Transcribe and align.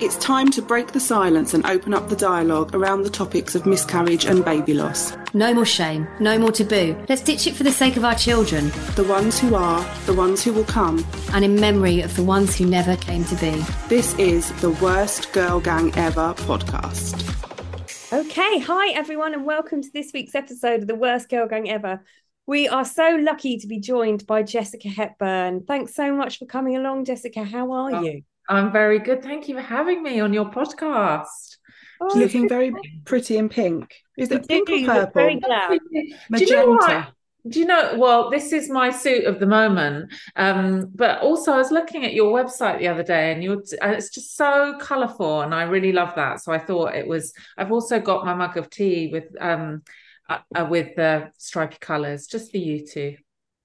It's 0.00 0.16
time 0.16 0.50
to 0.52 0.62
break 0.62 0.92
the 0.92 1.00
silence 1.00 1.54
and 1.54 1.64
open 1.66 1.94
up 1.94 2.08
the 2.08 2.16
dialogue 2.16 2.74
around 2.74 3.02
the 3.02 3.10
topics 3.10 3.54
of 3.54 3.66
miscarriage 3.66 4.24
and 4.24 4.44
baby 4.44 4.74
loss. 4.74 5.12
No 5.32 5.54
more 5.54 5.64
shame, 5.64 6.08
no 6.18 6.38
more 6.38 6.50
taboo. 6.50 6.96
Let's 7.08 7.22
ditch 7.22 7.46
it 7.46 7.54
for 7.54 7.62
the 7.62 7.70
sake 7.70 7.96
of 7.96 8.04
our 8.04 8.14
children. 8.14 8.70
The 8.96 9.04
ones 9.08 9.38
who 9.38 9.54
are, 9.54 9.84
the 10.06 10.14
ones 10.14 10.42
who 10.42 10.52
will 10.52 10.64
come. 10.64 11.04
And 11.32 11.44
in 11.44 11.60
memory 11.60 12.00
of 12.00 12.16
the 12.16 12.24
ones 12.24 12.56
who 12.56 12.66
never 12.66 12.96
came 12.96 13.24
to 13.26 13.34
be. 13.36 13.50
This 13.88 14.18
is 14.18 14.50
the 14.60 14.70
Worst 14.70 15.32
Girl 15.32 15.60
Gang 15.60 15.94
Ever 15.96 16.34
podcast. 16.34 17.22
Okay, 18.12 18.58
hi 18.58 18.90
everyone, 18.92 19.34
and 19.34 19.44
welcome 19.44 19.82
to 19.82 19.90
this 19.92 20.12
week's 20.12 20.34
episode 20.34 20.80
of 20.82 20.86
the 20.88 20.94
Worst 20.94 21.28
Girl 21.28 21.46
Gang 21.46 21.70
Ever. 21.70 22.04
We 22.46 22.68
are 22.68 22.84
so 22.84 23.16
lucky 23.20 23.58
to 23.58 23.66
be 23.66 23.78
joined 23.78 24.26
by 24.26 24.42
Jessica 24.42 24.88
Hepburn. 24.88 25.64
Thanks 25.64 25.94
so 25.94 26.14
much 26.14 26.38
for 26.38 26.46
coming 26.46 26.76
along, 26.76 27.04
Jessica. 27.06 27.44
How 27.44 27.70
are 27.72 27.94
Oh, 27.96 28.02
you? 28.02 28.22
I'm 28.48 28.72
very 28.72 28.98
good. 28.98 29.22
Thank 29.22 29.48
you 29.48 29.54
for 29.56 29.62
having 29.62 30.02
me 30.02 30.20
on 30.20 30.32
your 30.32 30.50
podcast. 30.50 31.56
Oh, 32.00 32.18
Looking 32.18 32.48
very 32.48 32.72
pretty 33.04 33.36
in 33.36 33.48
pink. 33.48 33.94
Is 34.18 34.30
it 34.30 34.46
pink 34.48 34.66
do 34.66 34.82
or 34.82 34.86
purple? 34.86 35.12
very 35.14 35.36
glad. 35.36 35.78
Do 36.32 36.44
you 36.44 36.50
know 36.50 36.66
what? 36.66 37.06
Do 37.46 37.60
you 37.60 37.66
know? 37.66 37.94
Well, 37.98 38.30
this 38.30 38.52
is 38.52 38.70
my 38.70 38.90
suit 38.90 39.24
of 39.24 39.38
the 39.38 39.46
moment. 39.46 40.12
Um, 40.34 40.90
but 40.94 41.20
also, 41.20 41.52
I 41.52 41.58
was 41.58 41.70
looking 41.70 42.04
at 42.04 42.14
your 42.14 42.32
website 42.32 42.78
the 42.78 42.88
other 42.88 43.02
day, 43.02 43.32
and 43.32 43.44
you're, 43.44 43.62
it's 43.82 44.10
just 44.10 44.36
so 44.36 44.76
colourful, 44.80 45.42
and 45.42 45.54
I 45.54 45.64
really 45.64 45.92
love 45.92 46.14
that. 46.16 46.40
So 46.40 46.52
I 46.52 46.58
thought 46.58 46.94
it 46.94 47.06
was. 47.06 47.34
I've 47.56 47.72
also 47.72 48.00
got 48.00 48.24
my 48.24 48.34
mug 48.34 48.56
of 48.56 48.70
tea 48.70 49.08
with 49.12 49.24
um, 49.40 49.82
uh, 50.28 50.38
uh, 50.54 50.66
with 50.68 50.96
the 50.96 51.30
stripy 51.36 51.76
colours, 51.80 52.26
just 52.26 52.50
for 52.50 52.56
you 52.58 52.86
two. 52.86 53.16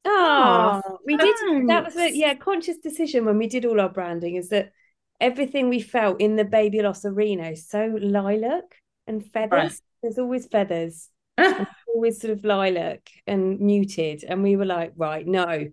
Oh, 0.06 0.82
we 1.06 1.18
did. 1.18 1.36
That 1.68 1.86
was 1.86 1.96
a 1.96 2.12
yeah 2.12 2.34
conscious 2.36 2.78
decision 2.78 3.26
when 3.26 3.38
we 3.38 3.48
did 3.48 3.66
all 3.66 3.80
our 3.80 3.90
branding. 3.90 4.36
Is 4.36 4.50
that 4.50 4.72
everything 5.20 5.70
we 5.70 5.82
felt 5.82 6.22
in 6.22 6.36
the 6.36 6.46
baby 6.46 6.82
loss 6.82 7.04
arena 7.06 7.50
is 7.50 7.68
so 7.68 7.98
lilac 8.02 8.64
and 9.08 9.26
feathers. 9.26 9.52
Right. 9.52 9.80
There's 10.02 10.18
always 10.20 10.48
feathers. 10.48 11.10
always 11.94 12.20
sort 12.22 12.32
of 12.32 12.44
lilac 12.44 13.10
and 13.28 13.60
muted. 13.60 14.24
And 14.24 14.44
we 14.44 14.56
were 14.56 14.66
like, 14.66 14.94
right, 14.96 15.26
no, 15.26 15.68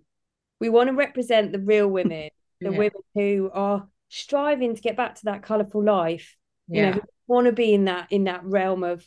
we 0.59 0.69
want 0.69 0.89
to 0.89 0.95
represent 0.95 1.51
the 1.51 1.59
real 1.59 1.87
women, 1.99 2.29
the 2.61 2.71
Yeah. 2.71 2.77
women 2.77 3.01
who 3.15 3.49
are 3.53 3.87
striving 4.09 4.75
to 4.75 4.81
get 4.81 4.97
back 4.97 5.15
to 5.15 5.25
that 5.25 5.43
colourful 5.43 5.83
life. 5.83 6.35
You 6.67 6.81
know, 6.83 6.87
Yeah. 6.89 6.99
want 7.27 7.45
to 7.45 7.53
be 7.53 7.73
in 7.73 7.85
that 7.85 8.07
in 8.11 8.25
that 8.25 8.43
realm 8.43 8.83
of 8.83 9.05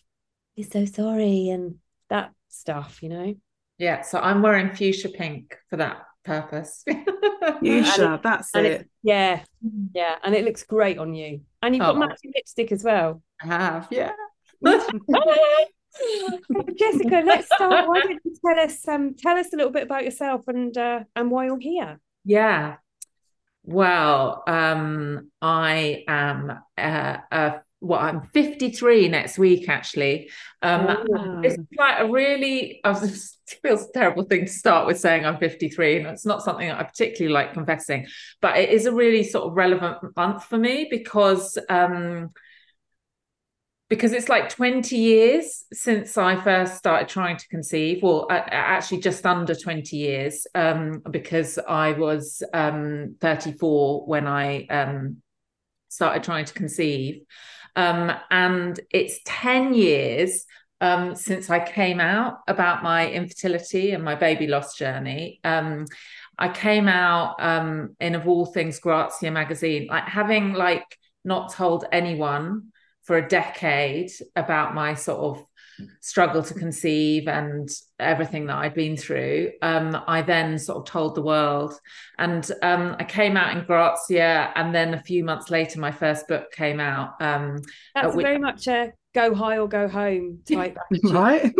we're 0.56 0.68
so 0.68 0.84
sorry 0.84 1.48
and 1.48 1.76
that 2.08 2.32
stuff, 2.48 3.02
you 3.02 3.08
know. 3.10 3.34
Yeah. 3.80 4.02
So 4.02 4.20
I'm 4.20 4.42
wearing 4.42 4.74
fuchsia 4.74 5.08
pink 5.08 5.56
for 5.70 5.78
that 5.78 6.02
purpose. 6.24 6.84
Fuchsia, 7.60 8.20
that's 8.22 8.54
it. 8.54 8.64
it, 8.66 8.90
yeah, 9.02 9.40
yeah, 9.94 10.16
and 10.22 10.34
it 10.34 10.44
looks 10.44 10.62
great 10.64 10.98
on 10.98 11.14
you. 11.14 11.40
And 11.62 11.74
you've 11.74 11.80
got 11.80 11.96
Oh. 11.96 11.98
matching 11.98 12.32
lipstick 12.34 12.70
as 12.72 12.84
well. 12.84 13.22
I 13.42 13.46
have. 13.46 13.88
Yeah. 13.90 14.12
Jessica, 16.78 17.22
let's 17.24 17.46
start. 17.46 17.88
Why 17.88 18.00
don't 18.02 18.20
you 18.24 18.36
tell 18.44 18.60
us 18.60 18.86
um 18.86 19.14
tell 19.14 19.36
us 19.36 19.52
a 19.52 19.56
little 19.56 19.72
bit 19.72 19.82
about 19.84 20.04
yourself 20.04 20.46
and 20.46 20.76
uh 20.76 21.00
and 21.16 21.30
why 21.30 21.46
you're 21.46 21.58
here? 21.58 21.98
Yeah. 22.24 22.76
Well, 23.64 24.42
um, 24.46 25.30
I 25.42 26.04
am 26.08 26.52
a, 26.78 27.22
uh 27.32 27.58
well, 27.80 28.00
I'm 28.00 28.22
53 28.34 29.08
next 29.08 29.38
week 29.38 29.68
actually. 29.68 30.30
Um, 30.62 30.86
Oh. 31.14 31.40
it's 31.42 31.56
like 31.78 32.00
a 32.00 32.10
really 32.10 32.80
I 32.84 32.90
was, 32.90 33.38
it 33.50 33.58
feels 33.62 33.84
a 33.88 33.92
terrible 33.92 34.24
thing 34.24 34.46
to 34.46 34.52
start 34.52 34.86
with 34.86 35.00
saying 35.00 35.24
I'm 35.24 35.38
53, 35.38 35.98
and 35.98 36.06
it's 36.08 36.26
not 36.26 36.42
something 36.42 36.68
that 36.68 36.78
I 36.78 36.82
particularly 36.82 37.32
like 37.32 37.54
confessing, 37.54 38.06
but 38.40 38.58
it 38.58 38.68
is 38.70 38.86
a 38.86 38.92
really 38.92 39.24
sort 39.24 39.46
of 39.48 39.54
relevant 39.54 39.98
month 40.16 40.44
for 40.44 40.58
me 40.58 40.88
because 40.90 41.58
um 41.68 42.30
because 43.88 44.12
it's 44.12 44.28
like 44.28 44.48
20 44.48 44.96
years 44.96 45.64
since 45.72 46.16
I 46.16 46.40
first 46.40 46.76
started 46.76 47.08
trying 47.08 47.36
to 47.38 47.48
conceive. 47.48 48.04
Well, 48.04 48.28
a- 48.30 48.34
a- 48.34 48.54
actually, 48.54 49.00
just 49.00 49.26
under 49.26 49.52
20 49.52 49.96
years, 49.96 50.46
um, 50.54 51.02
because 51.10 51.58
I 51.58 51.92
was 51.92 52.40
um, 52.54 53.16
34 53.20 54.06
when 54.06 54.28
I 54.28 54.66
um, 54.66 55.16
started 55.88 56.22
trying 56.22 56.44
to 56.44 56.54
conceive. 56.54 57.22
Um, 57.76 58.12
and 58.30 58.78
it's 58.90 59.20
10 59.24 59.74
years 59.74 60.44
um, 60.80 61.14
since 61.14 61.50
I 61.50 61.60
came 61.60 62.00
out 62.00 62.38
about 62.48 62.82
my 62.82 63.10
infertility 63.10 63.92
and 63.92 64.02
my 64.02 64.14
baby 64.14 64.46
loss 64.46 64.76
journey. 64.76 65.40
Um, 65.44 65.86
I 66.38 66.48
came 66.48 66.88
out 66.88 67.36
um, 67.38 67.96
in, 68.00 68.14
of 68.14 68.26
all 68.26 68.46
things, 68.46 68.78
Grazia 68.78 69.30
magazine, 69.30 69.88
like 69.90 70.04
having 70.04 70.54
like 70.54 70.96
not 71.24 71.52
told 71.52 71.84
anyone 71.92 72.72
for 73.02 73.18
a 73.18 73.28
decade 73.28 74.10
about 74.36 74.74
my 74.74 74.94
sort 74.94 75.18
of 75.18 75.44
struggle 76.00 76.42
to 76.42 76.54
conceive 76.54 77.28
and 77.28 77.68
everything 77.98 78.46
that 78.46 78.56
I'd 78.56 78.74
been 78.74 78.96
through. 78.96 79.52
Um, 79.62 80.00
I 80.06 80.22
then 80.22 80.58
sort 80.58 80.78
of 80.78 80.84
told 80.84 81.14
the 81.14 81.22
world, 81.22 81.74
and 82.18 82.48
um, 82.62 82.96
I 82.98 83.04
came 83.04 83.36
out 83.36 83.56
in 83.56 83.64
Grazia, 83.64 84.52
and 84.54 84.74
then 84.74 84.94
a 84.94 85.02
few 85.02 85.24
months 85.24 85.50
later, 85.50 85.80
my 85.80 85.92
first 85.92 86.28
book 86.28 86.52
came 86.52 86.80
out. 86.80 87.20
Um, 87.20 87.62
That's 87.94 88.14
we- 88.14 88.22
very 88.22 88.38
much 88.38 88.66
a 88.66 88.92
go 89.14 89.34
high 89.34 89.58
or 89.58 89.68
go 89.68 89.88
home 89.88 90.40
type. 90.50 90.76
Right? 91.04 91.52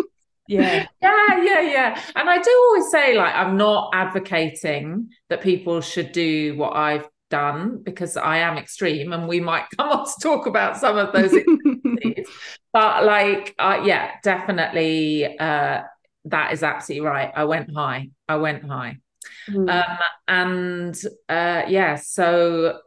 Yeah. 0.49 0.87
yeah, 1.03 1.43
yeah, 1.43 1.61
yeah. 1.61 2.03
And 2.17 2.29
I 2.29 2.39
do 2.39 2.51
always 2.51 2.91
say, 2.91 3.17
like, 3.17 3.35
I'm 3.35 3.57
not 3.57 3.91
advocating 3.95 5.11
that 5.29 5.41
people 5.41 5.81
should 5.81 6.13
do 6.13 6.57
what 6.57 6.75
I've 6.75 7.09
done 7.31 7.81
because 7.85 8.17
I 8.17 8.39
am 8.39 8.59
extreme, 8.59 9.13
and 9.13 9.29
we 9.29 9.41
might 9.41 9.65
come 9.77 9.89
on 9.91 10.05
to 10.05 10.13
talk 10.21 10.47
about 10.47 10.77
some 10.77 10.99
of 10.99 11.13
those 11.13 11.33
extremes. 11.37 12.29
But 12.73 13.05
like, 13.05 13.55
uh, 13.59 13.83
yeah, 13.85 14.13
definitely, 14.23 15.39
uh, 15.39 15.83
that 16.27 16.53
is 16.53 16.63
absolutely 16.63 17.07
right. 17.07 17.31
I 17.35 17.45
went 17.45 17.75
high. 17.75 18.11
I 18.29 18.37
went 18.37 18.65
high. 18.65 18.99
Mm. 19.49 19.71
Um, 19.71 19.99
and 20.29 21.03
uh, 21.29 21.63
yeah, 21.69 21.97
so 21.97 22.81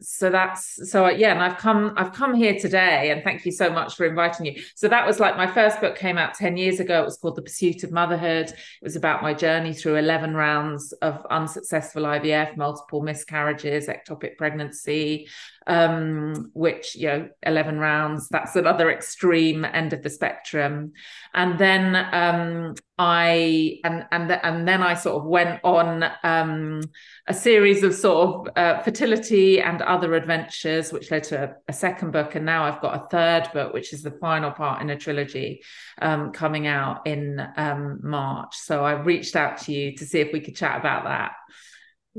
so 0.00 0.30
that's 0.30 0.90
so 0.90 1.08
yeah, 1.08 1.32
and 1.32 1.42
I've 1.42 1.58
come 1.58 1.94
I've 1.96 2.12
come 2.12 2.34
here 2.34 2.56
today, 2.56 3.10
and 3.10 3.24
thank 3.24 3.44
you 3.44 3.50
so 3.50 3.70
much 3.70 3.96
for 3.96 4.06
inviting 4.06 4.46
you. 4.46 4.62
So 4.76 4.86
that 4.88 5.06
was 5.06 5.18
like 5.18 5.36
my 5.36 5.46
first 5.46 5.80
book 5.80 5.96
came 5.96 6.16
out 6.16 6.34
ten 6.34 6.56
years 6.56 6.78
ago. 6.78 7.02
It 7.02 7.04
was 7.04 7.16
called 7.16 7.36
The 7.36 7.42
Pursuit 7.42 7.82
of 7.82 7.90
Motherhood. 7.90 8.48
It 8.48 8.56
was 8.82 8.94
about 8.94 9.22
my 9.22 9.34
journey 9.34 9.74
through 9.74 9.96
eleven 9.96 10.34
rounds 10.34 10.92
of 11.02 11.26
unsuccessful 11.30 12.04
IVF, 12.04 12.56
multiple 12.56 13.02
miscarriages, 13.02 13.88
ectopic 13.88 14.36
pregnancy, 14.36 15.26
um, 15.68 16.50
which 16.54 16.96
you 16.96 17.06
know, 17.06 17.28
eleven 17.42 17.78
rounds. 17.78 18.28
That's 18.28 18.56
another 18.56 18.90
extreme 18.90 19.64
end 19.64 19.92
of 19.92 20.02
the 20.02 20.10
spectrum. 20.10 20.92
And 21.34 21.58
then 21.58 21.94
um, 22.12 22.74
I 22.98 23.78
and 23.84 24.06
and 24.10 24.32
and 24.32 24.66
then 24.66 24.82
I 24.82 24.94
sort 24.94 25.22
of 25.22 25.28
went 25.28 25.60
on 25.62 26.04
um, 26.24 26.80
a 27.26 27.34
series 27.34 27.82
of 27.82 27.94
sort 27.94 28.48
of 28.48 28.56
uh, 28.56 28.82
fertility 28.82 29.60
and 29.60 29.82
other 29.82 30.14
adventures, 30.14 30.92
which 30.92 31.10
led 31.10 31.24
to 31.24 31.44
a, 31.44 31.54
a 31.68 31.72
second 31.72 32.12
book, 32.12 32.34
and 32.34 32.46
now 32.46 32.64
I've 32.64 32.80
got 32.80 33.04
a 33.04 33.08
third 33.08 33.52
book, 33.52 33.74
which 33.74 33.92
is 33.92 34.02
the 34.02 34.10
final 34.12 34.50
part 34.50 34.80
in 34.80 34.90
a 34.90 34.96
trilogy, 34.96 35.62
um, 36.00 36.32
coming 36.32 36.66
out 36.66 37.06
in 37.06 37.40
um, 37.56 38.00
March. 38.02 38.56
So 38.56 38.84
I 38.84 38.92
reached 38.92 39.36
out 39.36 39.58
to 39.62 39.72
you 39.72 39.94
to 39.96 40.06
see 40.06 40.20
if 40.20 40.32
we 40.32 40.40
could 40.40 40.56
chat 40.56 40.80
about 40.80 41.04
that. 41.04 41.32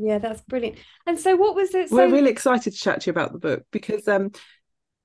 Yeah, 0.02 0.20
that's 0.20 0.42
brilliant. 0.42 0.78
And 1.06 1.20
so, 1.20 1.36
what 1.36 1.56
was 1.56 1.74
it? 1.74 1.90
So... 1.90 1.96
We're 1.96 2.12
really 2.12 2.32
excited 2.32 2.74
to 2.74 2.80
chat 2.80 3.02
to 3.02 3.08
you 3.08 3.12
about 3.12 3.34
the 3.34 3.40
book 3.40 3.64
because, 3.72 4.08
um, 4.08 4.32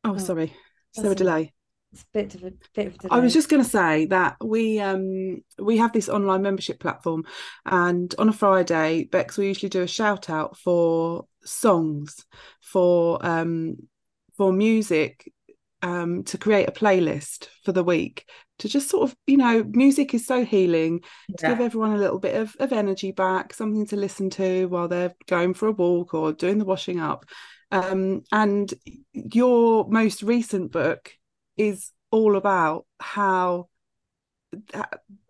oh, 0.05 0.14
oh 0.14 0.19
sorry, 0.19 0.55
so 0.93 1.11
a 1.11 1.14
delay? 1.14 1.52
It's 1.93 2.02
a 2.02 2.06
bit 2.12 2.35
of 2.35 2.43
a 2.43 2.52
bit 2.75 2.87
of 2.88 2.94
a 2.94 2.99
delay. 2.99 3.11
I 3.11 3.20
was 3.20 3.32
just 3.32 3.49
going 3.49 3.62
to 3.62 3.69
say 3.69 4.06
that 4.06 4.37
we 4.44 4.81
um 4.81 5.43
we 5.58 5.79
have 5.79 5.93
this 5.93 6.08
online 6.08 6.43
membership 6.43 6.81
platform, 6.81 7.25
and 7.64 8.14
on 8.19 8.29
a 8.29 8.32
Friday, 8.32 9.05
Bex 9.05 9.37
will 9.37 9.44
usually 9.44 9.70
do 9.70 9.82
a 9.82 9.87
shout 9.87 10.29
out 10.29 10.56
for 10.56 11.26
songs, 11.44 12.25
for 12.61 13.25
um 13.25 13.76
for 14.37 14.52
music, 14.52 15.32
um 15.82 16.25
to 16.25 16.38
create 16.38 16.69
a 16.69 16.73
playlist 16.73 17.49
for 17.64 17.73
the 17.73 17.85
week 17.85 18.26
to 18.59 18.69
just 18.69 18.89
sort 18.89 19.11
of 19.11 19.17
you 19.27 19.37
know 19.37 19.65
music 19.65 20.15
is 20.15 20.27
so 20.27 20.45
healing 20.45 21.01
to 21.39 21.49
give 21.49 21.61
everyone 21.61 21.93
a 21.93 21.99
little 21.99 22.19
bit 22.19 22.37
of, 22.37 22.56
of 22.61 22.73
energy 22.73 23.11
back 23.11 23.53
something 23.53 23.87
to 23.87 23.97
listen 23.97 24.31
to 24.31 24.67
while 24.67 24.89
they're 24.89 25.15
going 25.27 25.55
for 25.55 25.69
a 25.69 25.73
walk 25.73 26.15
or 26.15 26.33
doing 26.33 26.59
the 26.59 26.65
washing 26.65 27.01
up. 27.01 27.25
Um, 27.71 28.23
and 28.31 28.73
your 29.12 29.89
most 29.89 30.23
recent 30.23 30.71
book 30.71 31.12
is 31.56 31.91
all 32.11 32.37
about 32.37 32.87
how 33.01 33.69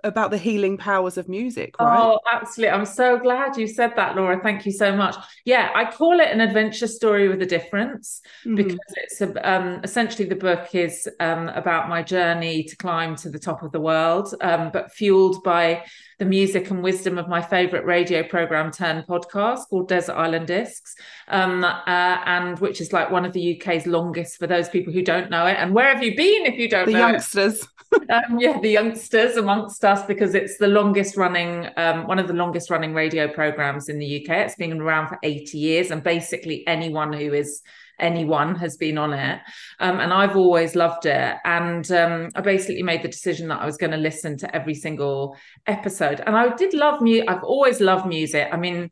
about 0.05 0.31
the 0.31 0.39
healing 0.39 0.77
powers 0.77 1.19
of 1.19 1.29
music 1.29 1.75
right? 1.81 1.99
Oh 1.99 2.21
absolutely. 2.31 2.71
I'm 2.71 2.87
so 2.87 3.19
glad 3.19 3.57
you 3.57 3.67
said 3.67 3.93
that 3.97 4.17
laura. 4.17 4.41
Thank 4.43 4.67
you 4.67 4.73
so 4.73 4.95
much. 4.95 5.17
Yeah 5.45 5.71
i 5.75 5.85
call 5.91 6.21
it 6.21 6.29
an 6.29 6.41
adventure 6.41 6.87
story 6.87 7.29
with 7.29 7.43
a 7.43 7.47
difference 7.47 8.21
mm-hmm. 8.45 8.55
because 8.55 8.79
it's 8.97 9.21
a, 9.21 9.51
um, 9.51 9.81
essentially 9.83 10.29
the 10.29 10.37
book 10.37 10.75
is 10.75 11.09
um, 11.21 11.49
about 11.49 11.89
my 11.89 12.03
journey 12.03 12.63
to 12.65 12.77
climb 12.77 13.17
to 13.17 13.31
the 13.31 13.39
top 13.39 13.63
of 13.63 13.73
the 13.73 13.81
world 13.81 14.35
um, 14.41 14.71
but 14.73 14.93
fueled 14.93 15.43
by 15.43 15.85
the 16.19 16.25
music 16.25 16.71
and 16.71 16.83
wisdom 16.83 17.19
of 17.19 17.29
my 17.29 17.43
favorite 17.43 17.85
radio 17.85 18.23
program 18.23 18.71
turned 18.71 19.05
podcast 19.07 19.69
called 19.69 19.89
desert 19.89 20.15
island 20.15 20.47
discs 20.47 20.95
um, 21.29 21.65
uh, 21.65 21.75
and 21.87 22.59
which 22.61 22.81
is 22.81 22.93
like 22.93 23.11
one 23.11 23.25
of 23.25 23.33
the 23.33 23.57
uk's 23.57 23.87
longest 23.87 24.39
for 24.39 24.47
those 24.47 24.69
people 24.69 24.93
who 24.93 25.03
don't 25.03 25.31
know 25.31 25.47
it. 25.47 25.57
And 25.59 25.75
where 25.75 25.93
have 25.93 26.03
you 26.03 26.17
been 26.17 26.47
if 26.47 26.59
you 26.59 26.69
don't 26.69 26.87
know? 26.87 26.93
the 26.93 26.99
know 26.99 27.09
youngsters. 27.09 27.67
Um, 28.11 28.41
yeah 28.41 28.59
the 28.61 28.71
youngsters 28.71 29.37
amongst 29.37 29.85
us 29.85 29.94
us 29.95 30.07
because 30.07 30.35
it's 30.35 30.59
the 30.59 30.69
longest 30.69 31.17
running, 31.17 31.69
um, 31.77 32.07
one 32.07 32.19
of 32.19 32.29
the 32.29 32.35
longest 32.35 32.71
running 32.71 32.95
radio 32.95 33.29
programs 33.29 33.89
in 33.89 33.99
the 33.99 34.21
UK. 34.21 34.31
It's 34.39 34.57
been 34.57 34.81
around 34.81 35.09
for 35.09 35.19
80 35.23 35.59
years, 35.59 35.91
and 35.91 36.03
basically 36.03 36.67
anyone 36.67 37.13
who 37.13 37.33
is 37.33 37.63
anyone 37.99 38.57
has 38.57 38.77
been 38.77 38.99
on 38.99 39.13
it. 39.13 39.41
Um, 39.79 40.01
and 40.01 40.13
I've 40.13 40.37
always 40.37 40.75
loved 40.75 41.07
it. 41.07 41.37
And 41.45 41.91
um, 41.93 42.31
I 42.35 42.41
basically 42.41 42.83
made 42.83 43.03
the 43.03 43.09
decision 43.09 43.49
that 43.49 43.61
I 43.61 43.67
was 43.67 43.77
going 43.77 43.93
to 43.93 43.97
listen 43.97 44.37
to 44.39 44.55
every 44.55 44.75
single 44.75 45.37
episode. 45.67 46.21
And 46.27 46.37
I 46.37 46.55
did 46.57 46.75
love 46.75 47.01
music. 47.01 47.29
I've 47.29 47.45
always 47.45 47.81
loved 47.81 48.07
music. 48.07 48.49
I 48.51 48.57
mean, 48.57 48.91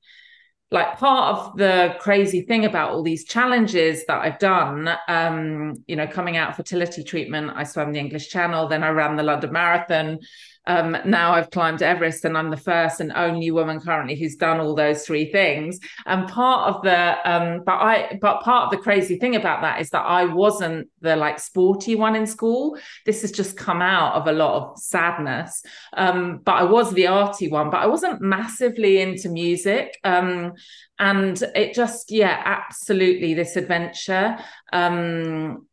like 0.72 0.96
part 0.96 1.37
of 1.37 1.56
the 1.58 1.96
crazy 2.00 2.40
thing 2.43 2.64
about 2.64 2.93
all 2.93 3.02
these 3.02 3.25
challenges 3.25 4.06
that 4.06 4.22
I've 4.22 4.38
done, 4.38 4.88
um, 5.06 5.75
you 5.87 5.96
know, 5.96 6.06
coming 6.06 6.38
out 6.38 6.50
of 6.50 6.56
fertility 6.56 7.04
treatment, 7.04 7.52
I 7.54 7.64
swam 7.64 7.93
the 7.93 7.99
English 7.99 8.31
Channel, 8.31 8.69
then 8.69 8.82
I 8.82 8.88
ran 8.88 9.16
the 9.16 9.22
London 9.22 9.52
Marathon, 9.52 10.19
um, 10.67 10.97
now 11.05 11.32
I've 11.32 11.50
climbed 11.50 11.82
Everest 11.82 12.25
and 12.25 12.37
I'm 12.37 12.50
the 12.50 12.56
first 12.56 13.00
and 13.00 13.12
only 13.12 13.50
woman 13.50 13.81
currently 13.81 14.17
who's 14.17 14.37
done 14.37 14.61
all 14.61 14.75
those 14.75 15.05
three 15.05 15.31
things. 15.31 15.79
And 16.06 16.29
part 16.29 16.75
of 16.75 16.82
the, 16.82 17.31
um, 17.31 17.62
but 17.64 17.75
I, 17.75 18.19
but 18.20 18.43
part 18.43 18.64
of 18.64 18.70
the 18.70 18.82
crazy 18.82 19.17
thing 19.19 19.37
about 19.37 19.62
that 19.62 19.81
is 19.81 19.91
that 19.91 20.03
I 20.03 20.25
wasn't 20.25 20.88
the 21.00 21.17
like 21.17 21.41
sporty 21.41 21.97
one 21.97 22.14
in 22.14 22.26
school. 22.26 22.79
This 23.06 23.23
has 23.23 23.32
just 23.32 23.56
come 23.56 23.82
out 23.82 24.14
of 24.14 24.29
a 24.29 24.32
lot 24.32 24.62
of 24.62 24.79
sadness. 24.79 25.62
Um, 25.94 26.41
but 26.44 26.53
I 26.53 26.62
was 26.62 26.93
the 26.93 27.09
arty 27.09 27.49
one, 27.49 27.70
but 27.70 27.81
I 27.81 27.87
wasn't 27.87 28.20
massively 28.20 29.00
into 29.00 29.29
music. 29.29 29.99
Um, 30.05 30.53
and 30.99 31.43
it 31.56 31.75
just, 31.75 32.12
yeah, 32.12 32.41
absolutely 32.44 33.35
this 33.35 33.56
adventure. 33.56 34.38
Um, 34.73 35.67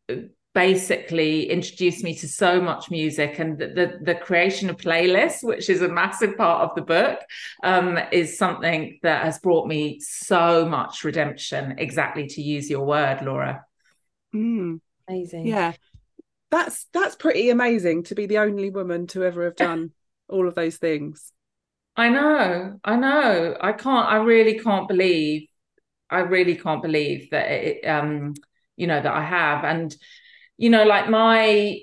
basically 0.52 1.48
introduced 1.48 2.02
me 2.02 2.14
to 2.14 2.26
so 2.26 2.60
much 2.60 2.90
music 2.90 3.38
and 3.38 3.56
the, 3.56 3.68
the, 3.68 3.98
the 4.02 4.14
creation 4.16 4.68
of 4.68 4.76
playlists 4.76 5.44
which 5.44 5.70
is 5.70 5.80
a 5.80 5.88
massive 5.88 6.36
part 6.36 6.68
of 6.68 6.74
the 6.74 6.82
book 6.82 7.20
um, 7.62 7.98
is 8.10 8.36
something 8.36 8.98
that 9.02 9.24
has 9.24 9.38
brought 9.38 9.68
me 9.68 10.00
so 10.00 10.66
much 10.66 11.04
redemption 11.04 11.76
exactly 11.78 12.26
to 12.26 12.42
use 12.42 12.68
your 12.68 12.84
word 12.84 13.22
laura. 13.22 13.64
Mm. 14.34 14.80
amazing. 15.08 15.46
Yeah. 15.46 15.72
That's 16.50 16.86
that's 16.92 17.14
pretty 17.14 17.50
amazing 17.50 18.02
to 18.04 18.16
be 18.16 18.26
the 18.26 18.38
only 18.38 18.70
woman 18.70 19.06
to 19.08 19.22
ever 19.22 19.44
have 19.44 19.54
done 19.54 19.92
all 20.28 20.48
of 20.48 20.56
those 20.56 20.78
things. 20.78 21.32
I 21.96 22.08
know 22.08 22.80
i 22.82 22.96
know. 22.96 23.56
I 23.60 23.72
can't 23.72 24.08
i 24.08 24.16
really 24.16 24.58
can't 24.58 24.88
believe 24.88 25.46
i 26.08 26.20
really 26.20 26.56
can't 26.56 26.82
believe 26.82 27.30
that 27.30 27.50
it 27.50 27.86
um 27.86 28.34
you 28.76 28.88
know 28.88 29.00
that 29.00 29.12
i 29.12 29.24
have. 29.24 29.62
And 29.62 29.94
you 30.60 30.68
know, 30.68 30.84
like 30.84 31.08
my 31.08 31.80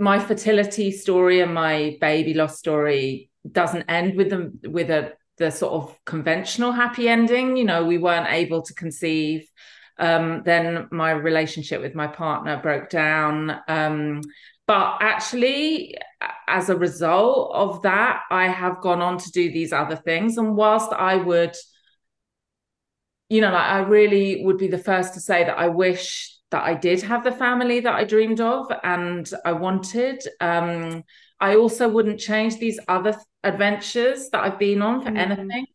my 0.00 0.18
fertility 0.18 0.90
story 0.90 1.40
and 1.40 1.54
my 1.54 1.96
baby 2.00 2.34
loss 2.34 2.58
story 2.58 3.30
doesn't 3.50 3.84
end 3.88 4.16
with 4.16 4.28
them 4.28 4.58
with 4.64 4.90
a 4.90 5.12
the 5.38 5.50
sort 5.50 5.72
of 5.72 5.96
conventional 6.04 6.72
happy 6.72 7.08
ending. 7.08 7.56
You 7.56 7.64
know, 7.64 7.84
we 7.84 7.96
weren't 7.96 8.28
able 8.28 8.62
to 8.62 8.74
conceive. 8.74 9.48
Um, 9.98 10.42
then 10.44 10.88
my 10.90 11.12
relationship 11.12 11.80
with 11.80 11.94
my 11.94 12.08
partner 12.08 12.60
broke 12.60 12.90
down. 12.90 13.56
Um, 13.68 14.22
but 14.66 14.98
actually, 15.00 15.96
as 16.48 16.68
a 16.68 16.76
result 16.76 17.52
of 17.54 17.82
that, 17.82 18.22
I 18.32 18.48
have 18.48 18.80
gone 18.80 19.00
on 19.00 19.18
to 19.18 19.30
do 19.30 19.52
these 19.52 19.72
other 19.72 19.94
things. 19.94 20.38
And 20.38 20.56
whilst 20.56 20.92
I 20.92 21.14
would, 21.14 21.54
you 23.28 23.40
know, 23.42 23.52
like 23.52 23.70
I 23.70 23.78
really 23.82 24.44
would 24.44 24.58
be 24.58 24.66
the 24.66 24.76
first 24.76 25.14
to 25.14 25.20
say 25.20 25.44
that 25.44 25.56
I 25.56 25.68
wish 25.68 26.35
that 26.50 26.64
I 26.64 26.74
did 26.74 27.02
have 27.02 27.24
the 27.24 27.32
family 27.32 27.80
that 27.80 27.94
I 27.94 28.04
dreamed 28.04 28.40
of 28.40 28.70
and 28.84 29.30
I 29.44 29.52
wanted. 29.52 30.22
Um, 30.40 31.02
I 31.40 31.56
also 31.56 31.88
wouldn't 31.88 32.20
change 32.20 32.58
these 32.58 32.78
other 32.88 33.16
adventures 33.42 34.30
that 34.30 34.42
I've 34.42 34.58
been 34.58 34.82
on 34.82 35.02
for 35.02 35.08
mm-hmm. 35.08 35.32
anything. 35.32 35.66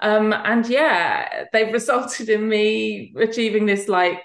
Um, 0.00 0.32
and 0.32 0.66
yeah, 0.66 1.44
they've 1.52 1.72
resulted 1.72 2.28
in 2.28 2.48
me 2.48 3.14
achieving 3.18 3.66
this 3.66 3.88
like 3.88 4.22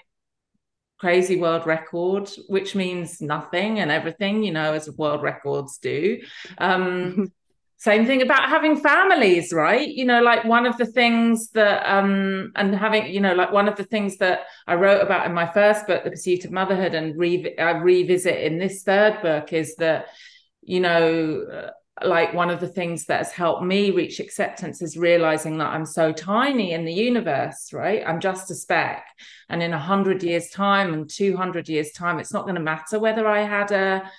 crazy 0.98 1.36
world 1.36 1.66
record, 1.66 2.28
which 2.48 2.74
means 2.74 3.20
nothing 3.20 3.78
and 3.78 3.90
everything, 3.90 4.42
you 4.42 4.52
know, 4.52 4.74
as 4.74 4.90
world 4.90 5.22
records 5.22 5.78
do. 5.78 6.20
Um, 6.58 7.32
same 7.78 8.06
thing 8.06 8.22
about 8.22 8.48
having 8.48 8.76
families 8.76 9.52
right? 9.52 9.88
You 9.88 10.04
know 10.04 10.20
like 10.20 10.44
one 10.44 10.66
of 10.66 10.76
the 10.76 10.86
things 10.86 11.50
that 11.50 11.88
um 11.88 12.52
and 12.56 12.74
having 12.74 13.06
you 13.06 13.20
know 13.20 13.34
like 13.34 13.52
one 13.52 13.68
of 13.68 13.76
the 13.76 13.84
things 13.84 14.18
that 14.18 14.40
i 14.66 14.74
wrote 14.74 15.00
about 15.00 15.26
in 15.26 15.32
my 15.32 15.50
first 15.52 15.86
book 15.86 16.04
the 16.04 16.10
pursuit 16.10 16.44
of 16.44 16.50
motherhood 16.50 16.94
and 16.94 17.16
re- 17.18 17.56
I 17.58 17.70
revisit 17.70 18.36
in 18.36 18.58
this 18.58 18.82
third 18.82 19.22
book 19.22 19.52
is 19.52 19.76
that 19.76 20.06
you 20.62 20.80
know 20.80 21.42
uh, 21.42 21.70
like 22.06 22.32
one 22.32 22.50
of 22.50 22.60
the 22.60 22.68
things 22.68 23.06
that 23.06 23.18
has 23.18 23.32
helped 23.32 23.64
me 23.64 23.90
reach 23.90 24.20
acceptance 24.20 24.82
is 24.82 24.96
realizing 24.96 25.58
that 25.58 25.72
i'm 25.72 25.86
so 25.86 26.12
tiny 26.12 26.72
in 26.72 26.84
the 26.84 26.92
universe 26.92 27.72
right? 27.72 28.02
I'm 28.06 28.20
just 28.20 28.50
a 28.50 28.54
speck. 28.54 29.04
And 29.48 29.62
in 29.62 29.72
a 29.72 29.78
hundred 29.78 30.22
years 30.22 30.50
time 30.50 30.92
and 30.92 31.08
200 31.08 31.68
years 31.68 31.90
time 31.92 32.18
it's 32.18 32.32
not 32.32 32.44
going 32.44 32.54
to 32.54 32.60
matter 32.60 32.98
whether 32.98 33.26
i 33.26 33.42
had 33.42 33.70
a 33.72 34.10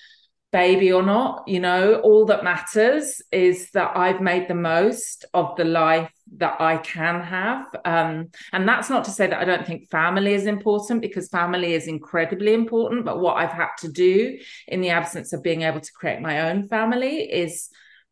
baby 0.52 0.92
or 0.92 1.04
not 1.04 1.48
you 1.48 1.60
know 1.60 1.96
all 2.02 2.26
that 2.26 2.44
matters 2.44 3.22
is 3.32 3.70
that 3.72 3.96
i've 3.96 4.20
made 4.20 4.48
the 4.48 4.56
most 4.56 5.26
of 5.34 5.56
the 5.58 5.64
life 5.64 6.12
that 6.38 6.60
i 6.60 6.78
can 6.78 7.22
have. 7.22 7.66
Um, 7.86 8.30
and 8.52 8.68
that's 8.68 8.90
not 8.90 9.04
to 9.06 9.12
say 9.12 9.28
that 9.28 9.40
i 9.40 9.46
don't 9.46 9.66
think 9.66 9.90
family 9.90 10.34
is 10.34 10.48
important 10.48 11.02
because 11.02 11.30
family 11.30 11.74
is 11.74 11.88
incredibly 11.88 12.54
important 12.54 13.06
but 13.06 13.20
what 13.20 13.38
i've 13.38 13.52
had 13.52 13.70
to 13.80 13.92
do 13.92 14.38
in 14.68 14.82
the 14.82 14.90
absence 14.90 15.34
of 15.34 15.44
being 15.44 15.62
able 15.62 15.82
to 15.82 15.92
create 15.94 16.22
my 16.22 16.50
own 16.50 16.68
family 16.68 17.32
is 17.32 17.70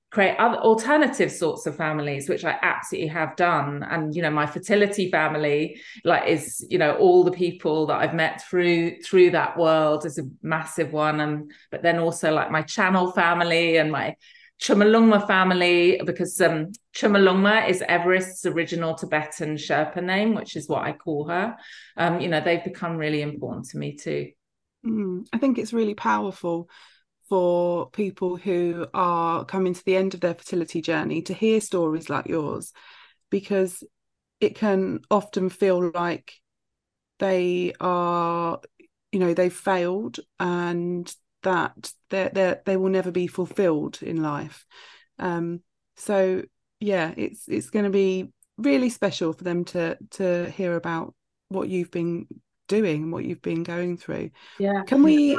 create 0.10 0.38
other 0.38 0.58
alternative 0.58 1.32
sorts 1.32 1.66
of 1.66 1.76
families 1.76 2.30
which 2.30 2.46
i 2.46 2.58
absolutely 2.62 3.08
have 3.08 3.36
done 3.36 3.84
and 3.84 4.16
you 4.16 4.22
know 4.22 4.30
my 4.30 4.46
fertility 4.46 5.12
family 5.12 5.80
like 6.06 6.28
is 6.28 6.66
you 6.70 6.78
know 6.78 6.96
all 6.96 7.24
the 7.24 7.32
people 7.32 7.86
that 7.86 7.98
i've 7.98 8.14
met 8.14 8.42
through 8.50 9.00
through 9.02 9.30
that 9.30 9.58
world 9.58 10.06
is 10.06 10.18
a 10.18 10.24
massive 10.42 10.94
one 10.94 11.20
and 11.20 11.52
but 11.72 11.82
then 11.82 12.00
also 12.00 12.34
like 12.34 12.50
my 12.52 12.62
channel 12.62 13.12
family 13.12 13.78
and 13.78 13.92
my 13.92 14.16
Chomolungma 14.60 15.28
family, 15.28 16.02
because 16.04 16.42
um, 16.42 16.72
Chomolungma 16.96 17.70
is 17.70 17.84
Everest's 17.88 18.44
original 18.46 18.96
Tibetan 18.96 19.56
Sherpa 19.56 20.04
name, 20.04 20.34
which 20.34 20.56
is 20.56 20.68
what 20.68 20.84
I 20.84 20.94
call 20.94 21.28
her. 21.28 21.56
Um, 21.96 22.20
you 22.20 22.28
know, 22.28 22.42
they've 22.42 22.64
become 22.64 22.98
really 22.98 23.22
important 23.22 23.66
to 23.70 23.78
me 23.78 23.96
too. 23.96 24.32
Mm, 24.84 25.28
I 25.32 25.38
think 25.38 25.60
it's 25.60 25.74
really 25.74 25.94
powerful 25.94 26.70
for 27.30 27.90
people 27.92 28.36
who 28.36 28.88
are 28.94 29.46
coming 29.46 29.74
to 29.74 29.86
the 29.86 29.96
end 29.96 30.14
of 30.14 30.22
their 30.22 30.34
fertility 30.34 30.82
journey 30.82 31.22
to 31.22 31.34
hear 31.34 31.62
stories 31.62 32.10
like 32.10 32.28
yours 32.28 32.74
because 33.30 33.84
it 34.40 34.56
can 34.56 35.00
often 35.12 35.50
feel 35.50 35.92
like 35.94 36.34
they 37.20 37.74
are 37.80 38.60
you 39.12 39.20
know 39.20 39.34
they've 39.34 39.54
failed 39.54 40.20
and 40.40 41.14
that 41.44 41.92
they 42.10 42.30
they 42.34 42.56
they 42.66 42.78
will 42.78 42.90
never 42.90 43.12
be 43.12 43.28
fulfilled 43.28 44.00
in 44.02 44.22
life 44.22 44.66
um 45.20 45.62
so 45.96 46.44
yeah 46.80 47.14
it's 47.18 47.48
it's 47.48 47.70
going 47.70 47.86
to 47.86 47.92
be 47.92 48.30
really 48.58 48.90
special 48.90 49.34
for 49.34 49.44
them 49.44 49.66
to 49.66 49.98
to 50.12 50.50
hear 50.52 50.76
about 50.76 51.14
what 51.50 51.70
you've 51.70 51.92
been 51.92 52.28
doing 52.68 53.12
what 53.12 53.26
you've 53.26 53.42
been 53.42 53.64
going 53.64 53.98
through. 53.98 54.30
Yeah. 54.60 54.84
Can 54.86 55.04
we 55.04 55.38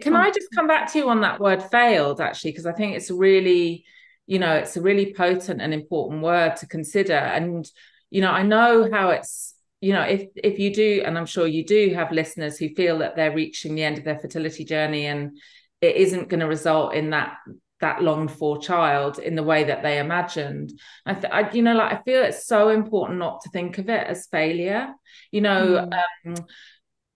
can 0.00 0.16
I 0.16 0.30
just 0.30 0.48
come 0.54 0.66
back 0.66 0.92
to 0.92 0.98
you 0.98 1.08
on 1.08 1.20
that 1.20 1.40
word 1.40 1.62
failed 1.62 2.20
actually 2.20 2.50
because 2.50 2.66
I 2.66 2.72
think 2.72 2.96
it's 2.96 3.10
really 3.10 3.84
you 4.26 4.38
know 4.38 4.54
it's 4.54 4.76
a 4.76 4.82
really 4.82 5.14
potent 5.14 5.60
and 5.60 5.72
important 5.72 6.22
word 6.22 6.56
to 6.56 6.66
consider 6.66 7.14
and 7.14 7.68
you 8.10 8.20
know 8.20 8.30
I 8.30 8.42
know 8.42 8.88
how 8.90 9.10
it's 9.10 9.54
you 9.80 9.92
know 9.92 10.02
if 10.02 10.26
if 10.36 10.58
you 10.58 10.74
do 10.74 11.02
and 11.04 11.16
I'm 11.16 11.26
sure 11.26 11.46
you 11.46 11.64
do 11.64 11.92
have 11.94 12.10
listeners 12.10 12.58
who 12.58 12.74
feel 12.74 12.98
that 12.98 13.14
they're 13.14 13.34
reaching 13.34 13.74
the 13.74 13.84
end 13.84 13.98
of 13.98 14.04
their 14.04 14.18
fertility 14.18 14.64
journey 14.64 15.06
and 15.06 15.38
it 15.80 15.96
isn't 15.96 16.28
going 16.28 16.40
to 16.40 16.46
result 16.46 16.94
in 16.94 17.10
that 17.10 17.36
that 17.82 18.02
longed 18.02 18.30
for 18.30 18.58
child 18.58 19.18
in 19.18 19.34
the 19.34 19.42
way 19.42 19.64
that 19.64 19.82
they 19.82 19.98
imagined. 19.98 20.72
I, 21.04 21.14
th- 21.14 21.32
I, 21.32 21.50
you 21.50 21.62
know, 21.62 21.74
like 21.74 21.92
I 21.92 22.02
feel 22.04 22.22
it's 22.22 22.46
so 22.46 22.68
important 22.68 23.18
not 23.18 23.40
to 23.42 23.50
think 23.50 23.76
of 23.78 23.88
it 23.88 24.06
as 24.06 24.28
failure. 24.28 24.94
You 25.32 25.40
know, 25.40 25.88
mm. 25.90 26.36
um, 26.38 26.46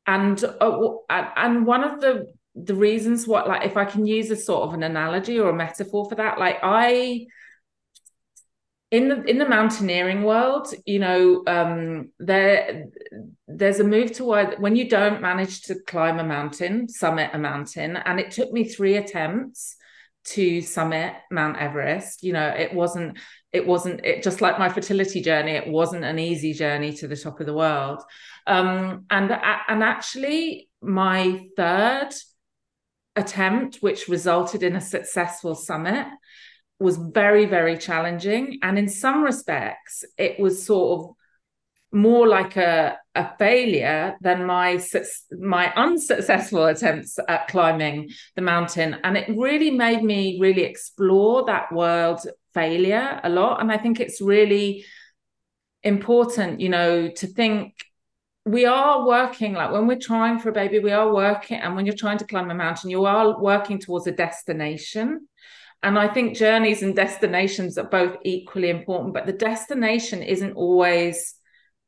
and 0.06 0.44
uh, 0.44 0.94
and 1.08 1.66
one 1.66 1.84
of 1.84 2.00
the 2.00 2.26
the 2.56 2.74
reasons 2.74 3.26
what 3.26 3.46
like 3.46 3.66
if 3.66 3.76
I 3.76 3.84
can 3.84 4.06
use 4.06 4.30
a 4.30 4.36
sort 4.36 4.68
of 4.68 4.74
an 4.74 4.82
analogy 4.82 5.38
or 5.38 5.50
a 5.50 5.54
metaphor 5.54 6.08
for 6.08 6.14
that, 6.16 6.38
like 6.38 6.58
I 6.62 7.26
in 8.90 9.08
the 9.08 9.22
in 9.24 9.38
the 9.38 9.48
mountaineering 9.48 10.22
world 10.22 10.72
you 10.84 11.00
know 11.00 11.42
um, 11.46 12.10
there 12.20 12.86
there's 13.48 13.80
a 13.80 13.84
move 13.84 14.12
toward 14.12 14.60
when 14.60 14.76
you 14.76 14.88
don't 14.88 15.20
manage 15.20 15.62
to 15.62 15.74
climb 15.86 16.20
a 16.20 16.24
mountain 16.24 16.88
summit 16.88 17.30
a 17.32 17.38
mountain 17.38 17.96
and 17.96 18.20
it 18.20 18.30
took 18.30 18.52
me 18.52 18.62
three 18.62 18.96
attempts 18.96 19.76
to 20.22 20.60
summit 20.60 21.14
mount 21.32 21.56
everest 21.56 22.22
you 22.22 22.32
know 22.32 22.46
it 22.46 22.72
wasn't 22.72 23.18
it 23.56 23.66
wasn't 23.66 24.04
it 24.04 24.22
just 24.22 24.40
like 24.40 24.58
my 24.58 24.68
fertility 24.68 25.22
journey 25.22 25.52
it 25.52 25.66
wasn't 25.66 26.04
an 26.04 26.18
easy 26.18 26.52
journey 26.52 26.92
to 26.92 27.08
the 27.08 27.16
top 27.16 27.40
of 27.40 27.46
the 27.46 27.54
world. 27.54 28.02
Um, 28.46 29.06
and 29.10 29.32
and 29.32 29.82
actually 29.82 30.68
my 30.82 31.46
third 31.56 32.10
attempt 33.16 33.78
which 33.80 34.08
resulted 34.08 34.62
in 34.62 34.76
a 34.76 34.80
successful 34.80 35.54
summit 35.54 36.06
was 36.78 36.96
very, 36.96 37.46
very 37.46 37.78
challenging. 37.78 38.58
And 38.62 38.78
in 38.78 38.88
some 38.88 39.22
respects, 39.22 40.04
it 40.18 40.38
was 40.38 40.66
sort 40.66 41.00
of 41.00 41.16
more 41.92 42.26
like 42.26 42.56
a, 42.56 42.98
a 43.14 43.36
failure 43.38 44.16
than 44.20 44.44
my 44.44 44.78
my 45.40 45.72
unsuccessful 45.74 46.66
attempts 46.66 47.18
at 47.28 47.48
climbing 47.48 48.10
the 48.34 48.42
mountain 48.42 48.96
and 49.04 49.16
it 49.16 49.28
really 49.36 49.70
made 49.70 50.02
me 50.02 50.38
really 50.40 50.64
explore 50.64 51.44
that 51.46 51.72
word 51.72 52.18
failure 52.52 53.20
a 53.22 53.28
lot 53.28 53.60
and 53.60 53.70
i 53.70 53.78
think 53.78 54.00
it's 54.00 54.20
really 54.20 54.84
important 55.84 56.60
you 56.60 56.68
know 56.68 57.08
to 57.08 57.26
think 57.26 57.72
we 58.46 58.64
are 58.64 59.06
working 59.06 59.52
like 59.52 59.72
when 59.72 59.86
we're 59.86 59.98
trying 59.98 60.38
for 60.38 60.48
a 60.48 60.52
baby 60.52 60.78
we 60.78 60.92
are 60.92 61.12
working 61.12 61.58
and 61.58 61.74
when 61.74 61.84
you're 61.84 61.94
trying 61.94 62.18
to 62.18 62.26
climb 62.26 62.50
a 62.50 62.54
mountain 62.54 62.88
you 62.88 63.04
are 63.04 63.40
working 63.40 63.78
towards 63.78 64.06
a 64.06 64.12
destination 64.12 65.26
and 65.82 65.98
I 65.98 66.08
think 66.08 66.36
journeys 66.36 66.82
and 66.82 66.96
destinations 66.96 67.78
are 67.78 67.88
both 67.88 68.16
equally 68.24 68.70
important, 68.70 69.14
but 69.14 69.26
the 69.26 69.32
destination 69.32 70.22
isn't 70.22 70.54
always 70.54 71.34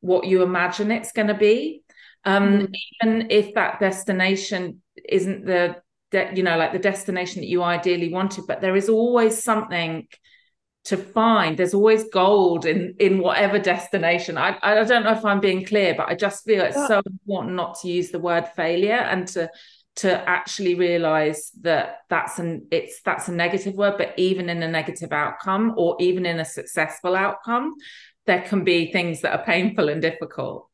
what 0.01 0.25
you 0.25 0.41
imagine 0.41 0.91
it's 0.91 1.11
going 1.11 1.27
to 1.27 1.33
be. 1.33 1.83
Um, 2.23 2.59
mm. 2.59 2.75
Even 3.03 3.27
if 3.29 3.55
that 3.55 3.79
destination 3.79 4.81
isn't 5.07 5.45
the, 5.45 5.77
de- 6.11 6.31
you 6.35 6.43
know, 6.43 6.57
like 6.57 6.71
the 6.71 6.79
destination 6.79 7.41
that 7.41 7.49
you 7.49 7.63
ideally 7.63 8.13
wanted, 8.13 8.45
but 8.47 8.61
there 8.61 8.75
is 8.75 8.89
always 8.89 9.43
something 9.43 10.07
to 10.89 10.97
find. 10.97 11.55
There's 11.55 11.75
always 11.75 12.09
gold 12.09 12.65
in 12.65 12.95
in 12.99 13.19
whatever 13.19 13.59
destination. 13.59 14.37
I 14.37 14.57
I 14.61 14.83
don't 14.83 15.03
know 15.03 15.11
if 15.11 15.23
I'm 15.23 15.39
being 15.39 15.63
clear, 15.63 15.93
but 15.95 16.09
I 16.09 16.15
just 16.15 16.43
feel 16.45 16.63
it's 16.65 16.87
so 16.87 17.01
important 17.05 17.53
not 17.55 17.79
to 17.81 17.87
use 17.87 18.09
the 18.09 18.19
word 18.19 18.47
failure 18.55 18.93
and 19.11 19.27
to 19.29 19.49
to 19.97 20.29
actually 20.29 20.75
realize 20.75 21.51
that 21.61 21.99
that's 22.09 22.39
an 22.39 22.65
it's 22.71 23.01
that's 23.03 23.27
a 23.27 23.33
negative 23.33 23.75
word 23.75 23.95
but 23.97 24.13
even 24.17 24.49
in 24.49 24.63
a 24.63 24.67
negative 24.67 25.11
outcome 25.11 25.73
or 25.77 25.97
even 25.99 26.25
in 26.25 26.39
a 26.39 26.45
successful 26.45 27.15
outcome 27.15 27.75
there 28.25 28.41
can 28.43 28.63
be 28.63 28.91
things 28.93 29.21
that 29.21 29.37
are 29.37 29.43
painful 29.43 29.89
and 29.89 30.01
difficult 30.01 30.69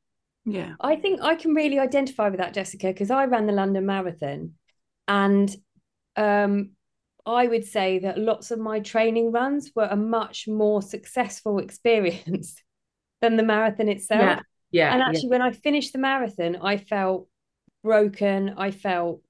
yeah 0.45 0.73
i 0.79 0.95
think 0.95 1.21
i 1.23 1.33
can 1.33 1.55
really 1.55 1.79
identify 1.79 2.29
with 2.29 2.39
that 2.39 2.53
jessica 2.53 2.87
because 2.87 3.09
i 3.09 3.25
ran 3.25 3.47
the 3.47 3.53
london 3.53 3.85
marathon 3.87 4.51
and 5.07 5.55
um 6.17 6.74
i 7.25 7.47
would 7.47 7.65
say 7.65 7.99
that 7.99 8.17
lots 8.17 8.51
of 8.51 8.59
my 8.59 8.79
training 8.79 9.31
runs 9.31 9.71
were 9.75 9.87
a 9.89 9.95
much 9.95 10.47
more 10.47 10.81
successful 10.81 11.59
experience 11.65 12.61
than 13.21 13.37
the 13.37 13.43
marathon 13.43 13.89
itself 13.89 14.21
yeah 14.21 14.39
yeah 14.71 14.93
and 14.93 15.01
actually 15.01 15.23
yeah. 15.23 15.29
when 15.29 15.41
i 15.41 15.51
finished 15.51 15.93
the 15.93 15.99
marathon 15.99 16.55
i 16.57 16.77
felt 16.77 17.27
broken. 17.85 18.55
I 18.57 18.71
felt 18.71 19.21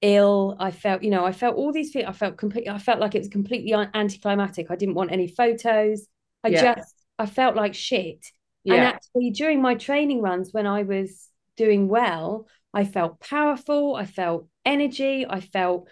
ill. 0.00 0.56
I 0.58 0.70
felt, 0.70 1.02
you 1.02 1.10
know, 1.10 1.26
I 1.26 1.32
felt 1.32 1.56
all 1.56 1.72
these 1.72 1.92
things. 1.92 2.06
I 2.08 2.12
felt 2.12 2.38
completely, 2.38 2.70
I 2.70 2.78
felt 2.78 3.00
like 3.00 3.14
it 3.14 3.18
was 3.18 3.28
completely 3.28 3.74
anticlimactic. 3.74 4.70
I 4.70 4.76
didn't 4.76 4.94
want 4.94 5.12
any 5.12 5.28
photos. 5.28 6.06
I 6.42 6.48
yeah. 6.48 6.76
just, 6.76 6.94
I 7.18 7.26
felt 7.26 7.56
like 7.56 7.74
shit. 7.74 8.24
Yeah. 8.64 8.74
And 8.74 8.84
actually, 8.84 9.30
during 9.30 9.60
my 9.60 9.74
training 9.74 10.22
runs, 10.22 10.52
when 10.52 10.66
I 10.66 10.84
was 10.84 11.28
doing 11.58 11.88
well, 11.88 12.46
I 12.72 12.84
felt 12.84 13.20
powerful. 13.20 13.96
I 13.96 14.06
felt 14.06 14.46
energy. 14.64 15.26
I 15.28 15.40
felt, 15.40 15.88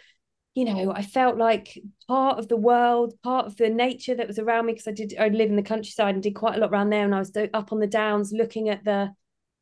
you 0.54 0.64
know, 0.64 0.92
I 0.92 1.02
felt 1.02 1.36
like 1.36 1.78
part 2.08 2.38
of 2.38 2.48
the 2.48 2.56
world, 2.56 3.14
part 3.22 3.46
of 3.46 3.56
the 3.56 3.68
nature 3.68 4.14
that 4.14 4.26
was 4.26 4.38
around 4.38 4.66
me. 4.66 4.72
Because 4.72 4.88
I 4.88 4.92
did, 4.92 5.14
I 5.18 5.28
live 5.28 5.50
in 5.50 5.56
the 5.56 5.62
countryside 5.62 6.14
and 6.14 6.22
did 6.22 6.34
quite 6.34 6.56
a 6.56 6.58
lot 6.58 6.70
around 6.70 6.90
there. 6.90 7.04
And 7.04 7.14
I 7.14 7.20
was 7.20 7.32
up 7.54 7.72
on 7.72 7.80
the 7.80 7.86
downs 7.86 8.32
looking 8.32 8.68
at 8.68 8.84
the, 8.84 9.12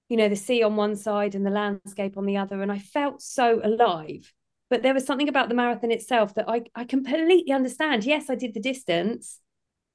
you 0.09 0.17
know, 0.17 0.29
the 0.29 0.37
sea 0.37 0.63
on 0.63 0.77
one 0.77 0.97
side 0.97 1.35
and 1.35 1.45
the 1.45 1.51
landscape 1.51 2.17
on 2.17 2.25
the 2.25 2.39
other. 2.39 2.63
And 2.63 2.73
I 2.73 2.79
felt 2.79 3.21
so 3.21 3.61
alive. 3.63 4.33
But 4.69 4.83
there 4.83 4.95
was 4.95 5.05
something 5.05 5.29
about 5.29 5.49
the 5.49 5.55
marathon 5.55 5.91
itself 5.91 6.35
that 6.35 6.49
I, 6.49 6.63
I 6.75 6.85
completely 6.85 7.53
understand. 7.53 8.05
Yes, 8.05 8.29
I 8.29 8.35
did 8.35 8.55
the 8.55 8.61
distance, 8.61 9.41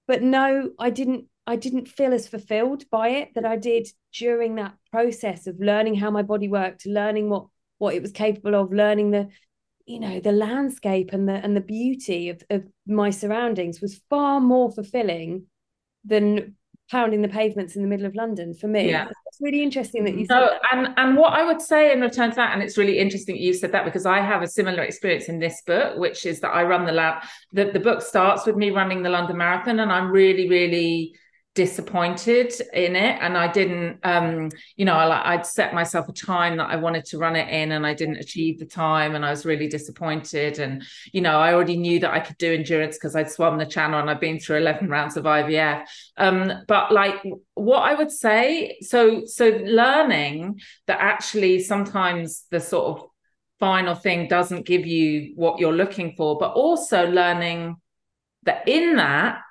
but 0.07 0.21
no, 0.21 0.71
I 0.79 0.89
didn't 0.89 1.25
I 1.47 1.55
didn't 1.55 1.87
feel 1.89 2.13
as 2.13 2.27
fulfilled 2.27 2.85
by 2.89 3.09
it 3.09 3.33
that 3.33 3.45
I 3.45 3.57
did 3.57 3.87
during 4.13 4.55
that 4.55 4.75
process 4.91 5.47
of 5.47 5.59
learning 5.59 5.95
how 5.95 6.11
my 6.11 6.21
body 6.21 6.47
worked, 6.47 6.85
learning 6.85 7.29
what 7.29 7.47
what 7.79 7.95
it 7.95 8.01
was 8.01 8.11
capable 8.11 8.55
of, 8.55 8.71
learning 8.71 9.11
the 9.11 9.29
you 9.85 9.99
know 9.99 10.19
the 10.19 10.31
landscape 10.31 11.09
and 11.13 11.27
the 11.27 11.33
and 11.33 11.55
the 11.55 11.61
beauty 11.61 12.29
of, 12.29 12.43
of 12.49 12.63
my 12.87 13.09
surroundings 13.09 13.81
was 13.81 14.01
far 14.09 14.39
more 14.39 14.71
fulfilling 14.71 15.45
than 16.05 16.55
pounding 16.89 17.21
the 17.21 17.29
pavements 17.29 17.75
in 17.77 17.81
the 17.81 17.87
middle 17.87 18.05
of 18.05 18.13
London 18.15 18.53
for 18.53 18.67
me. 18.67 18.89
Yeah. 18.89 19.07
It's 19.27 19.39
really 19.39 19.63
interesting 19.63 20.03
that 20.03 20.15
you 20.15 20.25
no, 20.29 20.47
said 20.47 20.59
that. 20.61 20.61
And 20.73 20.93
and 20.97 21.17
what 21.17 21.33
I 21.33 21.45
would 21.45 21.61
say 21.61 21.93
in 21.93 22.01
return 22.01 22.31
to 22.31 22.35
that, 22.35 22.53
and 22.53 22.61
it's 22.61 22.77
really 22.77 22.99
interesting 22.99 23.35
that 23.35 23.41
you 23.41 23.53
said 23.53 23.71
that 23.71 23.85
because 23.85 24.05
I 24.05 24.19
have 24.19 24.41
a 24.41 24.47
similar 24.47 24.83
experience 24.83 25.29
in 25.29 25.39
this 25.39 25.61
book, 25.65 25.97
which 25.97 26.25
is 26.25 26.41
that 26.41 26.49
I 26.49 26.63
run 26.63 26.85
the 26.85 26.91
lab. 26.91 27.23
The, 27.53 27.65
the 27.71 27.79
book 27.79 28.01
starts 28.01 28.45
with 28.45 28.57
me 28.57 28.71
running 28.71 29.03
the 29.03 29.09
London 29.09 29.37
Marathon, 29.37 29.79
and 29.79 29.91
I'm 29.91 30.11
really, 30.11 30.49
really 30.49 31.15
disappointed 31.53 32.53
in 32.73 32.95
it. 32.95 33.17
And 33.21 33.37
i 33.37 33.51
didn't 33.51 33.99
um 34.03 34.49
you 34.77 34.85
know 34.85 34.93
I, 34.93 35.33
i'd 35.33 35.45
set 35.45 35.73
myself 35.73 36.07
a 36.07 36.13
time 36.13 36.57
that 36.57 36.69
i 36.69 36.77
wanted 36.77 37.03
to 37.05 37.17
run 37.17 37.35
it 37.35 37.49
in 37.49 37.73
and 37.73 37.85
i 37.85 37.93
didn't 37.93 38.17
achieve 38.17 38.57
the 38.57 38.65
time 38.65 39.15
and 39.15 39.25
i 39.25 39.29
was 39.29 39.45
really 39.45 39.67
disappointed. 39.67 40.59
And 40.59 40.83
you 41.11 41.19
know 41.19 41.39
i 41.39 41.53
already 41.53 41.75
knew 41.75 41.99
that 41.99 42.13
i 42.13 42.19
could 42.19 42.37
do 42.37 42.53
endurance 42.53 42.95
because 42.95 43.15
i'd 43.17 43.29
swum 43.29 43.57
the 43.57 43.65
channel 43.65 43.99
and 43.99 44.09
i've 44.09 44.21
been 44.21 44.39
through 44.39 44.57
11 44.57 44.87
rounds 44.87 45.17
of 45.17 45.25
ivf 45.25 45.85
um 46.17 46.53
but 46.67 46.91
like 46.93 47.21
what 47.55 47.79
i 47.79 47.93
would 47.95 48.11
say 48.11 48.77
so 48.81 49.25
so 49.25 49.49
learning 49.65 50.59
that 50.87 50.99
actually 51.01 51.59
sometimes 51.59 52.45
the 52.49 52.61
sort 52.61 52.97
of 52.97 53.07
final 53.59 53.93
thing 53.93 54.27
doesn't 54.27 54.65
give 54.65 54.87
you 54.87 55.33
what 55.35 55.59
you're 55.59 55.73
looking 55.73 56.13
for 56.15 56.37
but 56.37 56.53
also 56.53 57.07
learning 57.09 57.75
that 58.43 58.67
in 58.67 58.95
that 58.95 59.41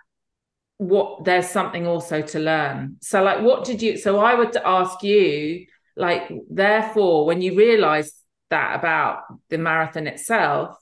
what 0.80 1.24
there's 1.26 1.46
something 1.46 1.86
also 1.86 2.22
to 2.22 2.38
learn. 2.38 2.96
So 3.02 3.22
like 3.22 3.42
what 3.42 3.66
did 3.66 3.82
you 3.82 3.98
so 3.98 4.18
i 4.18 4.34
would 4.34 4.56
ask 4.56 5.02
you 5.02 5.66
like 5.94 6.22
therefore 6.50 7.26
when 7.26 7.42
you 7.42 7.54
realized 7.54 8.14
that 8.48 8.78
about 8.78 9.24
the 9.50 9.58
marathon 9.58 10.06
itself 10.06 10.74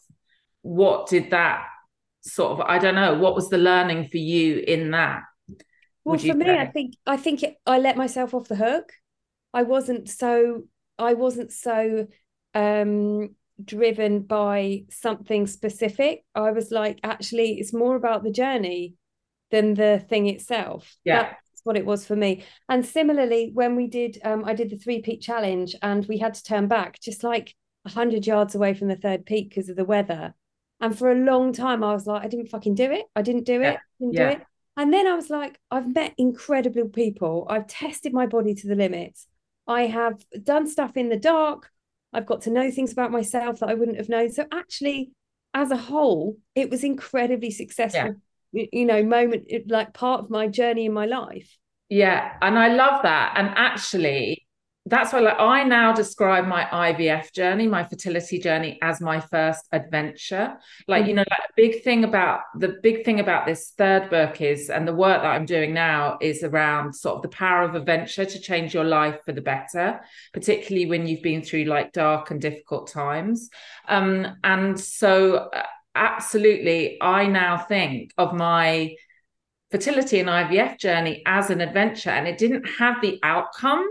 what 0.62 1.08
did 1.08 1.30
that 1.30 1.64
sort 2.20 2.52
of 2.52 2.60
i 2.60 2.78
don't 2.78 2.94
know 2.94 3.18
what 3.18 3.34
was 3.34 3.48
the 3.48 3.58
learning 3.58 4.06
for 4.06 4.18
you 4.18 4.58
in 4.58 4.92
that? 4.92 5.22
Well 6.04 6.16
for 6.16 6.34
me 6.34 6.48
i 6.48 6.66
think 6.66 6.94
i 7.04 7.16
think 7.16 7.42
it, 7.42 7.56
i 7.66 7.78
let 7.78 7.96
myself 7.96 8.34
off 8.34 8.46
the 8.46 8.54
hook. 8.54 8.92
I 9.52 9.64
wasn't 9.64 10.08
so 10.08 10.62
i 10.96 11.14
wasn't 11.14 11.50
so 11.50 12.06
um 12.54 13.34
driven 13.64 14.20
by 14.20 14.84
something 14.90 15.48
specific. 15.48 16.22
I 16.36 16.52
was 16.52 16.70
like 16.70 17.00
actually 17.02 17.58
it's 17.58 17.74
more 17.74 17.96
about 17.96 18.22
the 18.22 18.30
journey 18.30 18.94
than 19.50 19.74
the 19.74 20.04
thing 20.08 20.26
itself. 20.26 20.96
Yeah. 21.04 21.22
That's 21.22 21.60
what 21.64 21.76
it 21.76 21.86
was 21.86 22.06
for 22.06 22.16
me. 22.16 22.44
And 22.68 22.84
similarly, 22.84 23.50
when 23.52 23.76
we 23.76 23.86
did, 23.86 24.18
um, 24.24 24.44
I 24.44 24.54
did 24.54 24.70
the 24.70 24.76
three 24.76 25.00
peak 25.00 25.20
challenge 25.20 25.74
and 25.82 26.06
we 26.06 26.18
had 26.18 26.34
to 26.34 26.42
turn 26.42 26.68
back 26.68 27.00
just 27.00 27.24
like 27.24 27.54
100 27.82 28.26
yards 28.26 28.54
away 28.54 28.74
from 28.74 28.88
the 28.88 28.96
third 28.96 29.26
peak 29.26 29.50
because 29.50 29.68
of 29.68 29.76
the 29.76 29.84
weather. 29.84 30.34
And 30.80 30.96
for 30.96 31.10
a 31.10 31.14
long 31.14 31.52
time, 31.52 31.82
I 31.82 31.92
was 31.92 32.06
like, 32.06 32.22
I 32.22 32.28
didn't 32.28 32.50
fucking 32.50 32.74
do 32.74 32.90
it. 32.90 33.06
I 33.16 33.22
didn't 33.22 33.44
do 33.44 33.60
it. 33.60 33.64
Yeah. 33.74 33.78
Didn't 33.98 34.14
yeah. 34.14 34.30
do 34.30 34.36
it. 34.36 34.46
And 34.76 34.92
then 34.92 35.08
I 35.08 35.14
was 35.14 35.28
like, 35.28 35.58
I've 35.72 35.92
met 35.92 36.14
incredible 36.18 36.88
people. 36.88 37.46
I've 37.50 37.66
tested 37.66 38.12
my 38.12 38.26
body 38.26 38.54
to 38.54 38.68
the 38.68 38.76
limits. 38.76 39.26
I 39.66 39.82
have 39.82 40.24
done 40.44 40.68
stuff 40.68 40.96
in 40.96 41.08
the 41.08 41.18
dark. 41.18 41.70
I've 42.12 42.26
got 42.26 42.42
to 42.42 42.50
know 42.50 42.70
things 42.70 42.92
about 42.92 43.10
myself 43.10 43.58
that 43.58 43.68
I 43.68 43.74
wouldn't 43.74 43.98
have 43.98 44.08
known. 44.08 44.30
So 44.30 44.46
actually, 44.52 45.10
as 45.52 45.72
a 45.72 45.76
whole, 45.76 46.36
it 46.54 46.70
was 46.70 46.84
incredibly 46.84 47.50
successful. 47.50 48.00
Yeah. 48.00 48.12
You 48.52 48.86
know, 48.86 49.02
moment 49.02 49.50
like 49.68 49.92
part 49.92 50.20
of 50.20 50.30
my 50.30 50.46
journey 50.48 50.86
in 50.86 50.92
my 50.92 51.06
life. 51.06 51.56
Yeah, 51.88 52.36
and 52.42 52.58
I 52.58 52.68
love 52.68 53.02
that. 53.02 53.34
And 53.36 53.50
actually, 53.56 54.46
that's 54.88 55.12
why 55.12 55.20
like 55.20 55.38
I 55.38 55.64
now 55.64 55.92
describe 55.92 56.46
my 56.46 56.64
IVF 56.64 57.32
journey, 57.32 57.66
my 57.66 57.84
fertility 57.84 58.38
journey 58.38 58.78
as 58.82 59.00
my 59.00 59.20
first 59.20 59.64
adventure. 59.72 60.54
Like, 60.86 61.02
mm-hmm. 61.02 61.08
you 61.08 61.14
know, 61.16 61.24
like 61.30 61.40
a 61.40 61.52
big 61.56 61.82
thing 61.82 62.04
about 62.04 62.40
the 62.58 62.76
big 62.82 63.04
thing 63.04 63.20
about 63.20 63.46
this 63.46 63.72
third 63.76 64.08
book 64.10 64.40
is 64.40 64.70
and 64.70 64.88
the 64.88 64.94
work 64.94 65.22
that 65.22 65.28
I'm 65.28 65.44
doing 65.44 65.74
now 65.74 66.18
is 66.20 66.42
around 66.42 66.94
sort 66.94 67.16
of 67.16 67.22
the 67.22 67.36
power 67.36 67.62
of 67.62 67.74
adventure 67.74 68.24
to 68.24 68.40
change 68.40 68.72
your 68.74 68.84
life 68.84 69.20
for 69.24 69.32
the 69.32 69.42
better, 69.42 70.00
particularly 70.32 70.86
when 70.86 71.06
you've 71.06 71.22
been 71.22 71.42
through 71.42 71.64
like 71.64 71.92
dark 71.92 72.30
and 72.30 72.40
difficult 72.40 72.90
times. 72.90 73.50
Um, 73.88 74.36
and 74.44 74.78
so 74.78 75.48
uh, 75.52 75.62
absolutely 75.98 76.96
I 77.00 77.26
now 77.26 77.58
think 77.58 78.12
of 78.16 78.32
my 78.32 78.94
fertility 79.70 80.20
and 80.20 80.28
IVF 80.28 80.78
journey 80.78 81.22
as 81.26 81.50
an 81.50 81.60
adventure 81.60 82.10
and 82.10 82.26
it 82.26 82.38
didn't 82.38 82.64
have 82.78 83.02
the 83.02 83.18
outcome 83.22 83.86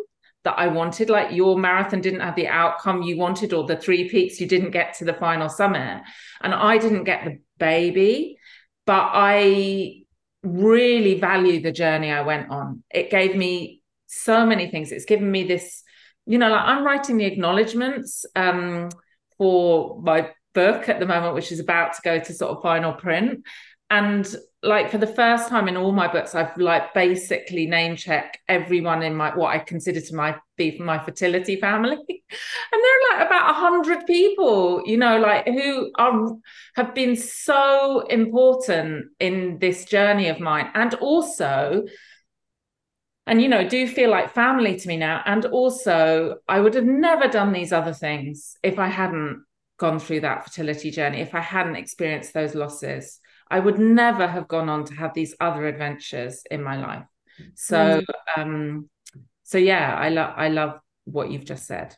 that 0.48 0.58
I 0.58 0.68
wanted. 0.68 1.10
Like 1.10 1.36
your 1.36 1.58
marathon 1.58 2.02
didn't 2.02 2.22
have 2.22 2.36
the 2.36 2.48
outcome 2.48 3.02
you 3.02 3.18
wanted, 3.18 3.54
or 3.54 3.66
the 3.66 3.76
three 3.76 4.10
peaks, 4.10 4.40
you 4.40 4.48
didn't 4.48 4.72
get 4.72 4.94
to 4.96 5.06
the 5.06 5.14
final 5.14 5.50
summit. 5.50 6.02
And 6.42 6.54
I 6.54 6.78
didn't 6.78 7.04
get 7.04 7.26
the 7.26 7.40
baby, 7.60 8.38
but 8.86 9.10
I 9.14 10.04
really 10.44 11.20
value 11.20 11.62
the 11.62 11.74
journey 11.74 12.12
I 12.12 12.22
went 12.22 12.50
on. 12.50 12.84
It 12.90 13.10
gave 13.10 13.36
me 13.36 13.82
so 14.08 14.46
many 14.46 14.72
things. 14.72 14.94
It's 14.94 15.06
given 15.06 15.30
me 15.30 15.44
this, 15.44 15.84
you 16.26 16.38
know, 16.38 16.50
like 16.50 16.64
I'm 16.64 16.86
writing 16.86 17.18
the 17.18 17.26
acknowledgements 17.26 18.26
um, 18.36 18.90
for 19.38 20.02
my 20.02 20.30
book 20.58 20.90
at 20.90 21.00
the 21.00 21.06
moment, 21.06 21.36
which 21.36 21.52
is 21.52 21.60
about 21.60 21.94
to 21.94 22.02
go 22.02 22.20
to 22.20 22.34
sort 22.34 22.52
of 22.58 22.64
final 22.64 22.92
print. 22.92 23.46
And 23.92 24.28
like 24.64 24.90
for 24.90 24.98
the 24.98 25.08
first 25.08 25.50
time 25.50 25.68
in 25.68 25.78
all 25.78 25.92
my 25.92 26.12
books, 26.12 26.34
I've 26.34 26.58
like 26.58 26.96
basically 26.96 27.68
name 27.68 27.96
check 27.96 28.40
everyone 28.50 29.04
in 29.04 29.16
my 29.16 29.36
what 29.36 29.56
I 29.56 29.60
consider 29.60 30.02
to 30.02 30.16
my 30.16 30.36
be 30.58 30.78
my 30.80 30.98
fertility 30.98 31.58
family, 31.58 31.96
and 32.00 32.82
there 32.84 32.96
are 32.96 33.18
like 33.18 33.28
about 33.28 33.52
a 33.52 33.54
hundred 33.54 34.06
people, 34.08 34.82
you 34.86 34.98
know, 34.98 35.20
like 35.20 35.46
who 35.46 35.92
are 35.96 36.36
have 36.76 36.96
been 36.96 37.16
so 37.16 38.02
important 38.10 39.06
in 39.20 39.60
this 39.60 39.86
journey 39.86 40.28
of 40.28 40.40
mine, 40.40 40.70
and 40.74 40.96
also, 40.96 41.86
and 43.28 43.42
you 43.42 43.48
know, 43.48 43.70
do 43.70 43.88
feel 43.88 44.10
like 44.10 44.34
family 44.34 44.76
to 44.78 44.88
me 44.88 44.98
now, 44.98 45.22
and 45.26 45.46
also, 45.46 46.38
I 46.48 46.60
would 46.60 46.74
have 46.74 46.90
never 47.08 47.28
done 47.28 47.54
these 47.54 47.72
other 47.72 47.94
things 47.94 48.58
if 48.64 48.80
I 48.80 48.88
hadn't 48.88 49.47
gone 49.78 50.00
through 50.00 50.22
that 50.22 50.44
fertility 50.44 50.92
journey, 50.92 51.22
if 51.22 51.36
I 51.36 51.42
hadn't 51.42 51.76
experienced 51.76 52.34
those 52.34 52.56
losses 52.56 53.20
I 53.50 53.60
would 53.60 53.80
never 53.80 54.28
have 54.28 54.48
gone 54.48 54.70
on 54.70 54.86
to 54.86 54.94
have 54.96 55.14
these 55.14 55.36
other 55.40 55.68
adventures 55.68 56.44
in 56.52 56.64
my 56.64 56.78
life. 56.78 57.06
So, 57.56 58.02
mm. 58.02 58.42
um, 58.42 58.90
so 59.44 59.58
yeah, 59.58 59.96
I 59.96 60.10
love 60.10 60.34
I 60.36 60.50
love 60.50 60.80
what 61.06 61.32
you've 61.32 61.46
just 61.46 61.66
said. 61.66 61.96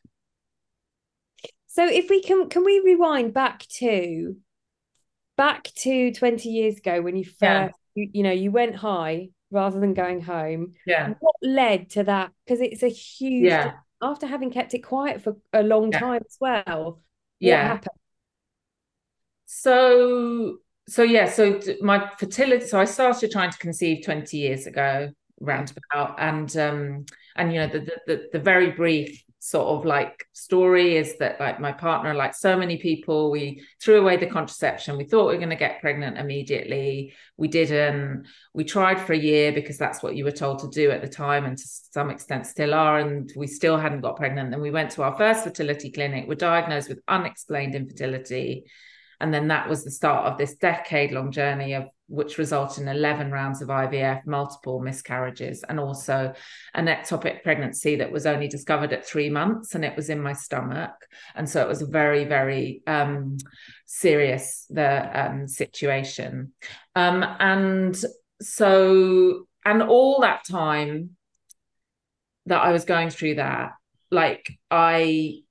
So 1.68 1.88
if 1.88 2.10
we 2.10 2.22
can 2.22 2.50
can 2.50 2.64
we 2.64 2.82
rewind 2.84 3.34
back 3.34 3.66
to 3.78 4.36
back 5.38 5.64
to 5.64 6.12
20 6.12 6.50
years 6.50 6.78
ago 6.78 7.02
when 7.02 7.16
you 7.16 7.24
first 7.24 7.40
yeah. 7.42 7.70
you, 7.96 8.10
you 8.14 8.24
know 8.24 8.32
you 8.32 8.52
went 8.52 8.76
high 8.76 9.30
rather 9.50 9.80
than 9.80 9.94
going 9.94 10.22
home. 10.22 10.74
Yeah. 10.86 11.14
What 11.20 11.36
led 11.42 11.92
to 11.92 12.04
that? 12.04 12.32
Because 12.46 12.62
it's 12.62 12.84
a 12.84 12.90
huge 12.90 13.46
yeah. 13.46 13.74
after 14.02 14.28
having 14.28 14.52
kept 14.52 14.76
it 14.76 14.80
quiet 14.80 15.24
for 15.24 15.38
a 15.54 15.64
long 15.64 15.92
yeah. 15.92 16.00
time 16.00 16.22
as 16.28 16.38
well. 16.40 17.00
Yeah. 17.40 17.68
Happened? 17.68 17.96
So 19.46 20.58
so 20.88 21.04
yeah, 21.04 21.30
so 21.30 21.60
my 21.82 22.10
fertility. 22.18 22.66
So 22.66 22.80
I 22.80 22.86
started 22.86 23.32
trying 23.32 23.52
to 23.52 23.58
conceive 23.58 24.04
twenty 24.04 24.38
years 24.38 24.68
ago, 24.68 25.12
roundabout, 25.40 26.16
and 26.18 26.56
um, 26.58 27.06
and 27.36 27.54
you 27.54 27.60
know 27.60 27.68
the, 27.68 27.92
the 28.08 28.30
the 28.34 28.40
very 28.40 28.72
brief 28.72 29.24
sort 29.40 29.68
of 29.68 29.86
like 29.86 30.26
story 30.34 30.98
is 30.98 31.18
that 31.18 31.40
like 31.40 31.60
my 31.60 31.72
partner, 31.72 32.14
like 32.14 32.36
so 32.36 32.58
many 32.58 32.78
people, 32.78 33.32
we 33.32 33.64
threw 33.82 34.02
away 34.02 34.18
the 34.18 34.28
contraception. 34.28 34.98
We 34.98 35.06
thought 35.06 35.28
we 35.28 35.34
were 35.34 35.40
going 35.40 35.50
to 35.50 35.56
get 35.56 35.80
pregnant 35.80 36.18
immediately. 36.18 37.14
We 37.38 37.48
didn't. 37.48 38.26
We 38.54 38.66
tried 38.66 39.00
for 39.00 39.14
a 39.14 39.18
year 39.18 39.52
because 39.54 39.78
that's 39.78 40.04
what 40.04 40.16
you 40.16 40.26
were 40.26 40.32
told 40.32 40.60
to 40.60 40.70
do 40.70 40.92
at 40.92 41.02
the 41.02 41.08
time, 41.08 41.46
and 41.46 41.58
to 41.58 41.64
some 41.66 42.10
extent 42.10 42.48
still 42.48 42.74
are. 42.74 43.00
And 43.00 43.32
we 43.36 43.48
still 43.48 43.78
hadn't 43.78 44.02
got 44.02 44.18
pregnant. 44.18 44.52
Then 44.52 44.62
we 44.62 44.72
went 44.72 44.92
to 44.92 45.04
our 45.04 45.16
first 45.18 45.46
fertility 45.46 45.90
clinic. 45.90 46.26
We're 46.28 46.36
diagnosed 46.36 46.90
with 46.90 47.00
unexplained 47.08 47.76
infertility 47.76 48.66
and 49.20 49.34
then 49.34 49.48
that 49.50 49.68
was 49.68 49.84
the 49.84 49.92
start 49.92 50.26
of 50.26 50.38
this 50.38 50.56
decade 50.56 51.12
long 51.12 51.32
journey 51.32 51.74
of 51.74 51.88
which 52.10 52.40
resulted 52.40 52.82
in 52.82 52.88
11 52.88 53.32
rounds 53.32 53.62
of 53.62 53.68
IVF, 53.70 54.26
multiple 54.26 54.80
miscarriages, 54.80 55.64
and 55.70 55.80
also 55.80 56.34
an 56.74 56.88
ectopic 56.88 57.44
pregnancy 57.44 57.98
that 57.98 58.12
was 58.12 58.26
only 58.26 58.48
discovered 58.48 58.92
at 58.92 59.06
three 59.06 59.30
months 59.30 59.76
and 59.76 59.86
it 59.86 59.96
was 59.96 60.10
in 60.10 60.20
my 60.20 60.34
stomach. 60.34 60.92
And 61.36 61.48
so 61.48 61.62
it 61.62 61.68
was 61.68 61.84
a 61.84 61.88
very, 61.88 62.26
very 62.26 62.82
um, 62.88 63.38
serious 63.86 64.66
the 64.70 65.28
um, 65.28 65.48
situation. 65.48 66.54
Um, 66.96 67.24
and 67.40 67.96
so, 68.42 69.46
and 69.64 69.84
all 69.84 70.22
that 70.22 70.46
time 70.50 71.12
that 72.48 72.62
I 72.62 72.72
was 72.72 72.86
going 72.86 73.12
through 73.12 73.36
that, 73.36 73.74
like 74.10 74.50
I, 74.72 75.42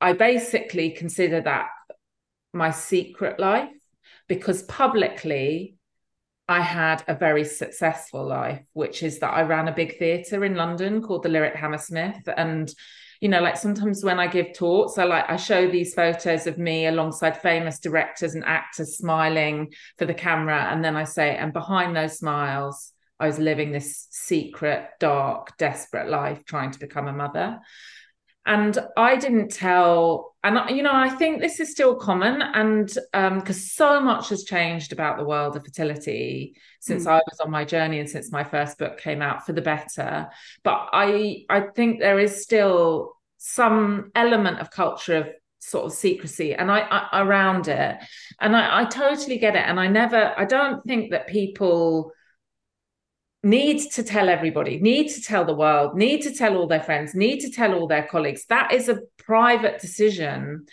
I 0.00 0.14
basically 0.14 0.92
consider 0.92 1.42
that 1.42 1.66
my 2.52 2.70
secret 2.70 3.38
life 3.38 3.70
because 4.28 4.62
publicly 4.62 5.76
I 6.48 6.62
had 6.62 7.04
a 7.06 7.14
very 7.14 7.44
successful 7.44 8.26
life, 8.26 8.62
which 8.72 9.02
is 9.02 9.18
that 9.18 9.34
I 9.34 9.42
ran 9.42 9.68
a 9.68 9.74
big 9.74 9.98
theatre 9.98 10.44
in 10.44 10.54
London 10.54 11.02
called 11.02 11.22
the 11.22 11.28
Lyric 11.28 11.54
Hammersmith. 11.54 12.26
And, 12.36 12.72
you 13.20 13.28
know, 13.28 13.42
like 13.42 13.58
sometimes 13.58 14.02
when 14.02 14.18
I 14.18 14.28
give 14.28 14.54
talks, 14.54 14.96
I 14.96 15.04
like 15.04 15.28
I 15.28 15.36
show 15.36 15.70
these 15.70 15.92
photos 15.92 16.46
of 16.46 16.56
me 16.56 16.86
alongside 16.86 17.42
famous 17.42 17.78
directors 17.80 18.34
and 18.34 18.44
actors 18.46 18.96
smiling 18.96 19.72
for 19.98 20.06
the 20.06 20.14
camera. 20.14 20.68
And 20.72 20.82
then 20.82 20.96
I 20.96 21.04
say, 21.04 21.36
and 21.36 21.52
behind 21.52 21.94
those 21.94 22.18
smiles, 22.18 22.92
I 23.20 23.26
was 23.26 23.38
living 23.38 23.72
this 23.72 24.06
secret, 24.10 24.88
dark, 25.00 25.56
desperate 25.58 26.08
life 26.08 26.44
trying 26.46 26.70
to 26.70 26.78
become 26.78 27.08
a 27.08 27.12
mother 27.12 27.58
and 28.48 28.78
I 28.96 29.16
didn't 29.16 29.50
tell. 29.50 30.34
And 30.42 30.58
you 30.74 30.82
know, 30.82 30.94
I 30.94 31.10
think 31.10 31.40
this 31.40 31.60
is 31.60 31.70
still 31.70 31.94
common, 31.94 32.40
and 32.40 32.86
because 32.86 33.12
um, 33.12 33.52
so 33.52 34.00
much 34.00 34.30
has 34.30 34.44
changed 34.44 34.92
about 34.92 35.18
the 35.18 35.24
world 35.24 35.54
of 35.54 35.64
fertility 35.64 36.56
since 36.80 37.04
mm. 37.04 37.10
I 37.10 37.20
was 37.30 37.40
on 37.40 37.50
my 37.50 37.64
journey 37.64 38.00
and 38.00 38.08
since 38.08 38.32
my 38.32 38.44
first 38.44 38.78
book 38.78 38.98
came 38.98 39.20
out 39.20 39.44
for 39.44 39.52
the 39.52 39.60
better. 39.60 40.28
But 40.64 40.88
I, 40.92 41.44
I 41.50 41.60
think 41.76 42.00
there 42.00 42.18
is 42.18 42.42
still 42.42 43.12
some 43.36 44.10
element 44.14 44.60
of 44.60 44.70
culture 44.70 45.16
of 45.16 45.28
sort 45.60 45.84
of 45.84 45.92
secrecy 45.92 46.54
and 46.54 46.70
I, 46.70 46.80
I 46.80 47.20
around 47.20 47.68
it, 47.68 47.98
and 48.40 48.56
I, 48.56 48.80
I 48.80 48.84
totally 48.86 49.38
get 49.38 49.56
it. 49.56 49.64
And 49.66 49.78
I 49.78 49.88
never, 49.88 50.32
I 50.38 50.46
don't 50.46 50.82
think 50.86 51.10
that 51.10 51.26
people 51.26 52.12
need 53.42 53.90
to 53.92 54.02
tell 54.02 54.28
everybody, 54.28 54.80
need 54.80 55.08
to 55.08 55.22
tell 55.22 55.44
the 55.44 55.54
world, 55.54 55.96
need 55.96 56.22
to 56.22 56.34
tell 56.34 56.56
all 56.56 56.66
their 56.66 56.82
friends, 56.82 57.14
need 57.14 57.40
to 57.40 57.50
tell 57.50 57.74
all 57.74 57.86
their 57.86 58.02
colleagues. 58.02 58.44
That 58.46 58.72
is 58.72 58.88
a 58.88 59.00
private 59.18 59.80
decision. 59.80 60.66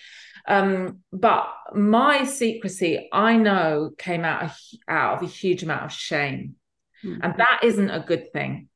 Um, 0.48 1.00
but 1.12 1.48
my 1.74 2.24
secrecy, 2.24 3.10
I 3.12 3.38
know, 3.38 3.92
came 3.98 4.24
out 4.24 4.44
of, 4.44 4.58
out 4.88 5.18
of 5.18 5.24
a 5.24 5.32
huge 5.32 5.64
amount 5.64 5.86
of 5.86 5.92
shame. 5.92 6.56
Mm-hmm. 7.04 7.22
And 7.24 7.34
that 7.38 7.60
isn't 7.64 7.90
a 7.90 8.00
good 8.00 8.32
thing. 8.32 8.70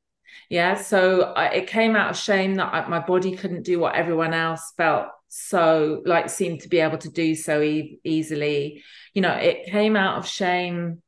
Yeah. 0.49 0.75
So 0.75 1.21
I, 1.21 1.47
it 1.47 1.67
came 1.67 1.95
out 1.95 2.11
of 2.11 2.17
shame 2.17 2.55
that 2.55 2.73
I, 2.73 2.87
my 2.87 2.99
body 2.99 3.35
couldn't 3.35 3.63
do 3.63 3.79
what 3.79 3.95
everyone 3.95 4.33
else 4.33 4.73
felt 4.77 5.07
so, 5.27 6.01
like, 6.05 6.29
seemed 6.29 6.61
to 6.61 6.69
be 6.69 6.79
able 6.79 6.97
to 6.99 7.09
do 7.09 7.35
so 7.35 7.61
e- 7.61 7.99
easily. 8.03 8.83
You 9.13 9.21
know, 9.21 9.33
it 9.33 9.67
came 9.67 9.95
out 9.95 10.17
of 10.17 10.27
shame 10.27 11.03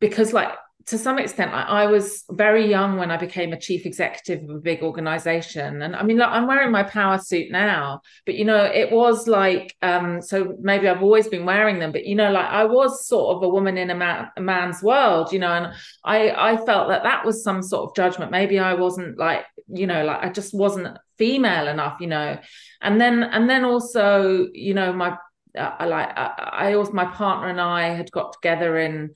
because, 0.00 0.32
like, 0.32 0.50
to 0.86 0.98
some 0.98 1.18
extent, 1.18 1.52
I, 1.52 1.62
I, 1.62 1.86
was 1.86 2.24
very 2.30 2.68
young 2.68 2.96
when 2.96 3.10
I 3.10 3.16
became 3.16 3.52
a 3.52 3.60
chief 3.60 3.86
executive 3.86 4.42
of 4.48 4.56
a 4.56 4.60
big 4.60 4.82
organization. 4.82 5.82
And 5.82 5.94
I 5.94 6.02
mean, 6.02 6.20
I'm 6.20 6.46
wearing 6.46 6.70
my 6.70 6.82
power 6.82 7.18
suit 7.18 7.50
now, 7.50 8.00
but 8.26 8.34
you 8.34 8.44
know, 8.44 8.64
it 8.64 8.90
was 8.90 9.28
like, 9.28 9.76
um, 9.82 10.20
so 10.22 10.56
maybe 10.60 10.88
I've 10.88 11.02
always 11.02 11.28
been 11.28 11.44
wearing 11.44 11.78
them, 11.78 11.92
but 11.92 12.06
you 12.06 12.14
know, 12.14 12.30
like 12.30 12.46
I 12.46 12.64
was 12.64 13.06
sort 13.06 13.36
of 13.36 13.42
a 13.42 13.48
woman 13.48 13.76
in 13.76 13.90
a, 13.90 14.32
a 14.36 14.40
man's 14.40 14.82
world, 14.82 15.32
you 15.32 15.38
know, 15.38 15.52
and 15.52 15.74
I, 16.04 16.30
I 16.30 16.56
felt 16.64 16.88
that 16.88 17.02
that 17.04 17.24
was 17.24 17.44
some 17.44 17.62
sort 17.62 17.88
of 17.88 17.96
judgment. 17.96 18.30
Maybe 18.30 18.58
I 18.58 18.74
wasn't 18.74 19.18
like, 19.18 19.44
you 19.68 19.86
know, 19.86 20.04
like 20.04 20.22
I 20.22 20.30
just 20.30 20.54
wasn't 20.54 20.98
female 21.18 21.68
enough, 21.68 21.98
you 22.00 22.08
know, 22.08 22.38
and 22.80 23.00
then, 23.00 23.22
and 23.22 23.48
then 23.48 23.64
also, 23.64 24.48
you 24.52 24.74
know, 24.74 24.92
my, 24.92 25.16
uh, 25.56 25.86
like 25.86 26.08
I, 26.16 26.50
I 26.52 26.74
also 26.74 26.92
my 26.92 27.04
partner 27.04 27.48
and 27.48 27.60
I 27.60 27.88
had 27.88 28.10
got 28.10 28.32
together 28.32 28.78
in 28.78 29.10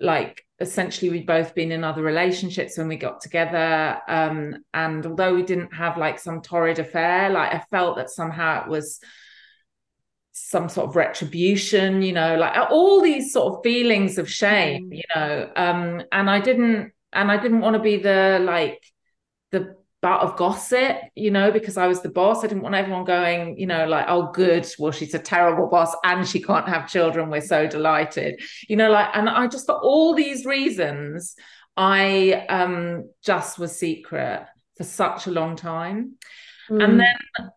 like 0.00 0.43
essentially 0.60 1.10
we'd 1.10 1.26
both 1.26 1.54
been 1.54 1.72
in 1.72 1.82
other 1.82 2.02
relationships 2.02 2.78
when 2.78 2.86
we 2.86 2.96
got 2.96 3.20
together 3.20 4.00
um 4.06 4.56
and 4.72 5.04
although 5.04 5.34
we 5.34 5.42
didn't 5.42 5.74
have 5.74 5.98
like 5.98 6.18
some 6.18 6.40
torrid 6.40 6.78
affair 6.78 7.28
like 7.30 7.52
i 7.52 7.64
felt 7.70 7.96
that 7.96 8.08
somehow 8.08 8.62
it 8.62 8.68
was 8.68 9.00
some 10.30 10.68
sort 10.68 10.88
of 10.88 10.96
retribution 10.96 12.02
you 12.02 12.12
know 12.12 12.36
like 12.36 12.56
all 12.70 13.00
these 13.00 13.32
sort 13.32 13.54
of 13.54 13.62
feelings 13.64 14.16
of 14.16 14.30
shame 14.30 14.90
mm. 14.90 14.96
you 14.96 15.02
know 15.14 15.50
um 15.56 16.02
and 16.12 16.30
i 16.30 16.40
didn't 16.40 16.92
and 17.12 17.32
i 17.32 17.36
didn't 17.36 17.60
want 17.60 17.74
to 17.74 17.82
be 17.82 17.96
the 17.96 18.38
like 18.40 18.80
butt 20.04 20.20
of 20.20 20.36
gossip, 20.36 20.98
you 21.14 21.30
know, 21.30 21.50
because 21.50 21.78
I 21.78 21.86
was 21.86 22.02
the 22.02 22.10
boss. 22.10 22.44
I 22.44 22.46
didn't 22.46 22.62
want 22.62 22.74
everyone 22.74 23.04
going, 23.04 23.58
you 23.58 23.66
know, 23.66 23.86
like, 23.86 24.04
oh, 24.06 24.30
good. 24.32 24.68
Well, 24.78 24.92
she's 24.92 25.14
a 25.14 25.18
terrible 25.18 25.66
boss 25.66 25.96
and 26.04 26.28
she 26.28 26.42
can't 26.42 26.68
have 26.68 26.90
children. 26.90 27.30
We're 27.30 27.40
so 27.40 27.66
delighted, 27.66 28.42
you 28.68 28.76
know, 28.76 28.90
like, 28.90 29.08
and 29.14 29.30
I 29.30 29.46
just, 29.46 29.64
for 29.64 29.76
all 29.76 30.14
these 30.14 30.44
reasons, 30.44 31.36
I 31.74 32.44
um, 32.50 33.08
just 33.24 33.58
was 33.58 33.74
secret 33.74 34.44
for 34.76 34.84
such 34.84 35.26
a 35.26 35.30
long 35.30 35.56
time. 35.56 36.16
Mm. 36.68 36.84
And 36.84 37.00
then, 37.00 37.50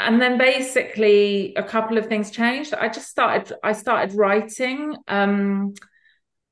and 0.00 0.20
then 0.20 0.36
basically 0.36 1.54
a 1.54 1.62
couple 1.62 1.98
of 1.98 2.08
things 2.08 2.32
changed. 2.32 2.74
I 2.74 2.88
just 2.88 3.06
started, 3.06 3.56
I 3.62 3.74
started 3.74 4.16
writing. 4.16 4.96
Um, 5.06 5.74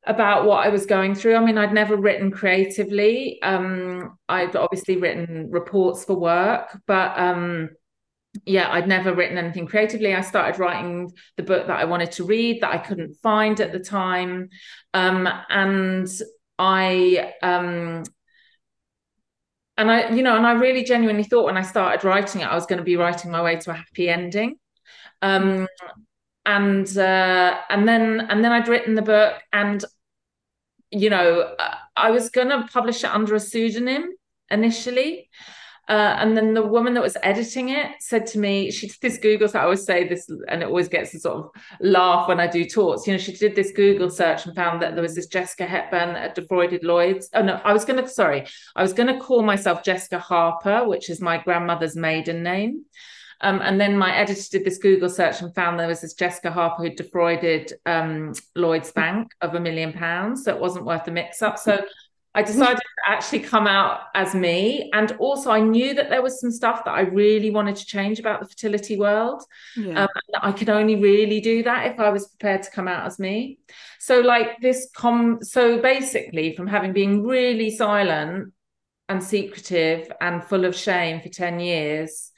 about 0.04 0.46
what 0.46 0.66
I 0.66 0.68
was 0.68 0.86
going 0.86 1.14
through. 1.14 1.36
I 1.36 1.44
mean, 1.44 1.58
I'd 1.58 1.72
never 1.72 1.96
written 1.96 2.30
creatively. 2.30 3.40
Um, 3.42 4.18
I'd 4.28 4.56
obviously 4.56 4.96
written 4.96 5.50
reports 5.50 6.04
for 6.04 6.14
work, 6.14 6.76
but 6.86 7.18
um, 7.18 7.70
yeah, 8.44 8.70
I'd 8.70 8.88
never 8.88 9.14
written 9.14 9.38
anything 9.38 9.66
creatively. 9.66 10.14
I 10.14 10.22
started 10.22 10.58
writing 10.58 11.12
the 11.36 11.42
book 11.42 11.66
that 11.66 11.78
I 11.78 11.84
wanted 11.84 12.12
to 12.12 12.24
read 12.24 12.62
that 12.62 12.72
I 12.72 12.78
couldn't 12.78 13.14
find 13.22 13.60
at 13.60 13.72
the 13.72 13.78
time. 13.78 14.48
Um, 14.92 15.28
and 15.48 16.08
I 16.58 17.32
um, 17.42 18.02
and 19.76 19.90
I, 19.90 20.10
you 20.10 20.22
know, 20.22 20.36
and 20.36 20.46
I 20.46 20.52
really 20.52 20.84
genuinely 20.84 21.24
thought 21.24 21.46
when 21.46 21.56
I 21.56 21.62
started 21.62 22.04
writing 22.04 22.42
it, 22.42 22.44
I 22.46 22.54
was 22.54 22.66
going 22.66 22.78
to 22.78 22.84
be 22.84 22.96
writing 22.96 23.30
my 23.30 23.42
way 23.42 23.56
to 23.56 23.70
a 23.70 23.74
happy 23.74 24.08
ending. 24.08 24.56
Um, 25.22 25.66
and 26.44 26.96
uh, 26.98 27.58
and 27.70 27.86
then 27.88 28.26
and 28.28 28.44
then 28.44 28.52
I'd 28.52 28.68
written 28.68 28.94
the 28.94 29.02
book, 29.02 29.34
and 29.52 29.84
you 30.90 31.10
know 31.10 31.54
I 31.96 32.10
was 32.10 32.30
to 32.30 32.68
publish 32.72 33.04
it 33.04 33.10
under 33.10 33.34
a 33.34 33.40
pseudonym 33.40 34.14
initially. 34.50 35.28
Uh, 35.88 36.16
and 36.20 36.36
then 36.36 36.54
the 36.54 36.64
woman 36.64 36.94
that 36.94 37.02
was 37.02 37.16
editing 37.24 37.70
it 37.70 37.90
said 37.98 38.24
to 38.24 38.38
me, 38.38 38.70
she 38.70 38.86
did 38.86 38.96
this 39.02 39.18
Google, 39.18 39.48
so 39.48 39.58
I 39.58 39.64
always 39.64 39.84
say 39.84 40.06
this, 40.06 40.30
and 40.48 40.62
it 40.62 40.66
always 40.66 40.88
gets 40.88 41.12
a 41.12 41.18
sort 41.18 41.38
of 41.38 41.50
laugh 41.80 42.28
when 42.28 42.38
I 42.38 42.46
do 42.46 42.64
talks. 42.64 43.06
You 43.06 43.12
know, 43.12 43.18
she 43.18 43.32
did 43.32 43.56
this 43.56 43.72
Google 43.72 44.08
search 44.08 44.46
and 44.46 44.54
found 44.54 44.80
that 44.80 44.94
there 44.94 45.02
was 45.02 45.16
this 45.16 45.26
Jessica 45.26 45.66
Hepburn 45.66 46.14
that 46.14 46.36
defrauded 46.36 46.84
Lloyd's. 46.84 47.28
Oh 47.34 47.42
no, 47.42 47.60
I 47.64 47.72
was 47.72 47.84
gonna, 47.84 48.08
sorry, 48.08 48.46
I 48.76 48.82
was 48.82 48.92
gonna 48.92 49.18
call 49.18 49.42
myself 49.42 49.82
Jessica 49.82 50.20
Harper, 50.20 50.86
which 50.86 51.10
is 51.10 51.20
my 51.20 51.38
grandmother's 51.38 51.96
maiden 51.96 52.44
name. 52.44 52.84
Um, 53.42 53.60
and 53.62 53.80
then 53.80 53.98
my 53.98 54.14
editor 54.14 54.42
did 54.50 54.64
this 54.64 54.78
Google 54.78 55.08
search 55.08 55.42
and 55.42 55.54
found 55.54 55.78
there 55.78 55.88
was 55.88 56.00
this 56.00 56.14
Jessica 56.14 56.50
Harper 56.50 56.84
who 56.84 56.94
defrauded 56.94 57.72
um, 57.86 58.32
Lloyd's 58.54 58.92
Bank 58.92 59.32
of 59.40 59.54
a 59.54 59.60
million 59.60 59.92
pounds. 59.92 60.44
So 60.44 60.54
it 60.54 60.60
wasn't 60.60 60.84
worth 60.84 61.04
the 61.04 61.10
mix 61.10 61.42
up. 61.42 61.58
So 61.58 61.84
I 62.34 62.42
decided 62.42 62.78
to 62.78 63.10
actually 63.10 63.40
come 63.40 63.66
out 63.66 64.00
as 64.14 64.34
me. 64.34 64.90
And 64.94 65.12
also, 65.18 65.50
I 65.50 65.60
knew 65.60 65.92
that 65.94 66.08
there 66.08 66.22
was 66.22 66.40
some 66.40 66.50
stuff 66.50 66.84
that 66.84 66.92
I 66.92 67.02
really 67.02 67.50
wanted 67.50 67.76
to 67.76 67.84
change 67.84 68.18
about 68.18 68.40
the 68.40 68.48
fertility 68.48 68.96
world. 68.96 69.42
Yeah. 69.76 70.04
Um, 70.04 70.08
I 70.40 70.52
could 70.52 70.70
only 70.70 70.96
really 70.96 71.40
do 71.40 71.62
that 71.64 71.92
if 71.92 72.00
I 72.00 72.08
was 72.08 72.28
prepared 72.28 72.62
to 72.62 72.70
come 72.70 72.88
out 72.88 73.06
as 73.06 73.18
me. 73.18 73.58
So, 73.98 74.20
like 74.20 74.60
this, 74.62 74.88
com- 74.96 75.42
so 75.42 75.82
basically, 75.82 76.56
from 76.56 76.66
having 76.68 76.94
been 76.94 77.22
really 77.22 77.70
silent 77.70 78.54
and 79.10 79.22
secretive 79.22 80.10
and 80.20 80.42
full 80.42 80.64
of 80.64 80.74
shame 80.74 81.20
for 81.20 81.28
10 81.28 81.60
years, 81.60 82.31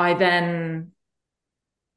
I 0.00 0.14
then 0.14 0.92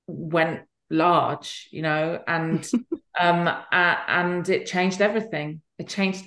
went 0.08 0.62
large, 0.90 1.68
you 1.72 1.82
know, 1.82 2.22
and 2.28 2.70
um 3.20 3.48
uh, 3.48 3.96
and 4.08 4.48
it 4.50 4.66
changed 4.66 5.02
everything. 5.02 5.62
It 5.78 5.88
changed 5.88 6.26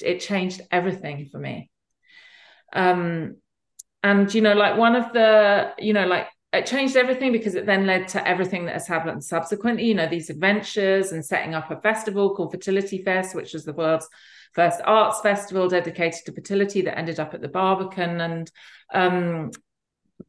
it 0.00 0.20
changed 0.20 0.60
everything 0.70 1.28
for 1.30 1.38
me. 1.38 1.70
Um 2.72 3.36
and 4.02 4.32
you 4.32 4.40
know, 4.40 4.54
like 4.54 4.76
one 4.76 4.96
of 4.96 5.12
the, 5.12 5.72
you 5.78 5.92
know, 5.92 6.06
like 6.06 6.28
it 6.52 6.66
changed 6.66 6.96
everything 6.96 7.32
because 7.32 7.54
it 7.54 7.66
then 7.66 7.86
led 7.86 8.08
to 8.08 8.26
everything 8.26 8.64
that 8.66 8.72
has 8.72 8.86
happened 8.86 9.22
subsequently, 9.22 9.84
you 9.84 9.94
know, 9.94 10.08
these 10.08 10.30
adventures 10.30 11.12
and 11.12 11.24
setting 11.24 11.54
up 11.54 11.70
a 11.70 11.80
festival 11.80 12.34
called 12.34 12.52
Fertility 12.52 13.02
Fest, 13.02 13.34
which 13.34 13.52
was 13.52 13.64
the 13.64 13.74
world's 13.74 14.08
first 14.54 14.80
arts 14.84 15.20
festival 15.20 15.68
dedicated 15.68 16.24
to 16.24 16.32
fertility 16.32 16.80
that 16.82 16.98
ended 16.98 17.20
up 17.20 17.34
at 17.34 17.42
the 17.42 17.48
Barbican. 17.48 18.20
And 18.20 18.50
um, 18.94 19.50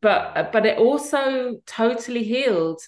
but 0.01 0.51
but 0.51 0.65
it 0.65 0.77
also 0.77 1.61
totally 1.65 2.23
healed 2.23 2.81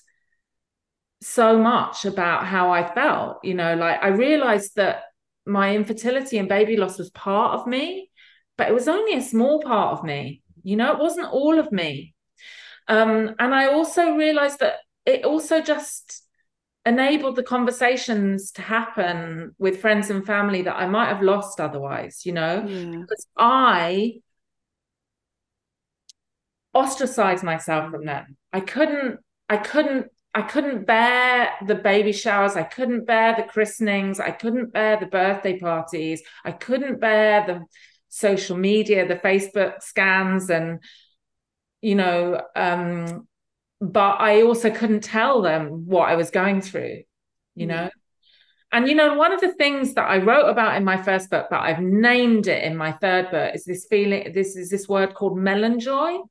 so 1.21 1.57
much 1.57 2.05
about 2.05 2.45
how 2.45 2.71
I 2.71 2.93
felt. 2.93 3.43
You 3.43 3.53
know, 3.53 3.75
like 3.75 4.01
I 4.01 4.09
realized 4.09 4.75
that 4.75 5.03
my 5.45 5.75
infertility 5.75 6.37
and 6.37 6.47
baby 6.47 6.77
loss 6.77 6.97
was 6.97 7.09
part 7.11 7.59
of 7.59 7.67
me, 7.67 8.09
but 8.57 8.67
it 8.67 8.73
was 8.73 8.87
only 8.87 9.17
a 9.17 9.21
small 9.21 9.61
part 9.61 9.97
of 9.97 10.03
me. 10.03 10.41
You 10.63 10.75
know, 10.75 10.91
it 10.91 10.99
wasn't 10.99 11.31
all 11.31 11.59
of 11.59 11.71
me. 11.71 12.13
Um, 12.87 13.35
and 13.39 13.53
I 13.53 13.67
also 13.71 14.15
realized 14.15 14.59
that 14.59 14.75
it 15.05 15.25
also 15.25 15.61
just 15.61 16.23
enabled 16.85 17.35
the 17.35 17.43
conversations 17.43 18.51
to 18.51 18.61
happen 18.61 19.55
with 19.59 19.81
friends 19.81 20.09
and 20.09 20.25
family 20.25 20.63
that 20.63 20.75
I 20.75 20.87
might 20.87 21.07
have 21.07 21.21
lost 21.21 21.59
otherwise, 21.59 22.25
you 22.25 22.33
know, 22.33 22.65
yeah. 22.65 22.97
because 22.99 23.27
I 23.37 24.15
ostracize 26.73 27.43
myself 27.43 27.91
from 27.91 28.05
them. 28.05 28.37
I 28.53 28.61
couldn't, 28.61 29.19
I 29.49 29.57
couldn't, 29.57 30.07
I 30.33 30.41
couldn't 30.41 30.85
bear 30.87 31.51
the 31.65 31.75
baby 31.75 32.13
showers. 32.13 32.55
I 32.55 32.63
couldn't 32.63 33.05
bear 33.05 33.35
the 33.35 33.43
christenings. 33.43 34.19
I 34.19 34.31
couldn't 34.31 34.71
bear 34.71 34.97
the 34.97 35.05
birthday 35.05 35.59
parties. 35.59 36.21
I 36.45 36.51
couldn't 36.53 37.01
bear 37.01 37.45
the 37.45 37.65
social 38.07 38.57
media, 38.57 39.07
the 39.07 39.15
Facebook 39.15 39.81
scans, 39.81 40.49
and 40.49 40.79
you 41.81 41.95
know, 41.95 42.41
um, 42.55 43.27
but 43.81 44.21
I 44.21 44.43
also 44.43 44.69
couldn't 44.69 45.03
tell 45.03 45.41
them 45.41 45.85
what 45.85 46.07
I 46.07 46.15
was 46.15 46.29
going 46.29 46.61
through, 46.61 47.03
you 47.55 47.65
know. 47.65 47.89
And 48.71 48.87
you 48.87 48.95
know, 48.95 49.15
one 49.15 49.33
of 49.33 49.41
the 49.41 49.53
things 49.53 49.95
that 49.95 50.09
I 50.09 50.19
wrote 50.19 50.47
about 50.47 50.77
in 50.77 50.85
my 50.85 51.01
first 51.01 51.29
book, 51.29 51.47
but 51.49 51.59
I've 51.59 51.81
named 51.81 52.47
it 52.47 52.63
in 52.63 52.77
my 52.77 52.93
third 52.93 53.31
book, 53.31 53.53
is 53.53 53.65
this 53.65 53.85
feeling. 53.89 54.31
This 54.33 54.55
is 54.55 54.69
this 54.69 54.87
word 54.87 55.13
called 55.13 55.37
melanjoy 55.37 56.21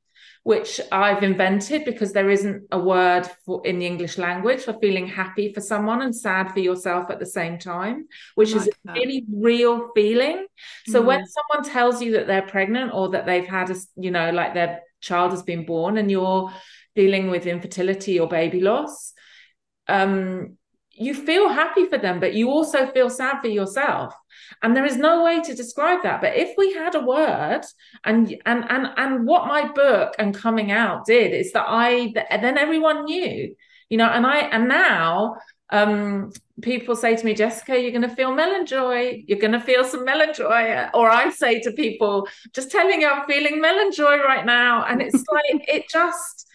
which 0.43 0.81
I've 0.91 1.23
invented 1.23 1.85
because 1.85 2.13
there 2.13 2.31
isn't 2.31 2.65
a 2.73 2.79
word 2.79 3.29
for 3.45 3.65
in 3.67 3.79
the 3.79 3.87
English 3.87 4.17
language 4.17 4.63
for 4.63 4.73
feeling 4.81 5.07
happy 5.07 5.53
for 5.53 5.61
someone 5.61 6.01
and 6.01 6.17
sad 6.17 6.53
for 6.53 6.61
yourself 6.61 7.11
at 7.11 7.19
the 7.19 7.27
same 7.27 7.59
time, 7.59 8.07
which 8.37 8.55
like 8.55 8.63
is 8.63 8.69
a 8.89 8.93
really 8.93 9.25
real 9.31 9.91
feeling. 9.95 10.47
So 10.87 11.03
mm. 11.03 11.07
when 11.07 11.25
someone 11.27 11.71
tells 11.71 12.01
you 12.01 12.13
that 12.13 12.27
they're 12.27 12.43
pregnant 12.43 12.93
or 12.95 13.11
that 13.11 13.27
they've 13.27 13.47
had 13.47 13.71
a, 13.71 13.77
you 13.97 14.11
know, 14.11 14.31
like 14.31 14.55
their 14.55 14.81
child 15.03 15.33
has 15.33 15.43
been 15.43 15.67
born 15.67 15.99
and 15.99 16.11
you're 16.11 16.51
dealing 16.95 17.31
with 17.31 17.47
infertility 17.47 18.19
or 18.19 18.27
baby 18.27 18.61
loss, 18.61 19.13
um, 19.89 20.57
you 20.93 21.15
feel 21.15 21.49
happy 21.49 21.87
for 21.87 21.99
them, 21.99 22.19
but 22.19 22.35
you 22.35 22.51
also 22.51 22.87
feel 22.93 23.11
sad 23.11 23.41
for 23.41 23.49
yourself. 23.49 24.15
And 24.63 24.77
there 24.77 24.85
is 24.85 24.97
no 24.97 25.25
way 25.25 25.41
to 25.41 25.55
describe 25.55 26.03
that. 26.03 26.21
But 26.21 26.37
if 26.37 26.55
we 26.57 26.73
had 26.75 26.95
a 26.95 27.01
word, 27.01 27.63
and 28.05 28.37
and 28.47 28.65
and 28.71 28.89
and 28.97 29.27
what 29.27 29.47
my 29.47 29.71
book 29.73 30.15
and 30.19 30.35
coming 30.35 30.71
out 30.71 31.07
did 31.07 31.33
is 31.33 31.53
that 31.53 31.67
I 31.67 32.13
then 32.31 32.59
everyone 32.59 33.05
knew, 33.05 33.55
you 33.89 33.99
know, 33.99 34.07
and 34.09 34.27
I 34.27 34.39
and 34.39 34.69
now 34.69 35.37
um 35.73 36.33
people 36.63 36.97
say 36.97 37.15
to 37.15 37.25
me 37.25 37.33
jessica 37.33 37.81
you're 37.81 37.93
going 37.93 38.03
to 38.03 38.17
feel 38.17 38.33
melanjoy 38.33 39.23
you're 39.29 39.39
going 39.39 39.53
to 39.53 39.61
feel 39.61 39.85
some 39.85 40.05
melanjoy 40.05 40.91
or 40.95 41.09
i 41.09 41.31
say 41.31 41.61
to 41.61 41.71
people 41.71 42.27
just 42.53 42.73
telling 42.73 43.01
you 43.01 43.09
i'm 43.09 43.25
feeling 43.25 43.63
melanjoy 43.63 44.19
right 44.19 44.45
now 44.45 44.85
and 44.85 45.01
it's 45.01 45.25
like 45.33 45.69
it 45.69 45.89
just 45.89 46.49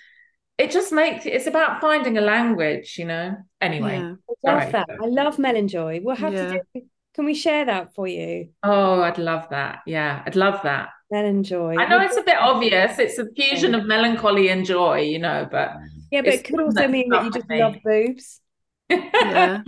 it 0.58 0.72
just 0.72 0.92
makes 0.92 1.26
it's 1.26 1.48
about 1.48 1.82
finding 1.82 2.18
a 2.18 2.22
language, 2.22 2.96
you 2.98 3.06
know. 3.06 3.36
Anyway, 3.60 3.98
yeah. 3.98 4.16
I 4.48 4.64
love 4.64 4.72
that. 4.72 4.90
I 4.90 5.06
love 5.06 5.38
Melanjoy. 5.38 6.04
We'll 6.04 6.16
have 6.16 6.34
yeah. 6.34 6.54
to 6.54 6.62
do. 6.74 6.82
Can 7.16 7.24
we 7.24 7.34
share 7.34 7.66
that 7.66 7.96
for 7.96 8.08
you? 8.08 8.50
Oh, 8.62 9.02
I'd 9.02 9.18
love 9.18 9.48
that. 9.50 9.80
Yeah, 9.88 10.22
I'd 10.26 10.36
love 10.36 10.60
that. 10.64 10.90
Melanjoy. 11.14 11.80
I 11.80 11.88
know 11.88 12.02
it's 12.02 12.18
a 12.18 12.24
bit 12.24 12.36
obvious. 12.38 13.00
It's 13.00 13.18
a 13.18 13.26
fusion 13.32 13.74
of 13.74 13.86
melancholy 13.86 14.50
and 14.50 14.66
joy, 14.66 15.02
you 15.02 15.20
know, 15.20 15.48
but 15.50 15.72
yeah, 16.12 16.22
but 16.22 16.34
it 16.34 16.44
could 16.44 16.60
also 16.60 16.90
mean 16.90 17.08
that 17.10 17.24
you 17.24 17.32
just 17.32 17.48
me. 17.48 17.64
love 17.64 17.78
boobs. 17.86 18.42
yeah. 18.90 19.62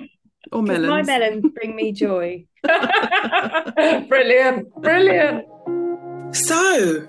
Or 0.52 0.62
melons. 0.64 0.88
My 0.88 1.04
melons 1.04 1.46
bring 1.56 1.74
me 1.74 1.94
joy. 1.94 2.46
brilliant. 4.10 4.74
Brilliant. 4.82 5.46
So, 6.36 7.00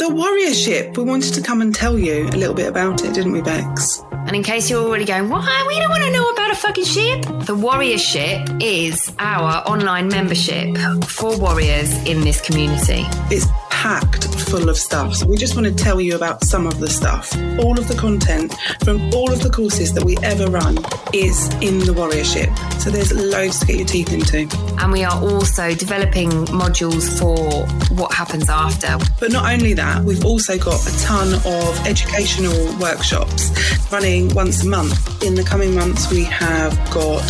the 0.00 0.08
warrior 0.10 0.54
ship, 0.54 0.96
we 0.96 1.04
wanted 1.04 1.34
to 1.34 1.40
come 1.40 1.60
and 1.60 1.72
tell 1.72 1.96
you 1.96 2.26
a 2.26 2.36
little 2.36 2.54
bit 2.54 2.66
about 2.66 3.04
it, 3.04 3.14
didn't 3.14 3.30
we, 3.30 3.42
Bex? 3.42 4.02
And 4.26 4.34
in 4.34 4.42
case 4.42 4.70
you're 4.70 4.82
already 4.82 5.04
going, 5.04 5.28
why? 5.28 5.64
We 5.68 5.78
don't 5.78 5.90
want 5.90 6.02
to 6.04 6.10
know 6.10 6.28
about 6.30 6.50
a 6.50 6.54
fucking 6.54 6.84
ship. 6.84 7.22
The 7.46 7.54
Warrior 7.54 7.98
Ship 7.98 8.48
is 8.60 9.12
our 9.18 9.62
online 9.68 10.08
membership 10.08 10.76
for 11.06 11.36
warriors 11.38 11.92
in 12.04 12.22
this 12.22 12.40
community. 12.40 13.04
It's 13.30 13.46
packed 13.68 14.24
full 14.54 14.70
of 14.70 14.78
stuff. 14.78 15.14
So 15.14 15.26
we 15.26 15.36
just 15.36 15.56
want 15.56 15.66
to 15.66 15.74
tell 15.74 16.00
you 16.00 16.16
about 16.16 16.42
some 16.42 16.66
of 16.66 16.80
the 16.80 16.88
stuff. 16.88 17.36
All 17.58 17.78
of 17.78 17.86
the 17.86 17.94
content 17.94 18.54
from 18.82 19.12
all 19.12 19.30
of 19.30 19.42
the 19.42 19.50
courses 19.50 19.92
that 19.92 20.04
we 20.04 20.16
ever 20.22 20.46
run 20.46 20.78
is 21.12 21.52
in 21.60 21.80
the 21.80 21.92
Warrior 21.92 22.24
Ship. 22.24 22.48
So 22.78 22.90
there's 22.90 23.12
loads 23.12 23.58
to 23.60 23.66
get 23.66 23.76
your 23.76 23.86
teeth 23.86 24.12
into. 24.12 24.48
And 24.78 24.90
we 24.90 25.04
are 25.04 25.20
also 25.20 25.74
developing 25.74 26.30
modules 26.46 27.06
for 27.18 27.66
what 27.94 28.14
happens 28.14 28.48
after. 28.48 28.96
But 29.20 29.32
not 29.32 29.52
only 29.52 29.74
that, 29.74 30.02
we've 30.02 30.24
also 30.24 30.56
got 30.56 30.80
a 30.86 30.98
ton 31.00 31.34
of 31.34 31.86
educational 31.86 32.74
workshops 32.78 33.50
running 33.92 34.13
once 34.22 34.62
a 34.62 34.68
month. 34.68 35.22
In 35.22 35.34
the 35.34 35.42
coming 35.42 35.74
months, 35.74 36.10
we 36.10 36.24
have 36.24 36.72
got 36.90 37.22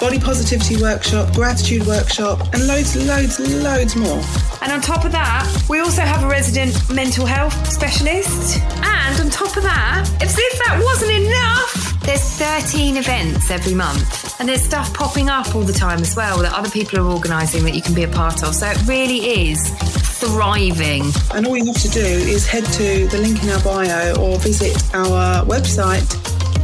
body 0.00 0.18
positivity 0.18 0.80
workshop, 0.80 1.34
gratitude 1.34 1.86
workshop, 1.86 2.40
and 2.54 2.66
loads, 2.66 2.94
loads, 3.06 3.40
loads 3.40 3.96
more. 3.96 4.22
And 4.62 4.72
on 4.72 4.80
top 4.80 5.04
of 5.04 5.12
that, 5.12 5.44
we 5.68 5.80
also 5.80 6.02
have 6.02 6.22
a 6.22 6.28
resident 6.28 6.72
mental 6.90 7.26
health 7.26 7.54
specialist. 7.70 8.60
And 8.82 9.20
on 9.20 9.30
top 9.30 9.56
of 9.56 9.64
that, 9.64 10.08
as 10.22 10.36
if 10.38 10.58
that 10.64 10.80
wasn't 10.82 11.12
enough, 11.12 12.00
there's 12.02 12.22
13 12.38 12.96
events 12.96 13.50
every 13.50 13.74
month. 13.74 14.40
And 14.40 14.48
there's 14.48 14.62
stuff 14.62 14.94
popping 14.94 15.28
up 15.28 15.54
all 15.54 15.62
the 15.62 15.72
time 15.72 16.00
as 16.00 16.14
well 16.14 16.38
that 16.38 16.52
other 16.52 16.70
people 16.70 17.00
are 17.00 17.10
organising 17.10 17.64
that 17.64 17.74
you 17.74 17.82
can 17.82 17.94
be 17.94 18.04
a 18.04 18.08
part 18.08 18.44
of. 18.44 18.54
So 18.54 18.66
it 18.68 18.86
really 18.86 19.50
is 19.50 19.97
thriving. 20.20 21.04
And 21.34 21.46
all 21.46 21.56
you 21.56 21.66
have 21.66 21.82
to 21.82 21.88
do 21.88 22.00
is 22.00 22.46
head 22.46 22.64
to 22.64 23.08
the 23.08 23.18
link 23.18 23.42
in 23.42 23.50
our 23.50 23.62
bio 23.62 24.14
or 24.20 24.38
visit 24.38 24.76
our 24.94 25.44
website 25.44 26.06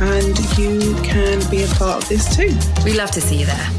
and 0.01 0.37
you 0.59 0.95
can 1.03 1.39
be 1.51 1.63
a 1.63 1.69
part 1.69 2.03
of 2.03 2.09
this 2.09 2.35
too. 2.35 2.57
We 2.85 2.95
love 2.95 3.11
to 3.13 3.21
see 3.21 3.41
you 3.41 3.47
there. 3.47 3.71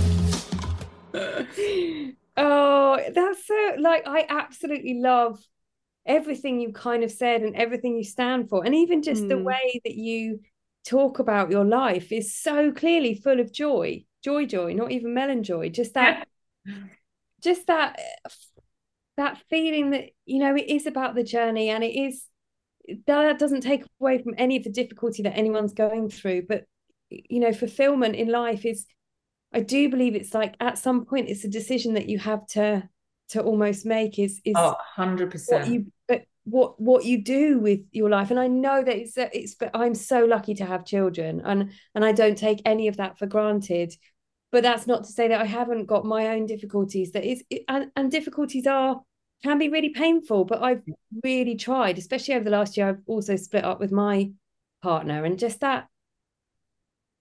Oh, 2.38 2.99
that's 3.13 3.47
so 3.47 3.75
like 3.79 4.03
I 4.05 4.25
absolutely 4.27 4.95
love 4.95 5.39
everything 6.05 6.59
you 6.59 6.73
kind 6.73 7.03
of 7.03 7.11
said 7.11 7.41
and 7.41 7.55
everything 7.55 7.95
you 7.95 8.03
stand 8.03 8.49
for. 8.49 8.65
And 8.65 8.75
even 8.75 9.01
just 9.01 9.23
mm. 9.23 9.29
the 9.29 9.38
way 9.38 9.79
that 9.85 9.95
you 9.95 10.41
talk 10.85 11.19
about 11.19 11.49
your 11.49 11.63
life 11.63 12.11
is 12.11 12.35
so 12.35 12.71
clearly 12.71 13.15
full 13.15 13.39
of 13.39 13.51
joy, 13.51 14.05
joy, 14.21 14.45
joy, 14.45 14.73
not 14.73 14.91
even 14.91 15.13
melon 15.13 15.43
joy 15.43 15.69
Just 15.69 15.93
that, 15.95 16.27
just 17.41 17.67
that, 17.67 17.99
that 19.17 19.41
feeling 19.49 19.91
that, 19.91 20.06
you 20.25 20.39
know, 20.39 20.56
it 20.56 20.67
is 20.67 20.86
about 20.86 21.15
the 21.15 21.23
journey 21.23 21.69
and 21.69 21.84
it 21.84 21.95
is, 21.95 22.25
that 23.08 23.39
doesn't 23.39 23.62
take 23.62 23.84
away 23.99 24.21
from 24.21 24.34
any 24.38 24.58
of 24.58 24.63
the 24.63 24.71
difficulty 24.71 25.23
that 25.23 25.38
anyone's 25.38 25.73
going 25.73 26.10
through. 26.10 26.43
But, 26.47 26.65
you 27.10 27.39
know, 27.39 27.54
fulfillment 27.54 28.15
in 28.15 28.30
life 28.30 28.65
is, 28.65 28.86
I 29.54 29.62
do 29.62 29.89
believe 29.89 30.15
it's 30.15 30.34
like 30.34 30.56
at 30.60 30.78
some 30.78 31.06
point 31.06 31.30
it's 31.30 31.45
a 31.45 31.49
decision 31.49 31.93
that 31.93 32.10
you 32.10 32.19
have 32.19 32.45
to 32.47 32.88
to 33.30 33.41
almost 33.41 33.86
make 33.86 34.19
is 34.19 34.41
is 34.45 34.54
oh, 34.56 34.75
100% 34.97 35.51
what 35.51 35.67
you 35.67 35.86
but 36.08 36.23
what 36.43 36.80
what 36.80 37.06
you 37.06 37.23
do 37.23 37.60
with 37.60 37.80
your 37.91 38.10
life 38.10 38.30
and 38.30 38.39
I 38.39 38.47
know 38.47 38.84
that 38.84 38.95
it's 38.95 39.13
it's 39.17 39.56
but 39.56 39.71
I'm 39.73 39.95
so 39.95 40.25
lucky 40.25 40.54
to 40.56 40.65
have 40.65 40.86
children 40.86 41.41
and 41.43 41.71
and 41.95 42.06
I 42.06 42.12
don't 42.12 42.38
take 42.38 42.62
any 42.65 42.88
of 42.88 42.97
that 42.97 43.17
for 43.17 43.25
granted 43.25 43.95
but 44.51 44.63
that's 44.63 44.88
not 44.88 45.03
to 45.03 45.12
say 45.12 45.27
that 45.27 45.41
I 45.41 45.45
haven't 45.45 45.86
got 45.86 46.05
my 46.05 46.27
own 46.29 46.45
difficulties. 46.45 47.12
That 47.12 47.23
is 47.23 47.43
and, 47.67 47.91
and 47.95 48.12
difficulties 48.12 48.67
are 48.67 49.01
can 49.43 49.58
be 49.58 49.69
really 49.69 49.89
painful 49.89 50.45
but 50.45 50.63
I've 50.63 50.81
really 51.23 51.55
tried 51.55 51.97
especially 51.97 52.36
over 52.36 52.45
the 52.45 52.49
last 52.49 52.77
year 52.77 52.89
I've 52.89 53.01
also 53.05 53.36
split 53.36 53.63
up 53.63 53.79
with 53.79 53.91
my 53.91 54.31
partner 54.81 55.25
and 55.25 55.38
just 55.38 55.60
that 55.60 55.88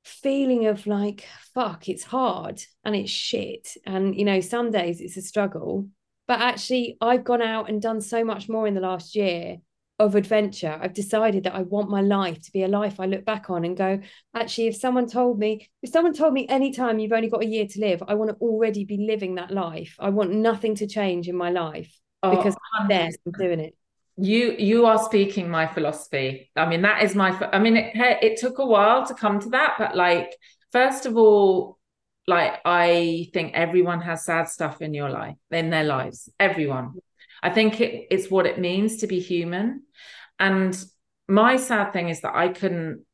feeling 0.04 0.66
of 0.66 0.87
like 0.87 1.26
fuck 1.54 1.88
it's 1.88 2.04
hard 2.04 2.62
and 2.84 2.94
it's 2.94 3.10
shit. 3.10 3.76
And 3.84 4.14
you 4.16 4.24
know 4.24 4.40
some 4.40 4.70
days 4.70 5.00
it's 5.00 5.16
a 5.16 5.22
struggle 5.22 5.88
but 6.26 6.40
actually 6.40 6.96
i've 7.00 7.24
gone 7.24 7.42
out 7.42 7.68
and 7.68 7.82
done 7.82 8.00
so 8.00 8.24
much 8.24 8.48
more 8.48 8.66
in 8.66 8.74
the 8.74 8.80
last 8.80 9.14
year 9.14 9.58
of 9.98 10.16
adventure 10.16 10.76
i've 10.83 10.92
decided 10.92 11.44
that 11.44 11.54
i 11.54 11.62
want 11.62 11.88
my 11.88 12.00
life 12.00 12.42
to 12.42 12.50
be 12.50 12.64
a 12.64 12.68
life 12.68 12.98
i 12.98 13.07
look 13.07 13.24
back 13.24 13.48
on 13.48 13.64
and 13.64 13.76
go 13.76 14.00
actually 14.35 14.66
if 14.66 14.74
someone 14.74 15.07
told 15.07 15.38
me 15.38 15.68
if 15.83 15.90
someone 15.90 16.12
told 16.12 16.33
me 16.33 16.48
anytime 16.48 16.98
you've 16.98 17.12
only 17.12 17.28
got 17.30 17.42
a 17.42 17.46
year 17.46 17.66
to 17.66 17.80
live 17.80 18.02
i 18.09 18.14
want 18.14 18.28
to 18.28 18.37
already 18.37 18.85
be 18.85 18.96
living 18.96 19.37
that 19.37 19.50
life. 19.50 19.96
I 19.98 20.11
want 20.11 20.33
nothing 20.33 20.74
to 20.76 20.87
change 20.87 21.28
in 21.28 21.37
my 21.37 21.50
life 21.50 21.92
oh, 22.22 22.37
because 22.37 22.57
i'm 22.78 22.88
there 22.88 23.11
i'm 23.26 23.33
doing 23.33 23.61
it. 23.61 23.76
You 24.16 24.54
you 24.59 24.87
are 24.87 24.98
speaking 24.98 25.50
my 25.50 25.66
philosophy. 25.66 26.50
I 26.54 26.66
mean 26.66 26.83
that 26.83 27.02
is 27.02 27.14
my 27.14 27.30
i 27.52 27.59
mean 27.59 27.76
it 27.76 27.94
it 27.94 28.37
took 28.38 28.59
a 28.59 28.66
while 28.66 29.07
to 29.07 29.14
come 29.14 29.40
to 29.40 29.50
that 29.50 29.74
but 29.78 29.96
like 29.96 30.37
first 30.72 31.07
of 31.07 31.16
all 31.16 31.78
like 32.26 32.61
i 32.64 33.28
think 33.33 33.52
everyone 33.54 34.00
has 34.00 34.24
sad 34.24 34.48
stuff 34.48 34.80
in 34.80 34.94
your 34.94 35.11
life 35.11 35.37
in 35.50 35.70
their 35.70 35.85
lives 35.85 36.28
everyone. 36.38 36.94
I 37.42 37.50
think 37.50 37.80
it, 37.80 38.07
it's 38.11 38.30
what 38.30 38.46
it 38.46 38.59
means 38.59 38.98
to 38.98 39.07
be 39.07 39.20
human 39.20 39.83
and 40.38 40.85
my 41.29 41.57
sad 41.57 41.92
thing 41.92 42.09
is 42.09 42.20
that 42.20 42.35
i 42.35 42.49
couldn't 42.49 43.05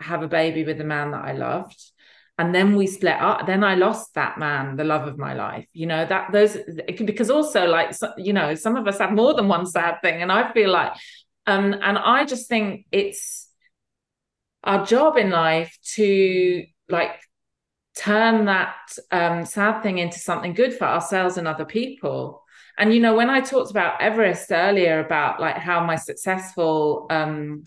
have 0.00 0.22
a 0.22 0.28
baby 0.28 0.64
with 0.64 0.78
the 0.78 0.84
man 0.84 1.10
that 1.10 1.24
i 1.24 1.32
loved. 1.32 1.92
And 2.40 2.54
then 2.54 2.76
we 2.76 2.86
split 2.86 3.16
up. 3.20 3.46
Then 3.46 3.64
i 3.64 3.74
lost 3.74 4.14
that 4.14 4.38
man 4.38 4.76
the 4.76 4.84
love 4.84 5.08
of 5.08 5.18
my 5.18 5.34
life 5.34 5.66
you 5.72 5.86
know 5.86 6.06
that 6.06 6.30
those 6.30 6.56
because 7.04 7.30
also 7.30 7.66
like 7.66 7.92
you 8.16 8.32
know 8.32 8.54
some 8.54 8.76
of 8.76 8.86
us 8.86 8.98
have 8.98 9.10
more 9.10 9.34
than 9.34 9.48
one 9.48 9.66
sad 9.66 9.96
thing. 10.02 10.22
And 10.22 10.30
i 10.30 10.52
feel 10.52 10.70
like 10.70 10.92
um 11.46 11.72
and 11.72 11.98
i 11.98 12.24
just 12.24 12.48
think 12.48 12.86
it's 12.92 13.48
our 14.62 14.84
job 14.86 15.16
in 15.16 15.30
life 15.30 15.76
to 15.96 16.64
like 16.88 17.18
turn 17.96 18.44
that 18.44 18.76
um 19.10 19.44
sad 19.44 19.82
thing 19.82 19.98
into 19.98 20.18
something 20.18 20.54
good 20.54 20.74
for 20.74 20.84
ourselves 20.84 21.36
and 21.38 21.48
other 21.48 21.64
people 21.64 22.44
and 22.78 22.94
you 22.94 23.00
know 23.00 23.14
when 23.14 23.30
i 23.30 23.40
talked 23.40 23.70
about 23.70 24.00
everest 24.00 24.50
earlier 24.50 25.00
about 25.00 25.40
like 25.40 25.56
how 25.56 25.84
my 25.84 25.96
successful 25.96 27.06
um 27.10 27.62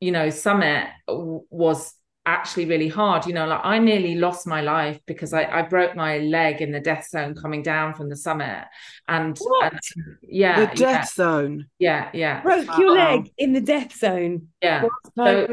you 0.00 0.10
know 0.10 0.30
summit 0.30 0.88
was 1.06 1.92
actually 2.26 2.66
really 2.66 2.88
hard. 2.88 3.24
You 3.26 3.32
know, 3.32 3.46
like 3.46 3.60
I 3.62 3.78
nearly 3.78 4.16
lost 4.16 4.46
my 4.46 4.60
life 4.60 5.00
because 5.06 5.32
I, 5.32 5.44
I 5.44 5.62
broke 5.62 5.96
my 5.96 6.18
leg 6.18 6.60
in 6.60 6.72
the 6.72 6.80
death 6.80 7.08
zone 7.08 7.34
coming 7.34 7.62
down 7.62 7.94
from 7.94 8.08
the 8.08 8.16
summit. 8.16 8.64
And, 9.08 9.38
and 9.62 9.80
yeah, 10.22 10.66
the 10.66 10.66
death 10.74 10.78
yeah. 10.78 11.04
zone. 11.04 11.66
Yeah, 11.78 12.10
yeah. 12.12 12.42
Broke 12.42 12.66
your 12.76 12.92
leg 12.92 13.30
in 13.38 13.52
the 13.52 13.60
death 13.60 13.96
zone. 13.96 14.48
Yeah. 14.60 14.84
So, 15.16 15.46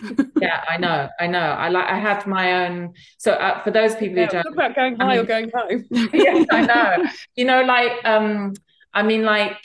yeah, 0.40 0.64
I 0.68 0.76
know, 0.76 1.08
I 1.18 1.26
know. 1.26 1.38
I 1.38 1.68
like 1.68 1.88
I 1.88 1.98
had 1.98 2.26
my 2.26 2.66
own. 2.66 2.94
So 3.18 3.32
uh, 3.32 3.62
for 3.62 3.72
those 3.72 3.96
people 3.96 4.18
yeah, 4.18 4.26
who 4.26 4.32
don't 4.32 4.42
talk 4.44 4.52
about 4.52 4.74
going 4.76 4.96
high 4.96 5.04
I 5.04 5.16
mean, 5.16 5.18
or 5.18 5.24
going 5.24 5.50
home. 5.52 5.84
yes, 6.12 6.46
I 6.50 6.64
know. 6.64 7.04
You 7.34 7.44
know, 7.44 7.62
like 7.62 7.92
um, 8.04 8.54
I 8.92 9.02
mean, 9.02 9.22
like 9.22 9.56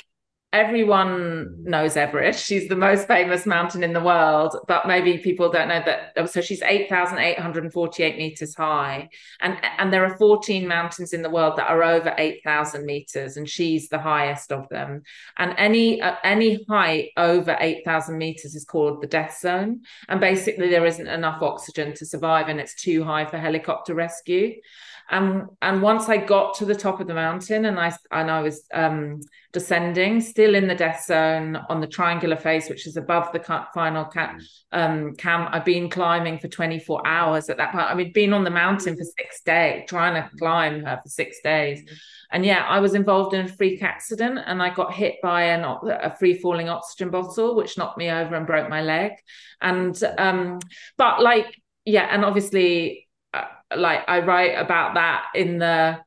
everyone 0.54 1.56
knows 1.64 1.98
Everest. 1.98 2.46
She's 2.46 2.70
the 2.70 2.76
most 2.76 3.08
famous 3.08 3.48
mountain 3.48 3.84
in 3.84 3.92
the 3.92 4.00
world, 4.00 4.56
but 4.68 4.88
maybe 4.88 5.18
people 5.18 5.52
don't 5.52 5.68
know 5.68 5.82
that. 5.84 6.14
Oh, 6.16 6.28
so 6.28 6.42
she's 6.42 6.62
8,848 6.62 8.18
meters 8.18 8.54
high. 8.54 9.10
And, 9.42 9.58
and 9.80 9.92
there 9.92 10.06
are 10.06 10.16
14 10.16 10.68
mountains 10.68 11.12
in 11.12 11.24
the 11.24 11.30
world 11.30 11.58
that 11.58 11.72
are 11.72 11.82
over 11.84 12.14
8,000 12.18 12.86
meters, 12.86 13.36
and 13.36 13.50
she's 13.50 13.90
the 13.90 13.98
highest 13.98 14.52
of 14.52 14.70
them. 14.70 15.02
And 15.40 15.56
any, 15.58 16.00
uh, 16.02 16.16
any 16.24 16.64
height 16.70 17.10
over 17.18 17.58
8,000 17.60 18.16
meters 18.16 18.54
is 18.54 18.64
called 18.64 19.02
the 19.02 19.08
death 19.08 19.40
zone. 19.40 19.82
And 20.08 20.22
basically, 20.22 20.70
there 20.70 20.86
isn't 20.86 21.08
enough 21.08 21.42
oxygen 21.42 21.96
to 21.96 22.06
survive, 22.06 22.48
and 22.48 22.60
it's 22.60 22.76
too 22.76 23.04
high 23.04 23.26
for 23.26 23.40
helicopter 23.40 23.96
rescue 23.96 24.54
and 25.14 25.48
and 25.62 25.82
once 25.82 26.10
I 26.10 26.18
got 26.18 26.56
to 26.56 26.66
the 26.66 26.74
top 26.74 27.00
of 27.00 27.06
the 27.06 27.14
mountain 27.14 27.66
and 27.66 27.80
I 27.80 27.96
and 28.12 28.32
I 28.32 28.42
was 28.42 28.64
um, 28.74 29.20
descending, 29.52 30.20
still 30.22 30.56
in 30.56 30.68
the 30.68 30.74
death 30.74 31.06
zone 31.06 31.56
on 31.70 31.80
the 31.80 31.88
triangular 31.88 32.36
face, 32.36 32.68
which 32.68 32.88
is 32.88 32.98
above 32.98 33.32
the 33.32 33.40
final 33.74 34.06
camp. 34.06 34.42
Um, 34.72 35.14
camp. 35.14 35.50
I've 35.52 35.66
been 35.66 35.88
climbing 35.88 36.40
for 36.40 36.48
24 36.48 37.06
hours 37.06 37.50
at 37.50 37.58
that 37.58 37.72
point. 37.72 37.86
I 37.86 37.94
mean, 37.94 38.12
been 38.12 38.34
on 38.34 38.44
the 38.44 38.50
mountain 38.50 38.98
for 38.98 39.04
six 39.04 39.42
days, 39.44 39.84
trying 39.88 40.16
to 40.16 40.28
climb 40.38 40.84
her 40.84 41.00
for 41.02 41.10
six 41.10 41.38
days. 41.44 41.88
And 42.32 42.44
yeah, 42.44 42.66
I 42.68 42.80
was 42.80 42.96
involved 42.96 43.36
in 43.36 43.46
a 43.46 43.48
freak 43.48 43.84
accident 43.84 44.40
and 44.48 44.64
I 44.64 44.74
got 44.74 44.92
hit 44.92 45.18
by 45.22 45.44
an, 45.44 45.64
a 45.64 46.16
free 46.18 46.34
falling 46.34 46.70
oxygen 46.70 47.12
bottle, 47.12 47.56
which 47.56 47.78
knocked 47.78 48.00
me 48.00 48.10
over 48.10 48.34
and 48.34 48.48
broke 48.48 48.68
my 48.68 48.82
leg. 48.82 49.12
And, 49.62 49.96
um, 50.18 50.58
but 50.98 51.22
like, 51.22 51.62
yeah, 51.86 52.08
and 52.10 52.26
obviously 52.26 53.08
like 53.78 54.02
I 54.08 54.20
write 54.20 54.54
about 54.58 54.96
that 54.96 55.26
in 55.36 55.60
the 55.60 56.00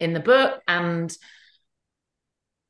in 0.00 0.12
the 0.12 0.20
book 0.20 0.60
and 0.68 1.14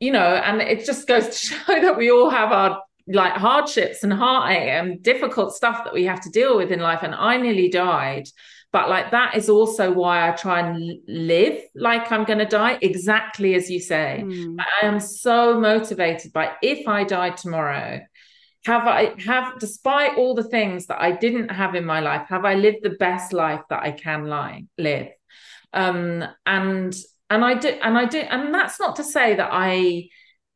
you 0.00 0.12
know 0.12 0.20
and 0.20 0.61
it 0.61 0.85
just 0.85 1.07
goes 1.07 1.28
to 1.28 1.33
show 1.54 1.81
that 1.81 1.96
we 1.96 2.11
all 2.11 2.31
have 2.31 2.52
our 2.52 2.83
like 3.07 3.33
hardships 3.33 4.02
and 4.02 4.12
heartache 4.12 4.68
and 4.68 5.02
difficult 5.02 5.54
stuff 5.54 5.85
that 5.85 5.94
we 5.94 6.04
have 6.04 6.20
to 6.20 6.31
deal 6.31 6.57
with 6.57 6.70
in 6.70 6.81
life 6.81 7.02
and 7.02 7.14
I 7.14 7.38
nearly 7.38 7.68
died 7.68 8.28
but 8.70 8.90
like 8.90 9.11
that 9.12 9.35
is 9.35 9.48
also 9.48 9.90
why 9.90 10.28
I 10.28 10.33
try 10.33 10.61
and 10.61 11.00
live 11.09 11.59
like 11.74 12.12
I'm 12.12 12.24
going 12.24 12.38
to 12.38 12.44
die 12.44 12.78
exactly 12.83 13.54
as 13.54 13.70
you 13.70 13.81
say 13.81 14.22
mm. 14.24 14.57
I 14.83 14.87
am 14.87 15.00
so 15.00 15.59
motivated 15.59 16.33
by 16.33 16.52
if 16.62 16.87
I 16.87 17.04
died 17.04 17.38
tomorrow 17.38 18.00
have 18.64 18.87
I 18.87 19.14
have 19.25 19.59
despite 19.59 20.16
all 20.16 20.35
the 20.35 20.42
things 20.44 20.87
that 20.87 21.01
I 21.01 21.12
didn't 21.12 21.51
have 21.51 21.75
in 21.75 21.85
my 21.85 22.01
life, 22.01 22.27
have 22.29 22.44
I 22.44 22.55
lived 22.55 22.79
the 22.83 22.90
best 22.90 23.33
life 23.33 23.62
that 23.71 23.83
I 23.83 23.92
can 23.92 24.27
lie, 24.27 24.64
live? 24.77 25.09
Um, 25.73 26.25
and 26.44 26.94
and 27.31 27.44
I 27.44 27.55
do 27.55 27.68
and 27.68 27.97
I 27.97 28.07
do 28.07 28.18
and 28.18 28.53
that's 28.55 28.81
not 28.81 28.97
to 28.97 29.05
say 29.05 29.35
that 29.37 29.51
I 29.53 30.09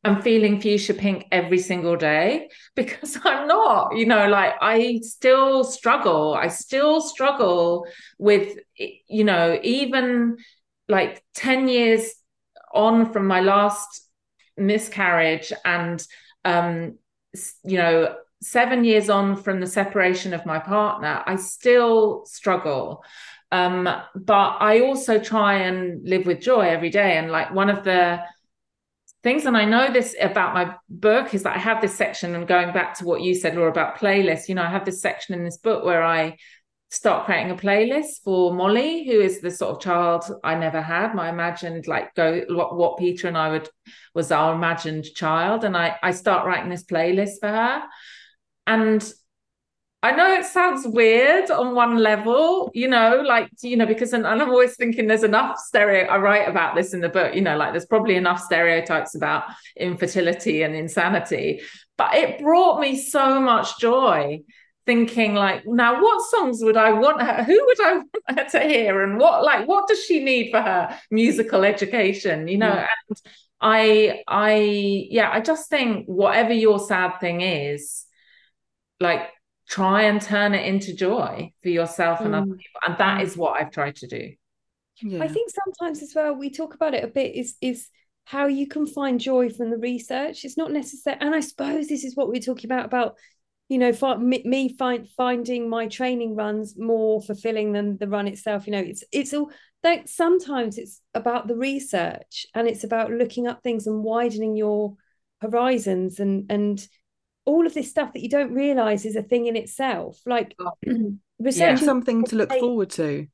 am 0.04 0.20
feeling 0.20 0.60
fuchsia 0.60 0.94
pink 0.94 1.26
every 1.30 1.58
single 1.58 1.96
day 1.96 2.48
because 2.74 3.18
I'm 3.24 3.46
not, 3.46 3.96
you 3.96 4.06
know, 4.06 4.28
like 4.28 4.54
I 4.60 5.00
still 5.02 5.64
struggle. 5.64 6.34
I 6.34 6.48
still 6.48 7.00
struggle 7.00 7.86
with, 8.18 8.58
you 8.76 9.24
know, 9.24 9.58
even 9.62 10.38
like 10.88 11.22
10 11.34 11.68
years 11.68 12.10
on 12.74 13.12
from 13.12 13.26
my 13.26 13.40
last 13.40 14.08
miscarriage 14.56 15.52
and 15.64 16.04
um 16.44 16.98
you 17.64 17.76
know 17.76 18.14
seven 18.42 18.84
years 18.84 19.08
on 19.08 19.36
from 19.36 19.60
the 19.60 19.66
separation 19.66 20.34
of 20.34 20.44
my 20.44 20.58
partner 20.58 21.22
i 21.26 21.36
still 21.36 22.24
struggle. 22.26 23.04
Um 23.50 23.84
but 24.14 24.56
i 24.60 24.80
also 24.80 25.18
try 25.18 25.54
and 25.58 26.06
live 26.08 26.26
with 26.26 26.40
joy 26.40 26.62
every 26.68 26.90
day. 26.90 27.16
And 27.16 27.30
like 27.30 27.52
one 27.52 27.70
of 27.70 27.84
the 27.84 28.20
things 29.22 29.46
and 29.46 29.56
i 29.56 29.64
know 29.64 29.92
this 29.92 30.16
about 30.20 30.54
my 30.54 30.74
book 30.88 31.32
is 31.32 31.44
that 31.44 31.56
i 31.56 31.58
have 31.58 31.80
this 31.80 31.94
section 31.94 32.34
and 32.34 32.48
going 32.48 32.72
back 32.72 32.98
to 32.98 33.04
what 33.04 33.20
you 33.20 33.34
said 33.34 33.54
laura 33.54 33.70
about 33.70 33.96
playlists 33.96 34.48
you 34.48 34.54
know 34.54 34.62
i 34.62 34.68
have 34.68 34.84
this 34.84 35.00
section 35.00 35.34
in 35.34 35.44
this 35.44 35.58
book 35.58 35.84
where 35.84 36.02
i 36.02 36.36
start 36.92 37.24
creating 37.24 37.50
a 37.50 37.56
playlist 37.56 38.22
for 38.22 38.52
Molly, 38.52 39.06
who 39.06 39.18
is 39.18 39.40
the 39.40 39.50
sort 39.50 39.76
of 39.76 39.80
child 39.80 40.24
I 40.44 40.54
never 40.54 40.82
had. 40.82 41.14
My 41.14 41.30
imagined 41.30 41.86
like 41.86 42.14
go 42.14 42.44
what, 42.50 42.76
what 42.76 42.98
Peter 42.98 43.28
and 43.28 43.36
I 43.36 43.48
would 43.48 43.68
was 44.14 44.30
our 44.30 44.54
imagined 44.54 45.06
child, 45.14 45.64
and 45.64 45.74
I 45.74 45.96
I 46.02 46.10
start 46.10 46.46
writing 46.46 46.68
this 46.68 46.84
playlist 46.84 47.40
for 47.40 47.48
her, 47.48 47.82
and 48.66 49.12
I 50.02 50.12
know 50.12 50.34
it 50.34 50.44
sounds 50.44 50.86
weird 50.86 51.50
on 51.50 51.74
one 51.74 51.96
level, 51.96 52.70
you 52.74 52.88
know, 52.88 53.22
like 53.26 53.48
you 53.62 53.78
know, 53.78 53.86
because 53.86 54.12
and, 54.12 54.26
I'm 54.26 54.50
always 54.50 54.76
thinking 54.76 55.06
there's 55.06 55.24
enough 55.24 55.58
stereo. 55.58 56.06
I 56.08 56.18
write 56.18 56.46
about 56.46 56.74
this 56.74 56.92
in 56.92 57.00
the 57.00 57.08
book, 57.08 57.34
you 57.34 57.40
know, 57.40 57.56
like 57.56 57.72
there's 57.72 57.86
probably 57.86 58.16
enough 58.16 58.40
stereotypes 58.40 59.14
about 59.14 59.44
infertility 59.78 60.62
and 60.62 60.74
insanity, 60.74 61.62
but 61.96 62.14
it 62.14 62.42
brought 62.42 62.80
me 62.80 62.98
so 62.98 63.40
much 63.40 63.78
joy 63.78 64.42
thinking 64.84 65.34
like 65.34 65.62
now 65.66 66.00
what 66.02 66.22
songs 66.30 66.58
would 66.62 66.76
i 66.76 66.92
want 66.92 67.20
her 67.20 67.44
who 67.44 67.64
would 67.64 67.80
i 67.80 67.92
want 67.94 68.08
her 68.38 68.44
to 68.44 68.60
hear 68.60 69.02
and 69.02 69.18
what 69.18 69.44
like 69.44 69.66
what 69.68 69.86
does 69.86 70.02
she 70.04 70.22
need 70.22 70.50
for 70.50 70.60
her 70.60 70.98
musical 71.10 71.64
education 71.64 72.48
you 72.48 72.58
know 72.58 72.74
yeah. 72.74 72.88
and 73.08 73.20
i 73.60 74.22
i 74.26 74.54
yeah 75.10 75.30
i 75.32 75.40
just 75.40 75.68
think 75.68 76.04
whatever 76.06 76.52
your 76.52 76.78
sad 76.78 77.18
thing 77.20 77.40
is 77.40 78.06
like 78.98 79.28
try 79.68 80.02
and 80.02 80.20
turn 80.20 80.52
it 80.54 80.66
into 80.66 80.94
joy 80.94 81.52
for 81.62 81.68
yourself 81.68 82.20
and 82.20 82.34
mm. 82.34 82.42
other 82.42 82.56
people 82.56 82.80
and 82.86 82.98
that 82.98 83.20
mm. 83.20 83.36
what 83.36 83.60
i've 83.60 83.70
tried 83.70 83.94
to 83.94 84.08
do 84.08 84.32
yeah. 85.02 85.22
i 85.22 85.28
think 85.28 85.48
sometimes 85.50 86.02
as 86.02 86.12
well 86.14 86.34
we 86.34 86.50
talk 86.50 86.74
about 86.74 86.94
it 86.94 87.04
a 87.04 87.08
bit 87.08 87.36
is 87.36 87.56
is 87.60 87.88
how 88.24 88.46
you 88.46 88.66
can 88.66 88.86
find 88.86 89.20
joy 89.20 89.48
from 89.48 89.70
the 89.70 89.78
research 89.78 90.44
it's 90.44 90.56
not 90.56 90.72
necessary 90.72 91.16
and 91.20 91.34
i 91.34 91.40
suppose 91.40 91.86
this 91.88 92.04
is 92.04 92.16
what 92.16 92.28
we're 92.28 92.40
talking 92.40 92.66
about 92.66 92.84
about 92.84 93.16
you 93.68 93.78
know, 93.78 93.92
for 93.92 94.18
me, 94.18 94.42
me 94.44 94.68
find 94.76 95.08
finding 95.08 95.68
my 95.68 95.88
training 95.88 96.34
runs 96.34 96.76
more 96.78 97.22
fulfilling 97.22 97.72
than 97.72 97.96
the 97.98 98.08
run 98.08 98.28
itself. 98.28 98.66
You 98.66 98.72
know, 98.72 98.80
it's 98.80 99.04
it's 99.12 99.32
all 99.32 99.50
that 99.82 100.08
sometimes 100.08 100.78
it's 100.78 101.00
about 101.14 101.48
the 101.48 101.56
research 101.56 102.46
and 102.54 102.68
it's 102.68 102.84
about 102.84 103.10
looking 103.10 103.46
up 103.46 103.62
things 103.62 103.86
and 103.86 104.04
widening 104.04 104.56
your 104.56 104.94
horizons 105.40 106.20
and 106.20 106.50
and 106.50 106.86
all 107.44 107.66
of 107.66 107.74
this 107.74 107.90
stuff 107.90 108.12
that 108.12 108.22
you 108.22 108.28
don't 108.28 108.54
realize 108.54 109.04
is 109.04 109.16
a 109.16 109.22
thing 109.22 109.46
in 109.46 109.56
itself. 109.56 110.20
Like 110.26 110.54
oh. 110.58 110.72
research 111.38 111.80
yeah. 111.80 111.86
something 111.86 112.24
to 112.24 112.36
look 112.36 112.50
forward 112.50 112.90
to. 112.90 113.26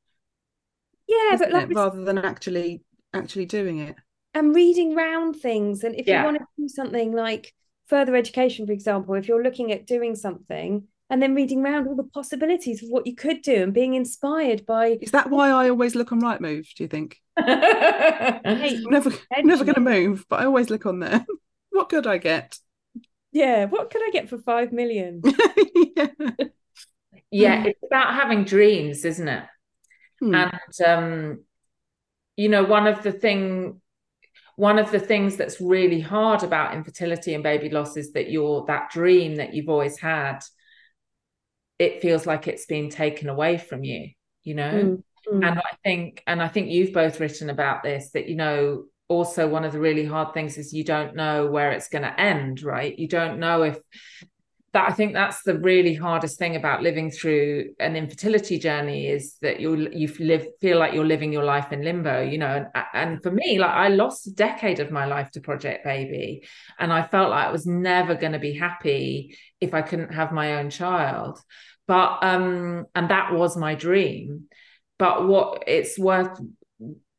Yeah, 1.07 1.37
but 1.39 1.53
like 1.53 1.69
rather 1.71 2.05
than 2.05 2.19
actually 2.19 2.83
actually 3.15 3.47
doing 3.47 3.79
it 3.79 3.97
and 4.35 4.55
reading 4.55 4.95
round 4.95 5.37
things 5.37 5.83
and 5.83 5.95
if 5.95 6.07
yeah. 6.07 6.21
you 6.21 6.25
want 6.25 6.39
to 6.39 6.45
do 6.59 6.69
something 6.69 7.13
like 7.13 7.55
further 7.89 8.17
education, 8.17 8.67
for 8.67 8.73
example, 8.73 9.15
if 9.15 9.29
you're 9.29 9.43
looking 9.43 9.73
at 9.73 9.87
doing 9.87 10.15
something 10.15 10.85
and 11.11 11.23
then 11.23 11.35
reading 11.35 11.65
around 11.65 11.89
all 11.89 11.97
the 11.97 12.03
possibilities 12.05 12.83
of 12.83 12.91
what 12.91 13.07
you 13.07 13.15
could 13.15 13.43
do 13.43 13.63
and 13.63 13.73
being 13.73 13.95
inspired 13.95 14.67
by. 14.67 14.99
Is 15.01 15.13
that 15.13 15.31
why 15.31 15.49
I 15.49 15.71
always 15.71 15.95
look 15.95 16.13
on 16.13 16.21
Rightmove 16.21 16.75
Do 16.75 16.85
you 16.85 16.89
think? 16.89 17.19
I'm 17.37 18.83
never, 18.91 19.11
never 19.43 19.65
going 19.65 19.75
to 19.75 19.81
move, 19.81 20.27
but 20.29 20.41
I 20.41 20.45
always 20.45 20.71
look 20.71 20.87
on 20.87 21.01
there. 21.01 21.25
what 21.71 21.89
could 21.89 22.07
I 22.07 22.19
get? 22.19 22.59
Yeah, 23.33 23.67
what 23.67 23.91
could 23.91 24.03
I 24.07 24.11
get 24.11 24.29
for 24.29 24.39
five 24.39 24.73
million? 24.73 25.23
yeah. 25.97 26.07
yeah, 27.31 27.65
it's 27.65 27.83
about 27.85 28.15
having 28.15 28.45
dreams, 28.45 29.05
isn't 29.05 29.29
it? 29.29 29.45
Hmm. 30.21 30.35
And 30.35 30.81
um, 30.87 31.45
you 32.37 32.49
know, 32.49 32.65
one 32.65 32.87
of 32.87 33.03
the 33.03 33.13
thing 33.13 33.81
one 34.59 34.81
of 34.81 34.91
the 34.91 34.99
things 34.99 35.37
that's 35.37 35.61
really 35.61 36.01
hard 36.01 36.43
about 36.43 36.75
infertility 36.75 37.33
and 37.33 37.45
baby 37.45 37.71
loss 37.71 37.97
is 37.97 38.11
that 38.11 38.29
you're 38.29 38.65
that 38.67 38.91
dream 38.91 39.37
that 39.37 39.55
you've 39.55 39.69
always 39.69 39.97
had 40.01 40.41
it 41.79 42.03
feels 42.03 42.27
like 42.27 42.49
it's 42.49 42.67
been 42.67 42.91
taken 42.91 43.29
away 43.29 43.57
from 43.57 43.85
you 43.85 44.11
you 44.43 44.55
know 44.55 44.73
mm, 44.73 45.03
mm. 45.33 45.49
and 45.49 45.61
i 45.61 45.77
think 45.85 46.25
and 46.27 46.43
i 46.43 46.49
think 46.49 46.71
you've 46.71 46.93
both 46.93 47.21
written 47.21 47.51
about 47.51 47.85
this 47.85 48.11
that 48.11 48.29
you 48.29 48.35
know 48.35 48.83
also 49.07 49.47
one 49.47 49.65
of 49.65 49.71
the 49.71 49.79
really 49.79 50.05
hard 50.05 50.35
things 50.35 50.59
is 50.59 50.75
you 50.75 50.83
don't 50.83 51.15
know 51.15 51.47
where 51.47 51.71
it's 51.71 51.89
going 51.89 52.03
to 52.03 52.21
end 52.21 52.61
right 52.65 52.99
you 52.99 53.07
don't 53.07 53.39
know 53.39 53.63
if 53.63 53.79
that 54.73 54.89
I 54.89 54.93
think 54.93 55.15
that's 55.15 55.43
the 55.43 55.59
really 55.59 55.95
hardest 55.95 56.39
thing 56.39 56.55
about 56.55 56.83
living 56.83 57.11
through 57.11 57.71
an 57.81 57.97
infertility 57.97 58.59
journey 58.59 59.07
is 59.09 59.37
that 59.41 59.61
you 59.61 59.89
you 59.93 60.13
live 60.21 60.47
feel 60.61 60.79
like 60.79 60.93
you're 60.93 61.07
living 61.07 61.33
your 61.33 61.45
life 61.45 61.73
in 61.73 61.83
limbo, 61.83 62.21
you 62.21 62.37
know. 62.37 62.67
And, 62.75 62.85
and 62.93 63.23
for 63.23 63.31
me, 63.31 63.59
like 63.59 63.71
I 63.71 63.89
lost 63.89 64.27
a 64.27 64.33
decade 64.33 64.81
of 64.81 64.91
my 64.91 65.07
life 65.07 65.31
to 65.33 65.41
Project 65.41 65.85
Baby, 65.85 66.47
and 66.79 66.93
I 66.93 67.07
felt 67.07 67.31
like 67.31 67.47
I 67.47 67.51
was 67.51 67.67
never 67.67 68.15
going 68.15 68.33
to 68.33 68.39
be 68.39 68.53
happy 68.53 69.39
if 69.61 69.73
I 69.73 69.81
couldn't 69.81 70.13
have 70.13 70.33
my 70.33 70.57
own 70.57 70.69
child. 70.69 71.41
But 71.87 72.19
um, 72.23 72.85
and 72.95 73.11
that 73.11 73.33
was 73.33 73.57
my 73.57 73.75
dream. 73.75 74.49
But 74.99 75.27
what 75.27 75.65
it's 75.67 75.99
worth 75.99 76.39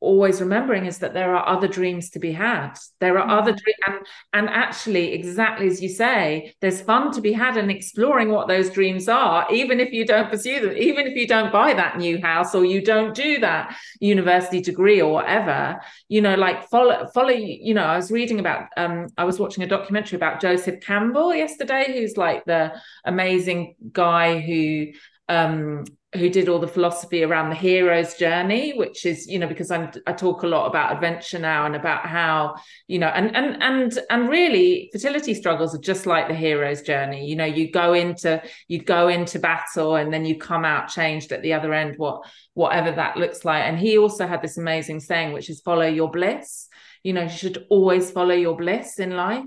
always 0.02 0.40
remembering 0.40 0.86
is 0.86 1.00
that 1.00 1.14
there 1.14 1.36
are 1.36 1.48
other 1.48 1.68
dreams 1.68 2.10
to 2.10 2.20
be 2.20 2.32
had 2.32 2.74
there 3.02 3.18
are 3.18 3.22
mm-hmm. 3.22 3.32
other 3.32 3.52
dreams 3.52 3.80
and, 3.86 3.98
and 4.34 4.50
actually 4.50 5.12
exactly 5.14 5.68
as 5.68 5.82
you 5.82 5.90
say 5.90 6.54
there's 6.62 6.82
fun 6.82 7.12
to 7.12 7.20
be 7.20 7.34
had 7.34 7.58
in 7.58 7.70
exploring 7.70 8.30
what 8.30 8.48
those 8.48 8.70
dreams 8.70 9.10
are 9.10 9.46
even 9.52 9.80
if 9.80 9.92
you 9.92 10.06
don't 10.06 10.30
pursue 10.30 10.62
them 10.62 10.76
even 10.78 11.06
if 11.06 11.16
you 11.16 11.28
don't 11.28 11.52
buy 11.52 11.74
that 11.74 11.98
new 11.98 12.20
house 12.22 12.56
or 12.56 12.64
you 12.64 12.82
don't 12.82 13.14
do 13.14 13.40
that 13.40 13.76
university 14.00 14.62
degree 14.62 15.02
or 15.02 15.12
whatever 15.12 15.78
you 16.08 16.22
know 16.22 16.36
like 16.36 16.70
follow 16.70 17.06
follow 17.14 17.30
you 17.30 17.74
know 17.74 17.84
i 17.84 17.98
was 17.98 18.10
reading 18.10 18.40
about 18.40 18.68
um 18.78 19.08
i 19.18 19.26
was 19.26 19.38
watching 19.38 19.64
a 19.64 19.68
documentary 19.68 20.16
about 20.16 20.40
joseph 20.40 20.80
campbell 20.80 21.36
yesterday 21.36 21.86
who's 21.88 22.16
like 22.16 22.46
the 22.46 22.72
amazing 23.04 23.76
guy 23.92 24.40
who 24.40 24.88
um 25.28 25.84
who 26.16 26.28
did 26.28 26.50
all 26.50 26.58
the 26.58 26.68
philosophy 26.68 27.24
around 27.24 27.50
the 27.50 27.56
hero's 27.56 28.16
journey 28.16 28.72
which 28.72 29.06
is 29.06 29.28
you 29.28 29.38
know 29.38 29.48
because 29.48 29.70
I'm, 29.70 29.92
i 30.08 30.12
talk 30.12 30.42
a 30.42 30.48
lot 30.48 30.66
about 30.66 30.92
adventure 30.92 31.38
now 31.38 31.68
and 31.68 31.76
about 31.76 32.08
how 32.08 32.56
you 32.88 32.98
know 32.98 33.10
and 33.10 33.36
and 33.36 33.62
and 33.62 34.00
and 34.10 34.28
really 34.28 34.90
fertility 34.92 35.36
struggles 35.36 35.76
are 35.76 35.80
just 35.80 36.08
like 36.08 36.28
the 36.28 36.34
hero's 36.34 36.82
journey. 36.82 37.28
You 37.28 37.36
know 37.36 37.46
you 37.46 37.72
go 37.72 37.94
into 37.94 38.42
you 38.68 38.82
go 38.82 39.08
into 39.08 39.38
battle 39.40 39.96
and 39.96 40.12
then 40.12 40.26
you 40.26 40.38
come 40.38 40.66
out 40.66 40.88
changed 40.88 41.32
at 41.32 41.44
the 41.44 41.54
other 41.54 41.74
end 41.74 41.96
what 41.98 42.24
whatever 42.54 42.92
that 42.92 43.18
looks 43.18 43.46
like. 43.46 43.64
And 43.66 43.78
he 43.78 43.98
also 43.98 44.28
had 44.28 44.42
this 44.42 44.58
amazing 44.58 45.02
saying 45.02 45.34
which 45.34 45.50
is 45.50 45.62
follow 45.62 45.86
your 45.86 46.10
bliss. 46.10 46.68
You 47.04 47.14
know 47.14 47.24
you 47.24 47.30
should 47.30 47.66
always 47.70 48.10
follow 48.10 48.34
your 48.34 48.58
bliss 48.58 48.98
in 49.00 49.12
life. 49.12 49.46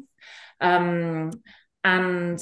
Um 0.61 1.31
and 1.83 2.41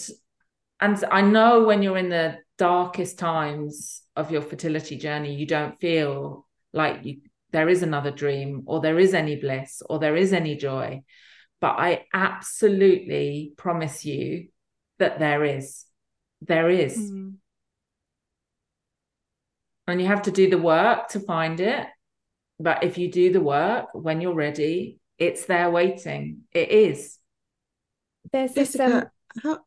and 0.78 1.04
i 1.11 1.22
know 1.22 1.64
when 1.64 1.83
you're 1.83 1.96
in 1.96 2.11
the 2.11 2.37
darkest 2.61 3.18
times 3.18 4.03
of 4.16 4.31
your 4.31 4.42
fertility 4.42 4.96
journey 4.96 5.35
you 5.35 5.46
don't 5.46 5.81
feel 5.81 6.46
like 6.75 7.05
you 7.05 7.23
there 7.53 7.68
is 7.68 7.83
another 7.83 8.11
dream 8.11 8.62
or 8.66 8.81
there 8.81 8.99
is 8.99 9.15
any 9.15 9.37
bliss 9.37 9.83
or 9.88 9.98
there 9.98 10.15
is 10.15 10.33
any 10.33 10.56
joy. 10.56 11.02
But 11.61 11.75
i 11.79 12.04
absolutely 12.15 13.52
promise 13.56 14.04
you 14.04 14.48
that 14.98 15.19
there 15.19 15.44
is. 15.44 15.85
There 16.42 16.71
is. 16.71 16.96
Mm. 16.96 17.35
and 19.87 20.00
you 20.00 20.06
have 20.06 20.23
to 20.23 20.31
do 20.31 20.48
the 20.48 20.58
work 20.58 21.08
to 21.08 21.21
find 21.21 21.61
it. 21.61 21.87
But 22.58 22.85
if 22.85 22.98
you 22.98 23.11
do 23.11 23.33
the 23.33 23.40
work 23.40 23.87
when 23.92 24.21
you're 24.21 24.35
ready 24.35 25.00
it's 25.19 25.44
there 25.44 25.71
waiting. 25.71 26.44
It 26.50 26.71
is. 26.71 27.19
There's 28.33 28.54
this 28.54 28.79
um, 28.81 29.04
how, 29.42 29.58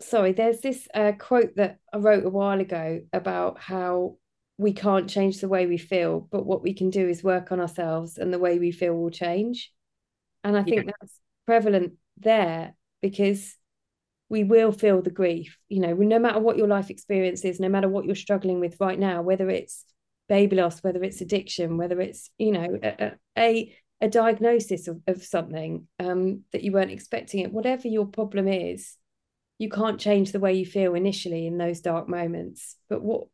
sorry, 0.00 0.32
there's 0.32 0.60
this 0.60 0.88
uh, 0.94 1.12
quote 1.18 1.56
that 1.56 1.78
I 1.92 1.98
wrote 1.98 2.24
a 2.24 2.30
while 2.30 2.60
ago 2.60 3.00
about 3.12 3.60
how 3.60 4.16
we 4.58 4.72
can't 4.72 5.08
change 5.08 5.40
the 5.40 5.48
way 5.48 5.66
we 5.66 5.78
feel, 5.78 6.28
but 6.30 6.44
what 6.44 6.62
we 6.62 6.74
can 6.74 6.90
do 6.90 7.08
is 7.08 7.24
work 7.24 7.50
on 7.52 7.60
ourselves 7.60 8.18
and 8.18 8.32
the 8.32 8.38
way 8.38 8.58
we 8.58 8.72
feel 8.72 8.94
will 8.94 9.10
change. 9.10 9.72
And 10.44 10.56
I 10.56 10.62
think 10.62 10.86
yeah. 10.86 10.92
that's 11.00 11.18
prevalent 11.46 11.94
there 12.18 12.74
because 13.00 13.56
we 14.28 14.44
will 14.44 14.72
feel 14.72 15.02
the 15.02 15.10
grief 15.10 15.58
you 15.68 15.80
know 15.80 15.92
no 15.94 16.18
matter 16.18 16.38
what 16.38 16.56
your 16.56 16.68
life 16.68 16.88
experience 16.88 17.44
is 17.44 17.60
no 17.60 17.68
matter 17.68 17.88
what 17.88 18.04
you're 18.06 18.14
struggling 18.14 18.60
with 18.60 18.76
right 18.80 18.98
now 18.98 19.20
whether 19.20 19.50
it's 19.50 19.84
baby 20.28 20.56
loss 20.56 20.82
whether 20.82 21.02
it's 21.02 21.20
addiction 21.20 21.76
whether 21.76 22.00
it's 22.00 22.30
you 22.38 22.52
know 22.52 22.78
a 22.82 23.12
a, 23.36 23.76
a 24.00 24.08
diagnosis 24.08 24.86
of, 24.86 25.00
of 25.06 25.22
something 25.22 25.86
um, 25.98 26.42
that 26.52 26.62
you 26.62 26.72
weren't 26.72 26.92
expecting 26.92 27.40
it 27.40 27.52
whatever 27.52 27.88
your 27.88 28.06
problem 28.06 28.46
is 28.46 28.96
you 29.60 29.68
can't 29.68 30.00
change 30.00 30.32
the 30.32 30.40
way 30.40 30.54
you 30.54 30.64
feel 30.64 30.94
initially 30.94 31.46
in 31.46 31.58
those 31.58 31.82
dark 31.82 32.08
moments. 32.08 32.76
But 32.88 33.02
what 33.02 33.26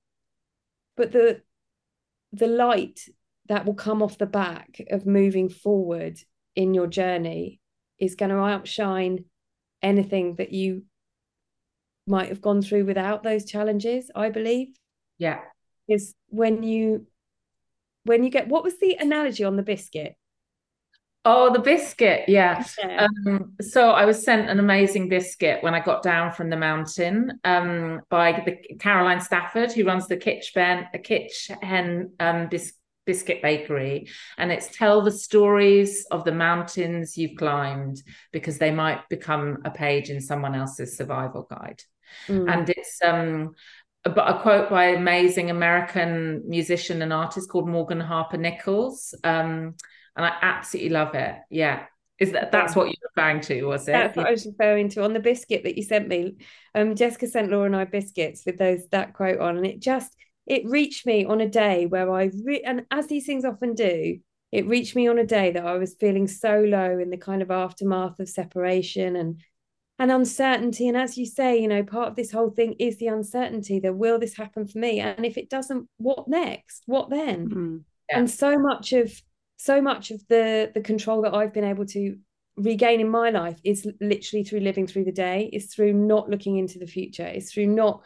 but 0.97 1.13
the 1.13 1.41
the 2.33 2.49
light 2.49 3.09
that 3.49 3.65
will 3.65 3.75
come 3.75 4.03
off 4.03 4.19
the 4.19 4.27
back 4.27 4.83
of 4.91 5.07
moving 5.07 5.49
forward 5.49 6.19
in 6.57 6.75
your 6.75 6.89
journey 6.89 7.61
is 8.01 8.17
going 8.17 8.33
to 8.33 8.39
outshine 8.39 9.25
anything 9.83 10.35
that 10.35 10.53
you 10.53 10.83
might 12.09 12.29
have 12.29 12.41
gone 12.41 12.61
through 12.61 12.85
without 12.85 13.23
those 13.23 13.45
challenges 13.45 14.11
i 14.15 14.29
believe. 14.29 14.77
Yeah. 15.19 15.41
Is 15.89 16.13
when 16.27 16.65
you 16.65 17.07
when 18.03 18.25
you 18.25 18.31
get 18.31 18.49
what 18.49 18.65
was 18.65 18.81
the 18.81 18.97
analogy 18.99 19.45
on 19.45 19.55
the 19.55 19.63
biscuit 19.63 20.17
Oh, 21.29 21.53
the 21.53 21.59
biscuit, 21.59 22.27
yeah. 22.29 22.65
yeah. 22.79 23.09
Um, 23.27 23.55
so 23.61 23.91
I 23.91 24.05
was 24.05 24.23
sent 24.23 24.49
an 24.49 24.61
amazing 24.61 25.09
biscuit 25.09 25.61
when 25.61 25.75
I 25.75 25.81
got 25.81 26.05
down 26.05 26.33
from 26.33 26.51
the 26.51 26.57
mountain 26.57 27.41
um, 27.43 28.01
by 28.09 28.45
the 28.47 28.77
Caroline 28.77 29.21
Stafford, 29.21 29.73
who 29.73 29.85
runs 29.85 30.07
the 30.07 30.17
Kitch 30.17 30.53
Ben, 30.55 30.87
a 30.95 30.99
Kitch 30.99 31.51
Hen 31.61 32.13
um, 32.21 32.47
bis- 32.47 32.75
biscuit 33.07 33.43
bakery, 33.43 34.09
and 34.39 34.53
it's 34.53 34.69
tell 34.77 35.03
the 35.03 35.11
stories 35.11 36.07
of 36.13 36.23
the 36.23 36.31
mountains 36.31 37.19
you've 37.19 37.37
climbed 37.37 38.01
because 38.31 38.59
they 38.59 38.71
might 38.71 39.09
become 39.09 39.59
a 39.65 39.71
page 39.73 40.11
in 40.11 40.21
someone 40.21 40.55
else's 40.55 40.97
survival 40.97 41.45
guide. 41.51 41.83
Mm. 42.29 42.53
And 42.53 42.71
it's 42.71 43.01
um, 43.05 43.55
but 44.05 44.29
a 44.29 44.39
quote 44.39 44.71
by 44.71 44.91
an 44.91 44.99
amazing 44.99 45.51
American 45.51 46.45
musician 46.47 47.03
and 47.03 47.13
artist 47.13 47.51
called 47.51 47.69
Morgan 47.69 47.99
Harper 47.99 48.37
Nichols. 48.37 49.13
Um, 49.25 49.75
and 50.17 50.25
I 50.25 50.35
absolutely 50.43 50.91
love 50.91 51.15
it. 51.15 51.37
Yeah. 51.51 51.85
Is 52.19 52.33
that 52.33 52.51
that's 52.51 52.75
what 52.75 52.87
you're 52.87 53.11
referring 53.15 53.43
to, 53.43 53.65
was 53.65 53.87
it? 53.89 53.93
That's 53.93 54.17
what 54.17 54.27
I 54.27 54.31
was 54.31 54.47
referring 54.47 54.89
to 54.91 55.05
on 55.05 55.13
the 55.13 55.21
biscuit 55.21 55.65
that 55.65 55.77
you 55.77 55.83
sent 55.83 56.09
me. 56.09 56.37
Um, 56.75 56.95
Jessica 56.95 57.27
sent 57.27 57.51
Laura 57.51 57.67
and 57.67 57.77
I 57.77 57.85
biscuits 57.85 58.45
with 58.47 58.57
those 58.57 58.89
that 58.91 59.13
quote 59.13 59.39
on, 59.39 59.59
and 59.59 59.67
it 59.67 59.81
just 59.81 60.17
it 60.47 60.65
reached 60.65 61.05
me 61.05 61.27
on 61.27 61.43
a 61.43 61.49
day 61.49 61.85
where 61.85 62.11
I 62.11 62.31
re- 62.43 62.63
and 62.63 62.87
as 62.91 63.07
these 63.09 63.27
things 63.27 63.45
often 63.45 63.75
do, 63.75 64.19
it 64.51 64.67
reached 64.67 64.97
me 64.97 65.09
on 65.09 65.19
a 65.19 65.27
day 65.27 65.51
that 65.51 65.67
I 65.67 65.77
was 65.77 65.97
feeling 66.01 66.27
so 66.27 66.61
low 66.61 66.99
in 66.99 67.11
the 67.11 67.19
kind 67.19 67.43
of 67.43 67.51
aftermath 67.51 68.19
of 68.19 68.31
separation 68.31 69.17
and 69.17 69.43
and 69.99 70.11
uncertainty. 70.11 70.89
And 70.89 70.97
as 70.97 71.19
you 71.19 71.27
say, 71.27 71.61
you 71.61 71.69
know, 71.69 71.83
part 71.83 72.09
of 72.09 72.17
this 72.17 72.33
whole 72.33 72.51
thing 72.51 72.77
is 72.79 72.97
the 72.97 73.09
uncertainty 73.09 73.81
that 73.81 73.95
will 73.95 74.19
this 74.19 74.37
happen 74.37 74.67
for 74.67 74.79
me? 74.79 75.01
And 75.01 75.27
if 75.27 75.37
it 75.37 75.51
doesn't, 75.51 75.87
what 75.99 76.29
next? 76.29 76.83
What 76.87 77.11
then? 77.11 77.49
Mm-hmm. 77.49 77.77
Yeah. 78.09 78.19
And 78.19 78.31
so 78.31 78.59
much 78.59 78.95
of 78.95 79.13
so 79.57 79.81
much 79.81 80.11
of 80.11 80.23
the 80.29 80.71
the 80.75 80.81
control 80.81 81.23
that 81.23 81.35
I've 81.35 81.53
been 81.53 81.65
able 81.65 81.87
to 81.87 82.17
regain 82.57 83.01
in 83.01 83.09
my 83.09 83.31
life 83.31 83.59
is 83.65 83.87
literally 84.01 84.43
through 84.43 84.61
living 84.61 84.87
through 84.87 85.05
the 85.05 85.13
day 85.13 85.51
is 85.53 85.67
through 85.67 85.93
not 85.93 86.31
looking 86.31 86.57
into 86.57 86.79
the 86.79 86.87
future 86.87 87.27
it's 87.27 87.53
through 87.53 87.67
not 87.67 88.03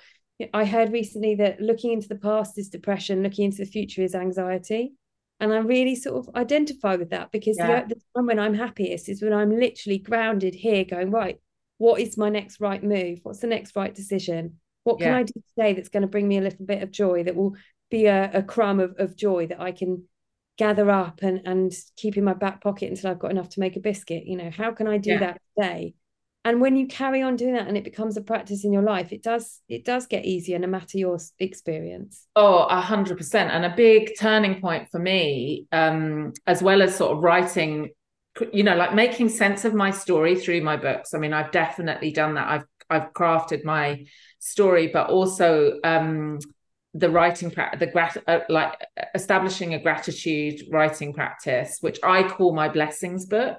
i 0.52 0.64
heard 0.64 0.92
recently 0.92 1.36
that 1.36 1.60
looking 1.60 1.92
into 1.92 2.08
the 2.08 2.16
past 2.16 2.58
is 2.58 2.68
depression 2.68 3.22
looking 3.22 3.44
into 3.44 3.58
the 3.58 3.70
future 3.70 4.02
is 4.02 4.14
anxiety 4.14 4.92
and 5.38 5.52
i 5.52 5.58
really 5.58 5.94
sort 5.94 6.16
of 6.16 6.34
identify 6.34 6.96
with 6.96 7.10
that 7.10 7.30
because 7.30 7.56
yeah. 7.58 7.84
the, 7.84 7.94
the 7.94 8.00
time 8.16 8.26
when 8.26 8.40
i'm 8.40 8.54
happiest 8.54 9.08
is 9.08 9.22
when 9.22 9.32
i'm 9.32 9.56
literally 9.56 9.98
grounded 9.98 10.54
here 10.54 10.84
going 10.84 11.12
right 11.12 11.38
what 11.78 12.00
is 12.00 12.18
my 12.18 12.28
next 12.28 12.60
right 12.60 12.82
move 12.82 13.20
what's 13.22 13.40
the 13.40 13.46
next 13.46 13.76
right 13.76 13.94
decision 13.94 14.56
what 14.82 14.98
can 14.98 15.12
yeah. 15.12 15.18
i 15.18 15.22
do 15.22 15.32
today 15.56 15.74
that's 15.74 15.88
going 15.88 16.02
to 16.02 16.08
bring 16.08 16.26
me 16.26 16.38
a 16.38 16.42
little 16.42 16.66
bit 16.66 16.82
of 16.82 16.90
joy 16.90 17.22
that 17.22 17.36
will 17.36 17.54
be 17.88 18.06
a, 18.06 18.30
a 18.34 18.42
crumb 18.42 18.80
of, 18.80 18.96
of 18.98 19.16
joy 19.16 19.46
that 19.46 19.60
i 19.60 19.70
can 19.70 20.02
gather 20.60 20.90
up 20.90 21.22
and 21.22 21.40
and 21.46 21.72
keep 21.96 22.18
in 22.18 22.24
my 22.24 22.34
back 22.34 22.62
pocket 22.62 22.90
until 22.90 23.10
I've 23.10 23.18
got 23.18 23.30
enough 23.30 23.48
to 23.50 23.60
make 23.60 23.76
a 23.76 23.80
biscuit. 23.80 24.26
You 24.26 24.36
know, 24.36 24.50
how 24.50 24.72
can 24.72 24.86
I 24.86 24.98
do 24.98 25.12
yeah. 25.12 25.18
that 25.20 25.40
today? 25.58 25.94
And 26.44 26.60
when 26.60 26.76
you 26.76 26.86
carry 26.86 27.22
on 27.22 27.36
doing 27.36 27.54
that 27.54 27.66
and 27.66 27.78
it 27.78 27.84
becomes 27.84 28.18
a 28.18 28.20
practice 28.20 28.62
in 28.62 28.72
your 28.72 28.82
life, 28.82 29.10
it 29.10 29.22
does 29.22 29.62
it 29.68 29.86
does 29.86 30.06
get 30.06 30.26
easier 30.26 30.58
no 30.58 30.66
matter 30.66 30.98
your 30.98 31.18
experience. 31.38 32.26
Oh, 32.36 32.64
a 32.64 32.78
hundred 32.78 33.16
percent. 33.16 33.50
And 33.50 33.64
a 33.64 33.74
big 33.74 34.12
turning 34.18 34.60
point 34.60 34.90
for 34.90 34.98
me, 34.98 35.66
um, 35.72 36.34
as 36.46 36.62
well 36.62 36.82
as 36.82 36.94
sort 36.94 37.16
of 37.16 37.22
writing, 37.22 37.90
you 38.52 38.62
know, 38.62 38.76
like 38.76 38.94
making 38.94 39.30
sense 39.30 39.64
of 39.64 39.72
my 39.72 39.90
story 39.90 40.36
through 40.36 40.60
my 40.60 40.76
books. 40.76 41.14
I 41.14 41.18
mean, 41.18 41.32
I've 41.32 41.52
definitely 41.52 42.10
done 42.10 42.34
that. 42.34 42.48
I've 42.48 42.66
I've 42.90 43.12
crafted 43.14 43.64
my 43.64 44.04
story, 44.40 44.88
but 44.88 45.08
also 45.08 45.78
um 45.84 46.38
the 46.92 47.08
writing 47.08 47.50
practice, 47.50 47.78
the 47.78 47.86
grat, 47.86 48.16
uh, 48.26 48.40
like 48.48 48.74
establishing 49.14 49.74
a 49.74 49.82
gratitude 49.82 50.60
writing 50.70 51.12
practice, 51.12 51.78
which 51.80 51.98
I 52.02 52.28
call 52.28 52.52
my 52.52 52.68
blessings 52.68 53.26
book, 53.26 53.58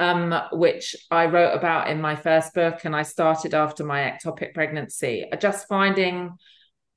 um, 0.00 0.34
which 0.52 0.96
I 1.10 1.26
wrote 1.26 1.54
about 1.54 1.88
in 1.88 2.00
my 2.00 2.16
first 2.16 2.52
book, 2.52 2.84
and 2.84 2.96
I 2.96 3.02
started 3.02 3.54
after 3.54 3.84
my 3.84 4.00
ectopic 4.00 4.54
pregnancy. 4.54 5.24
Uh, 5.32 5.36
just 5.36 5.68
finding 5.68 6.32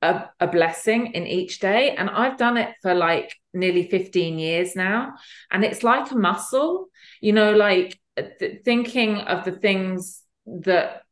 a, 0.01 0.25
a 0.39 0.47
blessing 0.47 1.13
in 1.13 1.27
each 1.27 1.59
day, 1.59 1.95
and 1.95 2.09
I've 2.09 2.37
done 2.37 2.57
it 2.57 2.73
for 2.81 2.95
like 2.95 3.35
nearly 3.53 3.87
fifteen 3.87 4.39
years 4.39 4.75
now, 4.75 5.13
and 5.51 5.63
it's 5.63 5.83
like 5.83 6.09
a 6.09 6.15
muscle, 6.15 6.87
you 7.21 7.33
know, 7.33 7.53
like 7.53 7.99
th- 8.17 8.63
thinking 8.65 9.17
of 9.19 9.45
the 9.45 9.51
things 9.51 10.23
that 10.47 11.03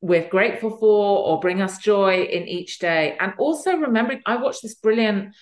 we're 0.00 0.28
grateful 0.28 0.70
for 0.70 1.18
or 1.26 1.40
bring 1.40 1.60
us 1.60 1.78
joy 1.78 2.22
in 2.22 2.48
each 2.48 2.78
day. 2.78 3.16
And 3.20 3.34
also 3.38 3.76
remembering, 3.76 4.22
I 4.26 4.36
watched 4.36 4.62
this 4.62 4.74
brilliant 4.74 5.34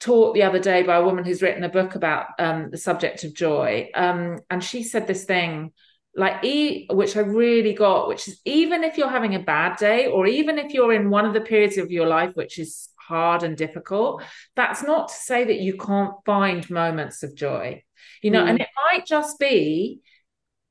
talk 0.00 0.34
the 0.34 0.42
other 0.42 0.58
day 0.58 0.82
by 0.82 0.96
a 0.96 1.04
woman 1.04 1.24
who's 1.24 1.40
written 1.40 1.64
a 1.64 1.68
book 1.68 1.94
about 1.94 2.26
um, 2.38 2.70
the 2.70 2.76
subject 2.76 3.24
of 3.24 3.34
joy. 3.34 3.88
Um, 3.94 4.40
and 4.50 4.62
she 4.62 4.82
said 4.82 5.06
this 5.06 5.24
thing 5.24 5.72
like 6.16 6.42
e 6.44 6.86
which 6.90 7.16
i 7.16 7.20
really 7.20 7.74
got 7.74 8.08
which 8.08 8.26
is 8.26 8.40
even 8.44 8.82
if 8.82 8.96
you're 8.96 9.08
having 9.08 9.34
a 9.34 9.38
bad 9.38 9.76
day 9.76 10.06
or 10.06 10.26
even 10.26 10.58
if 10.58 10.72
you're 10.72 10.92
in 10.92 11.10
one 11.10 11.26
of 11.26 11.34
the 11.34 11.40
periods 11.40 11.76
of 11.76 11.90
your 11.90 12.06
life 12.06 12.34
which 12.34 12.58
is 12.58 12.88
hard 12.98 13.42
and 13.42 13.56
difficult 13.56 14.22
that's 14.56 14.82
not 14.82 15.08
to 15.08 15.14
say 15.14 15.44
that 15.44 15.60
you 15.60 15.76
can't 15.76 16.14
find 16.24 16.68
moments 16.70 17.22
of 17.22 17.34
joy 17.34 17.82
you 18.22 18.30
know 18.30 18.42
mm. 18.42 18.48
and 18.48 18.60
it 18.60 18.68
might 18.90 19.06
just 19.06 19.38
be 19.38 20.00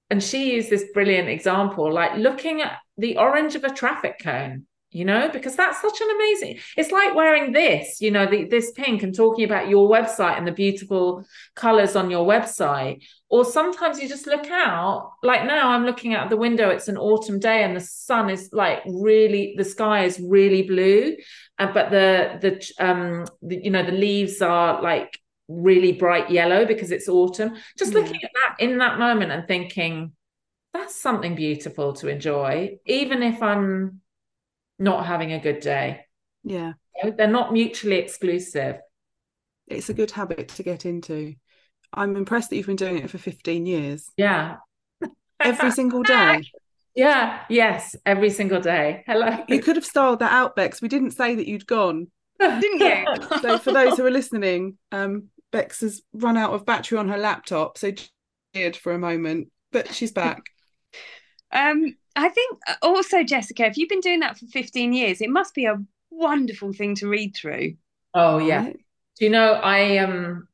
and 0.09 0.23
she 0.23 0.53
used 0.53 0.69
this 0.69 0.85
brilliant 0.93 1.29
example 1.29 1.91
like 1.91 2.15
looking 2.17 2.61
at 2.61 2.77
the 2.97 3.17
orange 3.17 3.55
of 3.55 3.63
a 3.63 3.73
traffic 3.73 4.19
cone 4.21 4.65
you 4.95 5.03
know 5.03 5.29
because 5.33 5.57
that's 5.57 5.81
such 5.81 5.99
an 5.99 6.09
amazing 6.15 6.57
it's 6.77 6.91
like 6.91 7.13
wearing 7.13 7.51
this 7.51 7.99
you 7.99 8.09
know 8.09 8.25
the, 8.25 8.45
this 8.45 8.71
pink 8.71 9.03
and 9.03 9.13
talking 9.13 9.43
about 9.43 9.67
your 9.67 9.89
website 9.89 10.37
and 10.37 10.47
the 10.47 10.53
beautiful 10.53 11.25
colors 11.53 11.95
on 11.95 12.09
your 12.09 12.25
website. 12.25 13.03
Or 13.27 13.43
sometimes 13.43 13.99
you 13.99 14.07
just 14.07 14.27
look 14.27 14.45
out 14.49 15.11
like 15.21 15.45
now 15.45 15.71
i'm 15.71 15.85
looking 15.85 16.13
out 16.13 16.29
the 16.29 16.37
window 16.37 16.69
it's 16.69 16.87
an 16.87 16.95
autumn 16.97 17.39
day 17.39 17.63
and 17.63 17.75
the 17.75 17.81
sun 17.81 18.29
is 18.29 18.49
like 18.53 18.83
really 18.85 19.55
the 19.57 19.65
sky 19.65 20.05
is 20.05 20.17
really 20.19 20.61
blue. 20.61 21.17
Uh, 21.59 21.73
but 21.73 21.91
the 21.91 22.37
the 22.41 22.85
um 22.85 23.25
the, 23.41 23.59
you 23.61 23.71
know 23.71 23.83
the 23.83 23.91
leaves 23.91 24.41
are 24.41 24.81
like 24.81 25.19
really 25.47 25.91
bright 25.91 26.29
yellow 26.31 26.65
because 26.65 26.91
it's 26.91 27.07
autumn 27.07 27.55
just 27.77 27.93
yeah. 27.93 27.99
looking 27.99 28.23
at 28.23 28.31
that 28.33 28.55
in 28.59 28.79
that 28.79 28.97
moment 28.97 29.31
and 29.31 29.47
thinking 29.47 30.11
that's 30.75 30.95
something 30.95 31.35
beautiful 31.35 31.93
to 31.93 32.09
enjoy, 32.09 32.77
even 32.85 33.23
if 33.23 33.41
I'm 33.41 34.01
not 34.77 35.05
having 35.05 35.31
a 35.31 35.39
good 35.39 35.61
day. 35.61 36.01
Yeah. 36.43 36.73
They're 37.01 37.27
not 37.27 37.53
mutually 37.53 37.95
exclusive. 37.95 38.77
It's 39.67 39.89
a 39.89 39.93
good 39.93 40.11
habit 40.11 40.49
to 40.49 40.63
get 40.63 40.85
into. 40.85 41.35
I'm 41.93 42.17
impressed 42.17 42.49
that 42.49 42.57
you've 42.57 42.65
been 42.65 42.75
doing 42.75 42.97
it 42.97 43.09
for 43.09 43.17
15 43.17 43.65
years. 43.65 44.11
Yeah. 44.17 44.57
Every 45.39 45.71
single 45.79 46.03
day. 46.03 46.43
Yeah, 46.93 47.41
yes, 47.49 47.95
every 48.05 48.29
single 48.29 48.61
day. 48.61 49.03
Hello. 49.05 49.43
You 49.47 49.61
could 49.61 49.75
have 49.75 49.85
styled 49.85 50.19
that 50.19 50.31
out, 50.31 50.55
Bex. 50.55 50.81
We 50.81 50.87
didn't 50.87 51.11
say 51.11 51.35
that 51.35 51.47
you'd 51.47 51.67
gone. 51.67 52.07
Didn't 52.39 52.79
you? 52.79 53.39
so 53.41 53.57
for 53.59 53.71
those 53.71 53.97
who 53.97 54.05
are 54.05 54.11
listening, 54.11 54.77
um, 54.91 55.29
Bex 55.55 55.79
has 55.79 56.01
run 56.11 56.35
out 56.35 56.51
of 56.51 56.65
battery 56.65 56.97
on 56.97 57.07
her 57.07 57.17
laptop, 57.17 57.77
so 57.77 57.93
did 58.53 58.75
for 58.75 58.91
a 58.91 58.99
moment, 58.99 59.53
but 59.71 59.93
she's 59.93 60.11
back. 60.11 60.43
Um, 61.51 61.95
I 62.17 62.27
think 62.27 62.57
uh, 62.67 62.73
also, 62.81 63.23
Jessica, 63.23 63.65
if 63.65 63.77
you've 63.77 63.87
been 63.87 64.01
doing 64.01 64.19
that 64.21 64.37
for 64.37 64.45
15 64.47 64.91
years, 64.91 65.21
it 65.21 65.29
must 65.29 65.53
be 65.53 65.65
a 65.65 65.77
wonderful 66.09 66.73
thing 66.73 66.95
to 66.95 67.07
read 67.07 67.33
through. 67.33 67.75
Oh, 68.13 68.39
yeah. 68.39 68.71
Do 68.71 68.75
you 69.19 69.29
know, 69.29 69.53
I 69.53 69.99
um 69.99 70.49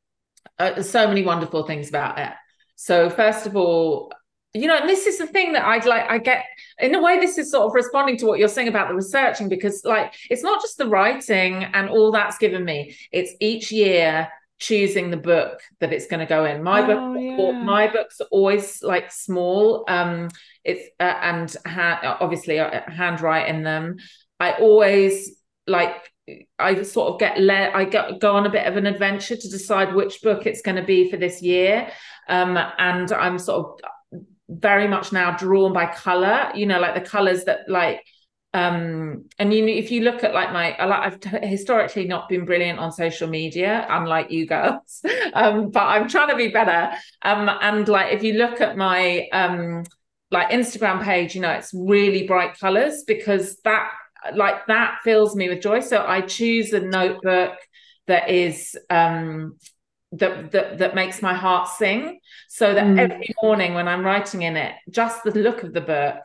uh, 0.60 0.84
so 0.84 1.08
many 1.08 1.24
wonderful 1.24 1.66
things 1.66 1.90
about 1.90 2.20
it. 2.20 2.34
So, 2.76 3.10
first 3.10 3.48
of 3.48 3.56
all, 3.56 4.12
you 4.54 4.68
know, 4.68 4.78
and 4.78 4.88
this 4.88 5.08
is 5.08 5.18
the 5.18 5.26
thing 5.26 5.54
that 5.54 5.66
I'd 5.66 5.86
like, 5.86 6.08
I 6.08 6.20
get 6.20 6.46
in 6.78 6.94
a 6.94 7.02
way, 7.02 7.20
this 7.20 7.40
is 7.40 7.50
sort 7.50 7.66
of 7.66 7.74
responding 7.74 8.18
to 8.18 8.28
what 8.28 8.38
you're 8.38 8.48
saying 8.48 8.68
about 8.68 8.90
the 8.90 8.96
researching, 8.96 9.50
because 9.50 9.84
like 9.86 10.14
it's 10.30 10.44
not 10.44 10.62
just 10.62 10.78
the 10.78 10.88
writing 10.88 11.64
and 11.64 11.90
all 11.90 12.12
that's 12.12 12.38
given 12.38 12.64
me, 12.64 12.96
it's 13.12 13.32
each 13.40 13.72
year 13.72 14.28
choosing 14.62 15.10
the 15.10 15.18
book 15.18 15.60
that 15.80 15.92
it's 15.92 16.06
going 16.06 16.20
to 16.20 16.26
go 16.28 16.46
in. 16.46 16.62
My 16.62 16.82
Oh, 16.84 16.86
book, 16.88 17.18
yeah. 17.20 17.64
my 17.64 17.88
books 17.92 18.22
are 18.22 18.28
always 18.32 18.84
like 18.84 19.12
small. 19.12 19.84
Um, 19.88 20.30
it's 20.64 20.88
uh, 21.00 21.16
and 21.22 21.54
ha- 21.66 22.18
obviously 22.22 22.60
uh, 22.60 22.82
handwrite 22.88 23.50
in 23.50 23.64
them. 23.64 23.98
I 24.40 24.54
always 24.54 25.32
like 25.66 25.96
I 26.60 26.84
sort 26.84 27.14
of 27.14 27.20
get 27.20 27.40
let 27.40 27.76
I 27.76 27.86
go, 27.86 28.18
go 28.20 28.36
on 28.36 28.46
a 28.46 28.50
bit 28.52 28.68
of 28.68 28.78
an 28.78 28.86
adventure 28.86 29.36
to 29.36 29.50
decide 29.50 29.96
which 29.96 30.22
book 30.22 30.46
it's 30.46 30.62
going 30.62 30.78
to 30.78 30.84
be 30.84 31.10
for 31.10 31.18
this 31.18 31.42
year. 31.42 31.90
Um, 32.30 32.56
and 32.78 33.12
I'm 33.12 33.40
sort 33.40 33.82
of 33.84 34.22
very 34.48 34.88
much 34.88 35.12
now 35.12 35.36
drawn 35.36 35.74
by 35.74 35.88
color, 35.88 36.52
you 36.54 36.68
know, 36.68 36.80
like 36.80 36.94
the 36.94 37.10
colors 37.10 37.46
that 37.46 37.62
like 37.68 38.02
um 38.54 39.26
and 39.40 39.54
you 39.54 39.62
know 39.62 39.72
if 39.72 39.92
you 39.92 40.02
look 40.02 40.24
at 40.26 40.34
like 40.34 40.52
my 40.52 40.76
I've 40.78 41.24
historically 41.42 42.06
not 42.06 42.28
been 42.28 42.44
brilliant 42.46 42.80
on 42.80 42.92
social 42.92 43.30
media 43.30 43.86
unlike 43.90 44.30
you 44.32 44.46
girls. 44.46 45.02
Um 45.34 45.72
but 45.72 45.84
I'm 45.84 46.10
trying 46.10 46.30
to 46.30 46.36
be 46.36 46.50
better. 46.50 46.92
Um 47.22 47.50
and 47.62 47.88
like 47.88 48.14
if 48.14 48.24
you 48.24 48.34
look 48.34 48.60
at 48.60 48.76
my 48.76 49.28
um 49.32 49.84
like 50.32 50.50
Instagram 50.50 51.02
page 51.04 51.36
you 51.36 51.42
know 51.42 51.52
it's 51.52 51.72
really 51.74 52.28
bright 52.28 52.58
colors 52.60 53.04
because 53.08 53.58
that 53.64 53.92
like 54.36 54.68
that 54.68 54.98
fills 55.04 55.36
me 55.36 55.48
with 55.50 55.62
joy. 55.62 55.80
So 55.80 56.06
I 56.06 56.22
choose 56.22 56.74
a 56.74 56.82
notebook 56.82 57.54
that 58.08 58.30
is 58.30 58.76
um 58.90 59.56
that 60.14 60.52
that 60.52 60.78
that 60.80 60.96
makes 60.96 61.22
my 61.22 61.34
heart 61.34 61.70
sing 61.70 62.20
so 62.50 62.74
that 62.74 62.86
Mm. 62.88 63.00
every 63.00 63.34
morning 63.42 63.74
when 63.76 63.88
I'm 63.88 64.06
writing 64.06 64.42
in 64.42 64.58
it 64.58 64.76
just 64.90 65.24
the 65.24 65.32
look 65.32 65.64
of 65.64 65.72
the 65.74 65.80
book 65.82 66.18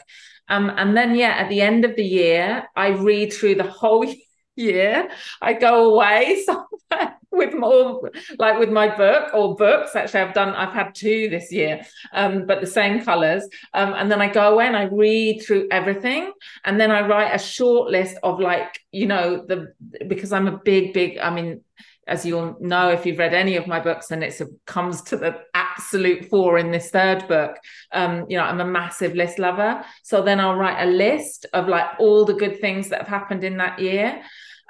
um 0.48 0.70
and 0.76 0.96
then 0.96 1.14
yeah 1.14 1.36
at 1.38 1.48
the 1.48 1.60
end 1.60 1.84
of 1.84 1.96
the 1.96 2.04
year 2.04 2.64
I 2.74 2.88
read 2.88 3.32
through 3.32 3.56
the 3.56 3.70
whole 3.70 4.06
year. 4.56 5.08
I 5.40 5.52
go 5.52 5.92
away 5.92 6.42
somewhere 6.46 7.16
with 7.30 7.52
more 7.54 8.10
like 8.38 8.58
with 8.58 8.70
my 8.70 8.96
book 8.96 9.34
or 9.34 9.54
books. 9.54 9.94
Actually 9.94 10.20
I've 10.20 10.34
done 10.34 10.54
I've 10.54 10.72
had 10.72 10.94
two 10.94 11.28
this 11.28 11.52
year 11.52 11.82
um 12.12 12.46
but 12.46 12.60
the 12.60 12.66
same 12.66 13.04
colors. 13.04 13.46
Um 13.74 13.92
and 13.94 14.10
then 14.10 14.20
I 14.20 14.32
go 14.32 14.54
away 14.54 14.66
and 14.66 14.76
I 14.76 14.84
read 14.84 15.42
through 15.46 15.68
everything. 15.70 16.32
And 16.64 16.80
then 16.80 16.90
I 16.90 17.06
write 17.06 17.34
a 17.34 17.38
short 17.38 17.90
list 17.90 18.16
of 18.22 18.40
like 18.40 18.80
you 18.90 19.06
know 19.06 19.44
the 19.46 19.72
because 20.08 20.32
I'm 20.32 20.48
a 20.48 20.58
big 20.58 20.94
big 20.94 21.18
I 21.18 21.30
mean 21.30 21.60
as 22.06 22.24
you'll 22.24 22.56
know 22.60 22.90
if 22.90 23.04
you've 23.04 23.18
read 23.18 23.34
any 23.34 23.56
of 23.56 23.66
my 23.66 23.80
books 23.80 24.10
and 24.12 24.22
it 24.22 24.40
comes 24.64 25.02
to 25.02 25.16
the 25.16 25.40
absolute 25.76 26.28
fore 26.30 26.58
in 26.58 26.70
this 26.70 26.90
third 26.90 27.26
book. 27.28 27.56
Um 27.92 28.26
you 28.28 28.36
know 28.36 28.44
i'm 28.44 28.60
a 28.60 28.64
massive 28.64 29.14
list 29.14 29.38
lover. 29.38 29.84
So 30.02 30.22
then 30.22 30.40
i'll 30.40 30.56
write 30.56 30.82
a 30.82 30.90
list 30.90 31.46
of 31.52 31.68
like 31.68 31.86
all 31.98 32.24
the 32.24 32.34
good 32.34 32.60
things 32.60 32.88
that 32.88 33.00
have 33.00 33.08
happened 33.08 33.44
in 33.44 33.56
that 33.58 33.78
year. 33.78 34.22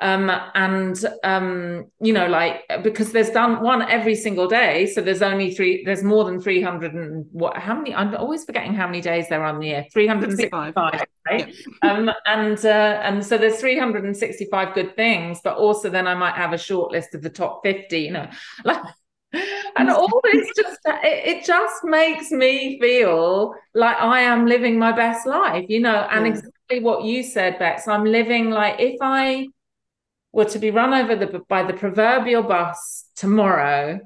Um 0.02 0.30
and 0.54 1.02
um 1.24 1.86
you 2.00 2.12
know 2.12 2.26
like 2.26 2.64
because 2.82 3.12
there's 3.12 3.30
done 3.30 3.62
one 3.62 3.82
every 3.82 4.14
single 4.14 4.46
day. 4.46 4.86
So 4.86 5.00
there's 5.00 5.22
only 5.22 5.54
three 5.54 5.84
there's 5.84 6.02
more 6.02 6.24
than 6.24 6.40
300 6.40 6.92
and 6.94 7.26
what 7.32 7.56
how 7.56 7.74
many 7.74 7.94
i'm 7.94 8.14
always 8.14 8.44
forgetting 8.44 8.74
how 8.74 8.86
many 8.86 9.00
days 9.00 9.28
there 9.28 9.42
are 9.42 9.46
on 9.46 9.60
the 9.60 9.68
year. 9.68 9.86
365 9.92 10.74
right? 11.30 11.54
Um 11.82 12.10
and 12.26 12.58
uh 12.64 13.00
and 13.02 13.24
so 13.24 13.38
there's 13.38 13.58
365 13.58 14.74
good 14.74 14.94
things 14.96 15.40
but 15.42 15.56
also 15.56 15.88
then 15.88 16.06
i 16.06 16.14
might 16.14 16.34
have 16.34 16.52
a 16.52 16.58
short 16.58 16.92
list 16.92 17.14
of 17.14 17.22
the 17.22 17.30
top 17.30 17.62
50 17.64 17.98
you 17.98 18.10
know. 18.10 18.28
Like 18.64 18.82
and 19.76 19.90
all 19.90 20.20
this 20.24 20.48
just 20.56 20.78
it, 20.86 21.36
it 21.36 21.44
just 21.44 21.84
makes 21.84 22.30
me 22.30 22.78
feel 22.80 23.54
like 23.74 23.96
i 24.00 24.20
am 24.20 24.46
living 24.46 24.78
my 24.78 24.92
best 24.92 25.26
life 25.26 25.64
you 25.68 25.80
know 25.80 26.06
and 26.10 26.26
Yeah. 26.26 26.32
exactly 26.32 26.80
what 26.80 27.04
you 27.04 27.22
said 27.22 27.58
bex 27.58 27.86
i'm 27.88 28.04
living 28.04 28.50
like 28.50 28.80
if 28.80 28.96
i 29.00 29.46
were 30.36 30.44
to 30.44 30.58
be 30.58 30.70
run 30.70 30.92
over 30.92 31.16
the, 31.16 31.40
by 31.48 31.62
the 31.62 31.72
proverbial 31.72 32.42
bus 32.42 33.06
tomorrow, 33.16 33.98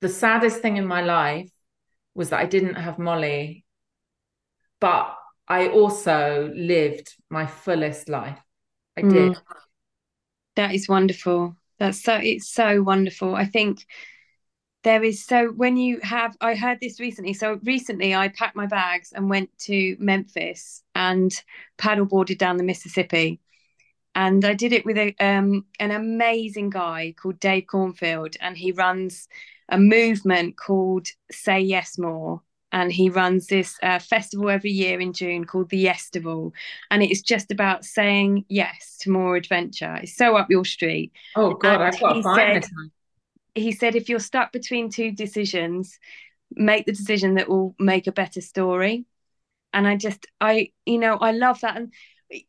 the 0.00 0.08
saddest 0.08 0.62
thing 0.62 0.76
in 0.76 0.86
my 0.86 1.02
life 1.02 1.50
was 2.14 2.30
that 2.30 2.38
I 2.38 2.46
didn't 2.46 2.76
have 2.76 3.00
Molly, 3.00 3.64
but 4.80 5.16
I 5.48 5.70
also 5.70 6.52
lived 6.54 7.16
my 7.28 7.46
fullest 7.46 8.08
life. 8.08 8.38
I 8.96 9.02
did. 9.02 9.32
Mm. 9.32 9.42
That 10.54 10.72
is 10.72 10.88
wonderful. 10.88 11.56
That's 11.80 12.02
so 12.02 12.14
it's 12.14 12.48
so 12.48 12.82
wonderful. 12.82 13.34
I 13.34 13.46
think 13.46 13.86
there 14.84 15.02
is 15.02 15.24
so 15.24 15.48
when 15.48 15.78
you 15.78 15.98
have 16.02 16.36
I 16.40 16.54
heard 16.54 16.78
this 16.80 17.00
recently. 17.00 17.32
So 17.32 17.58
recently 17.64 18.14
I 18.14 18.28
packed 18.28 18.54
my 18.54 18.66
bags 18.66 19.12
and 19.12 19.30
went 19.30 19.50
to 19.60 19.96
Memphis 19.98 20.82
and 20.94 21.32
paddleboarded 21.78 22.38
down 22.38 22.58
the 22.58 22.64
Mississippi. 22.64 23.40
And 24.14 24.44
I 24.44 24.54
did 24.54 24.74
it 24.74 24.84
with 24.84 24.98
a 24.98 25.14
um 25.18 25.64
an 25.80 25.90
amazing 25.90 26.68
guy 26.70 27.14
called 27.20 27.40
Dave 27.40 27.64
Cornthwaite 27.64 28.36
and 28.40 28.56
he 28.58 28.72
runs 28.72 29.26
a 29.70 29.78
movement 29.78 30.58
called 30.58 31.08
Say 31.30 31.60
Yes 31.60 31.96
More 31.98 32.42
and 32.72 32.92
he 32.92 33.10
runs 33.10 33.46
this 33.46 33.76
uh, 33.82 33.98
festival 33.98 34.48
every 34.48 34.70
year 34.70 35.00
in 35.00 35.12
June 35.12 35.44
called 35.44 35.70
the 35.70 35.84
Yestival, 35.84 36.52
and 36.90 37.02
it 37.02 37.10
is 37.10 37.22
just 37.22 37.50
about 37.50 37.84
saying 37.84 38.44
yes 38.48 38.98
to 39.00 39.10
more 39.10 39.36
adventure. 39.36 39.96
It's 40.02 40.16
so 40.16 40.36
up 40.36 40.50
your 40.50 40.64
street. 40.64 41.12
Oh 41.34 41.54
God, 41.54 41.74
And 41.74 41.82
I've 41.82 42.00
got 42.00 42.12
to 42.14 42.22
find 42.22 42.64
said-. 42.64 42.70
He 43.54 43.72
said, 43.72 43.96
if 43.96 44.08
you're 44.08 44.20
stuck 44.20 44.52
between 44.52 44.90
two 44.90 45.10
decisions, 45.10 45.98
make 46.52 46.86
the 46.86 46.92
decision 46.92 47.34
that 47.34 47.48
will 47.48 47.74
make 47.78 48.06
a 48.06 48.12
better 48.12 48.40
story. 48.40 49.06
And 49.72 49.86
I 49.86 49.96
just, 49.96 50.26
I, 50.40 50.70
you 50.86 50.98
know, 50.98 51.16
I 51.16 51.32
love 51.32 51.60
that. 51.60 51.76
And 51.76 51.92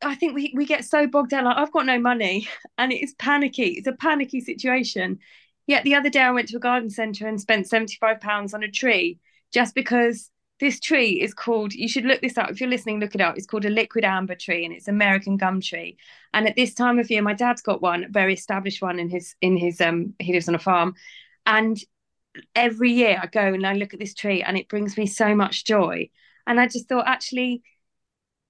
I 0.02 0.16
think 0.16 0.36
we, 0.36 0.54
we 0.56 0.66
get 0.66 0.86
so 0.86 1.08
bogged 1.08 1.32
down. 1.32 1.46
Like, 1.46 1.58
I've 1.58 1.72
got 1.72 1.86
no 1.86 2.00
money 2.00 2.48
and 2.78 2.92
it 2.92 3.04
is 3.04 3.14
panicky. 3.16 3.70
It's 3.70 3.88
a 3.88 3.94
panicky 3.94 4.42
situation. 4.42 5.20
Yet 5.68 5.84
the 5.84 5.96
other 5.96 6.10
day 6.10 6.22
I 6.22 6.32
went 6.32 6.50
to 6.50 6.58
a 6.58 6.60
garden 6.60 6.90
centre 6.90 7.28
and 7.28 7.40
spent 7.40 7.68
£75 7.68 8.54
on 8.54 8.64
a 8.64 8.70
tree 8.72 9.20
just 9.52 9.76
because 9.76 10.32
this 10.60 10.80
tree 10.80 11.20
is 11.20 11.34
called, 11.34 11.74
you 11.74 11.88
should 11.88 12.06
look 12.06 12.22
this 12.22 12.38
up. 12.38 12.52
If 12.52 12.62
you're 12.62 12.70
listening, 12.70 13.00
look 13.00 13.16
it 13.16 13.22
up. 13.22 13.36
It's 13.36 13.48
called 13.48 13.66
a 13.66 13.70
liquid 13.70 14.06
amber 14.06 14.36
tree 14.36 14.64
and 14.64 14.74
it's 14.74 14.88
American 14.88 15.36
gum 15.36 15.60
tree. 15.60 15.98
And 16.34 16.48
at 16.48 16.56
this 16.56 16.76
time 16.76 17.00
of 17.00 17.10
year, 17.10 17.24
my 17.24 17.34
dad's 17.34 17.64
got 17.64 17.82
one, 17.82 18.04
a 18.04 18.10
very 18.10 18.36
established 18.36 18.82
one 18.82 19.00
in 19.00 19.10
his, 19.10 19.36
in 19.42 19.58
his, 19.58 19.82
um, 19.82 20.14
he 20.20 20.34
lives 20.34 20.48
on 20.48 20.56
a 20.56 20.60
farm. 20.60 20.94
And 21.48 21.78
every 22.56 22.92
year 22.92 23.20
I 23.22 23.26
go 23.26 23.42
and 23.42 23.66
I 23.66 23.74
look 23.74 23.94
at 23.94 24.00
this 24.00 24.14
tree 24.14 24.44
and 24.44 24.56
it 24.56 24.70
brings 24.70 24.98
me 24.98 25.08
so 25.08 25.36
much 25.36 25.66
joy. 25.66 26.10
And 26.46 26.60
I 26.60 26.68
just 26.68 26.88
thought, 26.88 27.08
actually, 27.08 27.64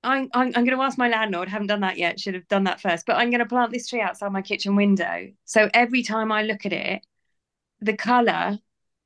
I'm, 0.04 0.30
I'm, 0.34 0.48
I'm 0.48 0.66
going 0.66 0.78
to 0.78 0.84
ask 0.84 0.98
my 0.98 1.08
landlord. 1.08 1.48
haven't 1.48 1.68
done 1.68 1.82
that 1.82 1.98
yet. 1.98 2.20
Should 2.20 2.34
have 2.34 2.48
done 2.50 2.66
that 2.66 2.82
first. 2.82 3.06
But 3.06 3.16
I'm 3.16 3.30
going 3.30 3.40
to 3.40 3.46
plant 3.46 3.72
this 3.72 3.88
tree 3.88 4.02
outside 4.02 4.34
my 4.34 4.42
kitchen 4.42 4.76
window. 4.76 5.30
So 5.46 5.70
every 5.74 6.04
time 6.04 6.32
I 6.32 6.44
look 6.44 6.66
at 6.66 6.74
it, 6.74 7.06
the 7.80 7.96
color 7.96 8.60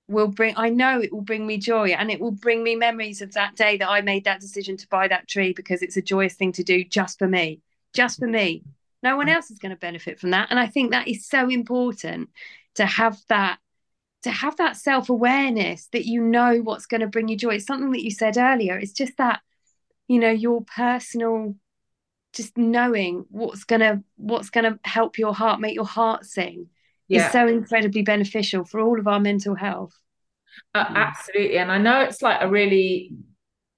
will 0.07 0.27
bring. 0.27 0.53
I 0.57 0.69
know 0.69 0.99
it 1.01 1.11
will 1.11 1.21
bring 1.21 1.47
me 1.47 1.57
joy, 1.57 1.89
and 1.89 2.11
it 2.11 2.19
will 2.19 2.31
bring 2.31 2.63
me 2.63 2.75
memories 2.75 3.21
of 3.21 3.33
that 3.33 3.55
day 3.55 3.77
that 3.77 3.89
I 3.89 4.01
made 4.01 4.25
that 4.25 4.41
decision 4.41 4.77
to 4.77 4.87
buy 4.87 5.07
that 5.07 5.27
tree 5.27 5.53
because 5.53 5.81
it's 5.81 5.97
a 5.97 6.01
joyous 6.01 6.35
thing 6.35 6.51
to 6.53 6.63
do 6.63 6.83
just 6.83 7.19
for 7.19 7.27
me, 7.27 7.61
just 7.93 8.19
for 8.19 8.27
me. 8.27 8.63
No 9.03 9.17
one 9.17 9.29
else 9.29 9.51
is 9.51 9.59
going 9.59 9.71
to 9.71 9.75
benefit 9.79 10.19
from 10.19 10.31
that, 10.31 10.47
and 10.49 10.59
I 10.59 10.67
think 10.67 10.91
that 10.91 11.07
is 11.07 11.27
so 11.27 11.49
important 11.49 12.29
to 12.75 12.85
have 12.85 13.19
that 13.29 13.59
to 14.23 14.31
have 14.31 14.57
that 14.57 14.75
self-awareness 14.75 15.87
that 15.91 16.07
you 16.07 16.19
know 16.19 16.57
what's 16.57 16.87
going 16.87 17.01
to 17.01 17.07
bring 17.07 17.27
you 17.27 17.37
joy 17.37 17.53
it's 17.53 17.65
something 17.67 17.91
that 17.91 18.03
you 18.03 18.09
said 18.09 18.37
earlier 18.37 18.75
it's 18.75 18.91
just 18.91 19.15
that 19.17 19.39
you 20.07 20.19
know 20.19 20.31
your 20.31 20.63
personal 20.63 21.55
just 22.33 22.57
knowing 22.57 23.25
what's 23.29 23.63
going 23.65 23.81
to 23.81 24.03
what's 24.17 24.49
going 24.49 24.63
to 24.63 24.79
help 24.83 25.19
your 25.19 25.33
heart 25.33 25.61
make 25.61 25.75
your 25.75 25.85
heart 25.85 26.25
sing 26.25 26.67
Yeah. 27.07 27.27
is 27.27 27.31
so 27.31 27.47
incredibly 27.47 28.01
beneficial 28.01 28.65
for 28.65 28.79
all 28.79 28.99
of 28.99 29.07
our 29.07 29.19
mental 29.19 29.55
health 29.55 29.93
Uh, 30.73 30.85
absolutely. 30.95 31.57
And 31.57 31.71
I 31.71 31.77
know 31.77 32.01
it's 32.01 32.21
like 32.21 32.39
a 32.41 32.49
really 32.49 33.11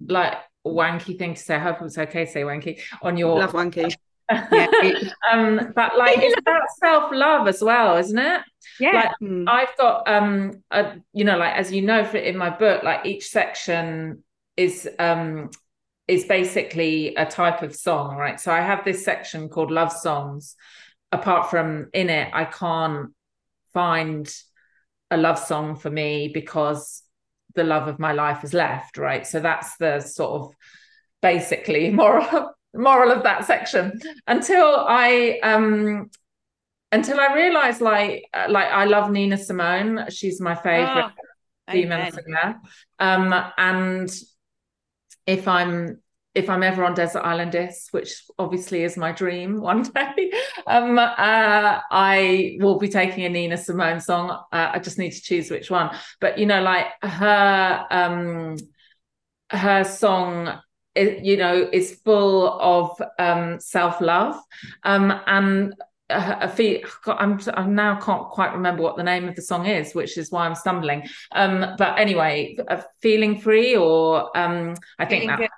like 0.05 0.35
wanky 0.65 1.17
thing 1.17 1.33
to 1.35 1.39
say. 1.41 1.55
I 1.55 1.59
hope 1.59 1.81
it's 1.81 1.97
okay 1.97 2.25
to 2.25 2.31
say 2.31 2.41
wanky 2.41 2.79
on 3.01 3.17
your 3.17 3.39
Love 3.39 3.53
wanky. 3.53 3.95
yeah 4.51 4.67
um 5.31 5.71
but 5.73 5.97
like 5.97 6.17
it's 6.19 6.37
about 6.41 6.63
self-love 6.79 7.47
as 7.47 7.63
well, 7.63 7.97
isn't 7.97 8.17
it? 8.17 8.41
yeah 8.79 8.93
Like 9.03 9.11
Mm. 9.21 9.45
I've 9.47 9.75
got 9.77 10.07
um 10.09 10.63
a, 10.71 10.95
you 11.13 11.23
know 11.23 11.37
like 11.37 11.55
as 11.55 11.71
you 11.71 11.81
know 11.81 12.03
for 12.03 12.17
in 12.17 12.37
my 12.37 12.49
book 12.49 12.83
like 12.83 13.05
each 13.05 13.27
section 13.29 14.23
is 14.57 14.87
um 14.99 15.49
is 16.07 16.25
basically 16.25 17.15
a 17.15 17.25
type 17.25 17.61
of 17.61 17.75
song 17.75 18.15
right 18.17 18.39
so 18.39 18.51
I 18.51 18.61
have 18.61 18.83
this 18.83 19.03
section 19.05 19.49
called 19.49 19.71
love 19.71 19.91
songs 19.91 20.55
apart 21.11 21.49
from 21.49 21.89
in 21.93 22.09
it 22.09 22.29
I 22.33 22.45
can't 22.45 23.11
find 23.77 24.33
a 25.11 25.17
love 25.17 25.37
song 25.37 25.75
for 25.75 25.91
me 25.91 26.31
because 26.33 27.03
the 27.53 27.63
love 27.63 27.87
of 27.87 27.99
my 27.99 28.11
life 28.11 28.39
has 28.39 28.53
left 28.53 28.97
right? 28.97 29.25
So 29.27 29.39
that's 29.39 29.77
the 29.77 29.99
sort 29.99 30.31
of 30.41 30.55
basically 31.21 31.91
moral 32.03 32.53
moral 32.73 33.11
of 33.11 33.23
that 33.23 33.45
section. 33.45 33.99
Until 34.25 34.85
I 34.87 35.39
um 35.43 36.09
until 36.91 37.19
I 37.19 37.33
realized 37.35 37.81
like 37.81 38.25
uh, 38.33 38.47
like 38.49 38.69
I 38.81 38.85
love 38.85 39.11
Nina 39.11 39.37
Simone. 39.37 40.05
She's 40.09 40.41
my 40.41 40.55
favorite 40.55 41.05
Ah, 41.05 41.13
female 41.71 41.99
amen. 41.99 42.11
singer. 42.15 42.55
Um 42.99 43.33
and 43.57 44.09
if 45.25 45.47
I'm 45.47 46.01
if 46.37 46.49
I'm 46.51 46.61
ever 46.61 46.85
on 46.85 46.93
Desert 46.93 47.21
Island 47.21 47.51
Discs, 47.51 47.91
which 47.91 48.23
obviously 48.37 48.83
is 48.83 48.95
my 48.95 49.11
dream 49.11 49.59
one 49.71 49.83
day, 49.83 50.31
um, 50.67 50.97
uh, 50.99 51.79
I 51.91 52.57
will 52.59 52.77
be 52.77 52.87
taking 52.87 53.25
a 53.25 53.29
Nina 53.29 53.57
Simone 53.57 53.99
song. 53.99 54.29
Uh, 54.51 54.71
I 54.73 54.79
just 54.79 54.99
need 54.99 55.11
to 55.11 55.21
choose 55.21 55.49
which 55.49 55.71
one. 55.71 55.95
But 56.21 56.37
you 56.37 56.45
know, 56.45 56.61
like 56.61 56.85
her 57.01 57.85
um, 57.89 58.57
her 59.49 59.83
song 59.83 60.59
it, 60.93 61.23
you 61.23 61.37
know 61.37 61.69
is 61.71 61.99
full 62.05 62.59
of 62.59 63.01
um, 63.17 63.59
self-love 63.59 64.35
um, 64.83 65.13
and 65.25 65.73
a 66.09 66.47
fee 66.47 66.83
I'm 67.05 67.39
I 67.53 67.65
now 67.65 67.99
can't 67.99 68.29
quite 68.29 68.53
remember 68.53 68.81
what 68.81 68.95
the 68.95 69.03
name 69.03 69.27
of 69.27 69.35
the 69.35 69.41
song 69.41 69.65
is, 69.65 69.93
which 69.93 70.17
is 70.17 70.31
why 70.31 70.45
I'm 70.45 70.55
stumbling. 70.55 71.03
Um, 71.33 71.75
but 71.77 71.99
anyway, 71.99 72.57
feeling 73.01 73.41
free, 73.41 73.75
or 73.75 74.35
um, 74.37 74.75
I 74.99 75.05
think 75.05 75.23
feeling 75.23 75.39
that. 75.39 75.49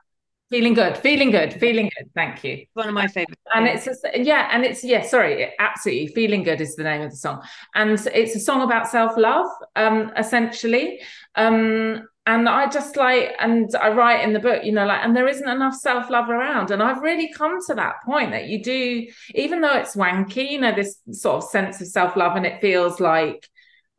Feeling 0.49 0.73
good, 0.73 0.97
feeling 0.97 1.31
good, 1.31 1.53
feeling 1.53 1.89
good. 1.97 2.09
Thank 2.15 2.43
you. 2.43 2.65
One 2.73 2.87
of 2.87 2.93
my 2.93 3.07
favorite. 3.07 3.37
And 3.53 3.67
it's 3.67 3.87
a, 3.87 3.95
yeah, 4.21 4.49
and 4.51 4.63
it's 4.65 4.83
yeah, 4.83 5.03
sorry, 5.03 5.53
absolutely. 5.59 6.07
Feeling 6.07 6.43
good 6.43 6.61
is 6.61 6.75
the 6.75 6.83
name 6.83 7.01
of 7.01 7.11
the 7.11 7.17
song, 7.17 7.43
and 7.75 7.91
it's 7.91 8.35
a 8.35 8.39
song 8.39 8.61
about 8.61 8.87
self 8.87 9.17
love, 9.17 9.47
um, 9.75 10.11
essentially. 10.17 11.01
Um, 11.35 12.07
and 12.25 12.47
I 12.47 12.69
just 12.69 12.95
like, 12.95 13.31
and 13.39 13.73
I 13.75 13.89
write 13.89 14.23
in 14.23 14.33
the 14.33 14.39
book, 14.39 14.63
you 14.63 14.71
know, 14.71 14.85
like, 14.85 15.03
and 15.03 15.15
there 15.15 15.27
isn't 15.27 15.47
enough 15.47 15.73
self 15.73 16.11
love 16.11 16.29
around. 16.29 16.69
And 16.69 16.83
I've 16.83 17.01
really 17.01 17.31
come 17.33 17.57
to 17.65 17.73
that 17.75 17.95
point 18.05 18.31
that 18.31 18.45
you 18.47 18.61
do, 18.61 19.07
even 19.33 19.61
though 19.61 19.75
it's 19.75 19.95
wanky, 19.95 20.51
you 20.51 20.61
know, 20.61 20.75
this 20.75 20.99
sort 21.11 21.43
of 21.43 21.49
sense 21.49 21.81
of 21.81 21.87
self 21.87 22.15
love, 22.15 22.35
and 22.35 22.45
it 22.45 22.61
feels 22.61 22.99
like 22.99 23.49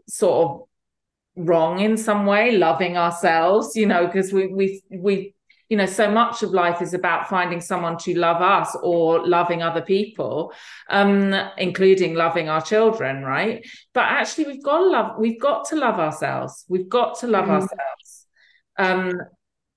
sort 0.09 0.48
of 0.48 0.61
wrong 1.36 1.80
in 1.80 1.96
some 1.96 2.26
way, 2.26 2.57
loving 2.57 2.96
ourselves, 2.96 3.74
you 3.74 3.86
know, 3.86 4.07
because 4.07 4.32
we, 4.32 4.46
we, 4.48 4.82
we, 4.90 5.34
you 5.71 5.77
know, 5.79 5.87
so 5.87 6.11
much 6.11 6.43
of 6.43 6.51
life 6.51 6.83
is 6.83 6.93
about 6.93 7.29
finding 7.29 7.62
someone 7.62 7.97
to 7.99 8.18
love 8.18 8.43
us 8.43 8.77
or 8.83 9.27
loving 9.27 9.62
other 9.62 9.81
people, 9.81 10.53
um, 10.91 11.33
including 11.57 12.14
loving 12.14 12.51
our 12.51 12.61
children, 12.61 13.23
right? 13.23 13.66
But 13.95 14.05
actually, 14.05 14.49
we've 14.49 14.62
got 14.62 14.79
to 14.79 14.91
love, 14.91 15.18
we've 15.18 15.41
got 15.41 15.66
to 15.68 15.77
love 15.77 15.99
ourselves. 15.99 16.66
We've 16.68 16.89
got 16.89 17.18
to 17.21 17.29
love 17.29 17.47
mm. 17.47 17.53
ourselves 17.53 18.01
um, 18.81 19.21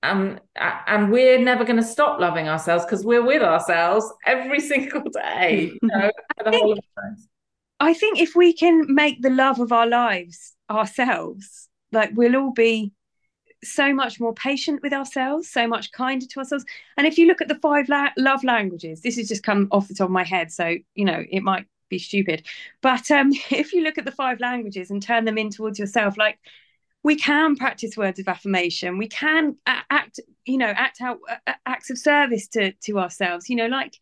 um, 0.02 0.38
and 0.56 1.10
we're 1.10 1.38
never 1.38 1.64
going 1.64 1.76
to 1.76 1.82
stop 1.82 2.20
loving 2.20 2.48
ourselves 2.48 2.84
because 2.84 3.04
we're 3.04 3.24
with 3.24 3.42
ourselves 3.42 4.10
every 4.26 4.60
single 4.72 5.02
day. 5.02 5.72
You 5.72 5.78
know, 5.88 6.10
I, 6.44 6.50
think, 6.50 6.78
I 7.80 7.94
think 7.94 8.20
if 8.20 8.34
we 8.34 8.52
can 8.54 8.86
make 8.88 9.20
the 9.20 9.30
love 9.30 9.60
of 9.60 9.72
our 9.72 9.86
lives 9.86 10.54
ourselves, 10.70 11.68
like 11.92 12.10
we'll 12.14 12.36
all 12.36 12.52
be 12.52 12.92
so 13.64 13.94
much 13.94 14.20
more 14.20 14.34
patient 14.34 14.82
with 14.82 14.92
ourselves, 14.92 15.48
so 15.48 15.66
much 15.66 15.92
kinder 15.92 16.26
to 16.26 16.38
ourselves. 16.40 16.64
And 16.96 17.06
if 17.06 17.18
you 17.18 17.26
look 17.26 17.40
at 17.40 17.48
the 17.48 17.56
five 17.56 17.88
la- 17.88 18.12
love 18.16 18.44
languages, 18.44 19.00
this 19.00 19.16
has 19.16 19.28
just 19.28 19.42
come 19.42 19.68
off 19.70 19.88
the 19.88 19.94
top 19.94 20.06
of 20.06 20.12
my 20.12 20.24
head, 20.24 20.52
so 20.52 20.76
you 20.94 21.04
know 21.04 21.22
it 21.30 21.42
might 21.42 21.66
be 21.88 21.98
stupid, 21.98 22.46
but 22.82 23.10
um, 23.10 23.30
if 23.50 23.72
you 23.72 23.82
look 23.82 23.98
at 23.98 24.04
the 24.04 24.12
five 24.12 24.40
languages 24.40 24.90
and 24.90 25.02
turn 25.02 25.24
them 25.24 25.38
in 25.38 25.50
towards 25.50 25.78
yourself, 25.78 26.16
like 26.16 26.38
we 27.02 27.16
can 27.16 27.54
practice 27.54 27.96
words 27.96 28.18
of 28.18 28.28
affirmation. 28.28 28.98
We 28.98 29.08
can 29.08 29.56
act 29.66 30.20
you 30.44 30.58
know 30.58 30.72
act 30.74 31.00
out 31.00 31.18
acts 31.66 31.90
of 31.90 31.98
service 31.98 32.48
to 32.48 32.72
to 32.72 32.98
ourselves. 32.98 33.48
You 33.48 33.56
know 33.56 33.66
like 33.66 33.98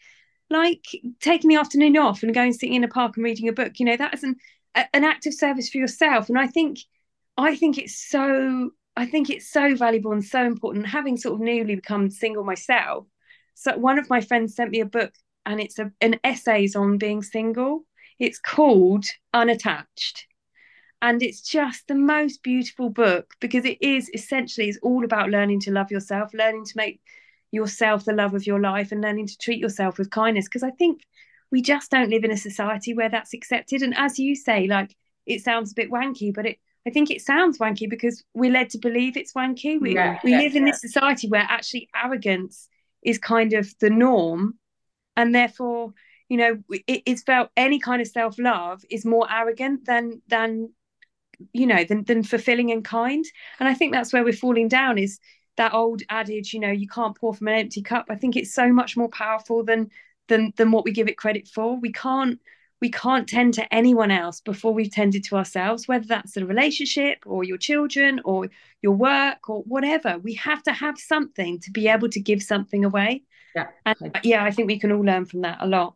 like 0.48 0.86
taking 1.20 1.48
the 1.48 1.56
afternoon 1.56 1.96
off 1.96 2.22
and 2.22 2.34
going 2.34 2.52
sitting 2.52 2.74
in 2.74 2.84
a 2.84 2.88
park 2.88 3.16
and 3.16 3.24
reading 3.24 3.48
a 3.48 3.52
book 3.52 3.80
you 3.80 3.86
know 3.86 3.96
that 3.96 4.14
is 4.14 4.22
an 4.22 4.36
an 4.74 5.04
act 5.04 5.26
of 5.26 5.34
service 5.34 5.68
for 5.68 5.78
yourself. 5.78 6.28
And 6.28 6.38
i 6.38 6.46
think 6.46 6.78
i 7.36 7.56
think 7.56 7.78
it's 7.78 7.96
so 7.96 8.70
i 8.96 9.06
think 9.06 9.30
it's 9.30 9.50
so 9.50 9.74
valuable 9.74 10.12
and 10.12 10.24
so 10.24 10.44
important 10.44 10.86
having 10.86 11.16
sort 11.16 11.34
of 11.34 11.40
newly 11.40 11.74
become 11.74 12.10
single 12.10 12.44
myself. 12.44 13.06
So 13.54 13.76
one 13.76 13.98
of 13.98 14.10
my 14.10 14.20
friends 14.20 14.54
sent 14.54 14.70
me 14.70 14.80
a 14.80 14.86
book 14.86 15.12
and 15.46 15.60
it's 15.60 15.78
a, 15.78 15.92
an 16.00 16.18
essays 16.24 16.76
on 16.76 16.98
being 16.98 17.22
single. 17.22 17.84
It's 18.18 18.38
called 18.38 19.04
unattached. 19.34 20.26
And 21.00 21.22
it's 21.22 21.40
just 21.40 21.88
the 21.88 21.94
most 21.94 22.42
beautiful 22.42 22.88
book 22.90 23.34
because 23.40 23.64
it 23.64 23.78
is 23.80 24.08
essentially 24.14 24.68
it's 24.68 24.78
all 24.82 25.04
about 25.04 25.30
learning 25.30 25.60
to 25.60 25.72
love 25.72 25.90
yourself 25.90 26.32
learning 26.32 26.64
to 26.66 26.72
make 26.76 27.00
yourself 27.50 28.04
the 28.04 28.12
love 28.12 28.34
of 28.34 28.46
your 28.46 28.60
life 28.60 28.92
and 28.92 29.02
learning 29.02 29.26
to 29.26 29.36
treat 29.38 29.58
yourself 29.58 29.98
with 29.98 30.10
kindness. 30.10 30.46
Because 30.46 30.62
i 30.62 30.70
think 30.70 31.02
we 31.50 31.60
just 31.60 31.90
don't 31.90 32.10
live 32.10 32.24
in 32.24 32.30
a 32.30 32.36
society 32.36 32.94
where 32.94 33.10
that's 33.10 33.34
accepted. 33.34 33.82
And 33.82 33.96
as 33.96 34.18
you 34.18 34.34
say 34.36 34.66
like 34.66 34.94
it 35.26 35.42
sounds 35.42 35.72
a 35.72 35.74
bit 35.74 35.90
wanky 35.90 36.32
but 36.32 36.46
it 36.46 36.58
i 36.86 36.90
think 36.90 37.10
it 37.10 37.20
sounds 37.20 37.58
wanky 37.58 37.88
because 37.88 38.24
we're 38.34 38.50
led 38.50 38.70
to 38.70 38.78
believe 38.78 39.16
it's 39.16 39.32
wanky. 39.32 39.80
We, 39.80 39.94
yeah, 39.94 40.18
we 40.24 40.32
yeah, 40.32 40.38
live 40.38 40.56
in 40.56 40.66
yeah. 40.66 40.72
this 40.72 40.80
society 40.80 41.28
where 41.28 41.46
actually 41.48 41.88
arrogance 41.94 42.68
is 43.02 43.18
kind 43.18 43.52
of 43.52 43.72
the 43.80 43.90
norm. 43.90 44.58
And 45.16 45.34
therefore 45.34 45.92
you 46.28 46.38
know 46.38 46.62
it, 46.70 47.02
it's 47.04 47.22
felt 47.22 47.50
any 47.56 47.78
kind 47.78 48.00
of 48.00 48.08
self-love 48.08 48.82
is 48.90 49.04
more 49.04 49.26
arrogant 49.30 49.84
than 49.84 50.22
than 50.28 50.70
you 51.52 51.66
know 51.66 51.84
than, 51.84 52.04
than 52.04 52.22
fulfilling 52.22 52.70
and 52.70 52.84
kind. 52.84 53.24
And 53.60 53.68
i 53.68 53.74
think 53.74 53.92
that's 53.92 54.12
where 54.12 54.24
we're 54.24 54.32
falling 54.32 54.68
down 54.68 54.98
is 54.98 55.18
that 55.58 55.74
old 55.74 56.00
adage 56.08 56.54
you 56.54 56.60
know 56.60 56.70
you 56.70 56.88
can't 56.88 57.16
pour 57.16 57.34
from 57.34 57.48
an 57.48 57.54
empty 57.54 57.82
cup. 57.82 58.06
I 58.08 58.14
think 58.14 58.36
it's 58.36 58.54
so 58.54 58.72
much 58.72 58.96
more 58.96 59.08
powerful 59.08 59.62
than 59.64 59.90
than 60.28 60.52
than 60.56 60.70
what 60.70 60.84
we 60.84 60.92
give 60.92 61.08
it 61.08 61.18
credit 61.18 61.48
for. 61.48 61.78
We 61.78 61.92
can't 61.92 62.40
we 62.82 62.90
can't 62.90 63.26
tend 63.26 63.54
to 63.54 63.74
anyone 63.74 64.10
else 64.10 64.40
before 64.40 64.74
we've 64.74 64.92
tended 64.92 65.24
to 65.24 65.36
ourselves 65.36 65.88
whether 65.88 66.04
that's 66.04 66.36
a 66.36 66.44
relationship 66.44 67.18
or 67.24 67.44
your 67.44 67.56
children 67.56 68.20
or 68.26 68.50
your 68.82 68.92
work 68.92 69.48
or 69.48 69.62
whatever 69.62 70.18
we 70.18 70.34
have 70.34 70.62
to 70.62 70.72
have 70.72 70.98
something 70.98 71.58
to 71.60 71.70
be 71.70 71.88
able 71.88 72.10
to 72.10 72.20
give 72.20 72.42
something 72.42 72.84
away 72.84 73.22
yeah 73.56 73.68
and 73.86 73.96
uh, 74.14 74.20
yeah 74.22 74.44
i 74.44 74.50
think 74.50 74.66
we 74.66 74.78
can 74.78 74.92
all 74.92 75.04
learn 75.04 75.24
from 75.24 75.40
that 75.40 75.56
a 75.60 75.66
lot 75.66 75.94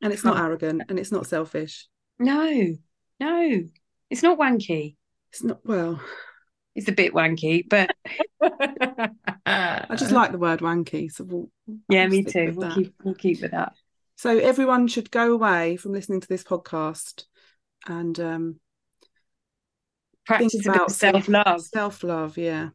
and 0.00 0.12
it's 0.12 0.24
not 0.24 0.38
arrogant 0.38 0.82
and 0.88 0.98
it's 0.98 1.12
not 1.12 1.26
selfish 1.26 1.88
no 2.18 2.74
no 3.20 3.62
it's 4.12 4.22
not 4.22 4.38
wanky. 4.38 4.96
It's 5.30 5.42
not 5.42 5.60
well. 5.64 5.98
It's 6.74 6.88
a 6.88 6.92
bit 6.92 7.14
wanky, 7.14 7.66
but 7.66 7.90
I 9.46 9.96
just 9.96 10.12
like 10.12 10.32
the 10.32 10.38
word 10.38 10.60
wanky. 10.60 11.10
So 11.10 11.24
we'll, 11.24 11.50
yeah, 11.88 12.06
me 12.06 12.22
too. 12.22 12.52
We'll 12.54 12.74
keep 12.74 12.94
we'll 13.02 13.14
keep 13.14 13.40
with 13.40 13.52
that. 13.52 13.72
So 14.22 14.38
everyone 14.38 14.86
should 14.86 15.10
go 15.10 15.32
away 15.32 15.76
from 15.76 15.90
listening 15.90 16.20
to 16.20 16.28
this 16.28 16.44
podcast 16.44 17.24
and 17.88 18.20
um, 18.20 18.60
practice 20.24 20.64
about 20.64 20.92
self 20.92 21.26
love. 21.26 21.60
Self 21.60 22.04
love, 22.04 22.38
yeah. 22.38 22.68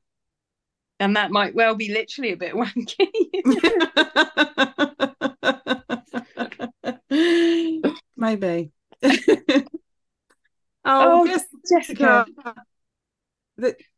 And 0.99 1.15
that 1.15 1.31
might 1.31 1.55
well 1.55 1.73
be 1.75 1.93
literally 1.93 2.33
a 2.33 2.35
bit 2.35 2.53
wanky. 2.53 3.07
Maybe. 8.17 8.71
Oh, 10.89 11.27
oh 11.27 11.39
Jessica. 11.69 12.25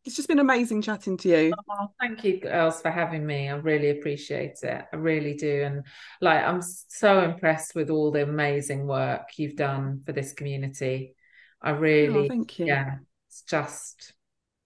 It's 0.06 0.16
just 0.16 0.28
been 0.28 0.40
amazing 0.40 0.82
chatting 0.82 1.18
to 1.18 1.30
you. 1.30 1.54
Oh, 1.70 1.92
thank 2.00 2.24
you, 2.24 2.40
girls, 2.40 2.82
for 2.82 2.90
having 2.90 3.26
me. 3.26 3.50
I 3.50 3.56
really 3.56 3.90
appreciate 3.90 4.58
it. 4.64 4.86
I 4.92 4.96
really 4.96 5.34
do. 5.34 5.64
And 5.64 5.84
like, 6.22 6.44
I'm 6.44 6.62
so 6.62 7.22
impressed 7.22 7.76
with 7.76 7.90
all 7.90 8.12
the 8.12 8.24
amazing 8.24 8.88
work 8.88 9.28
you've 9.38 9.56
done 9.56 10.02
for 10.06 10.14
this 10.14 10.34
community. 10.34 11.16
I 11.62 11.72
really, 11.72 12.26
oh, 12.26 12.28
thank 12.30 12.60
you. 12.60 12.68
Yeah, 12.68 12.96
it's 13.28 13.42
just 13.42 14.14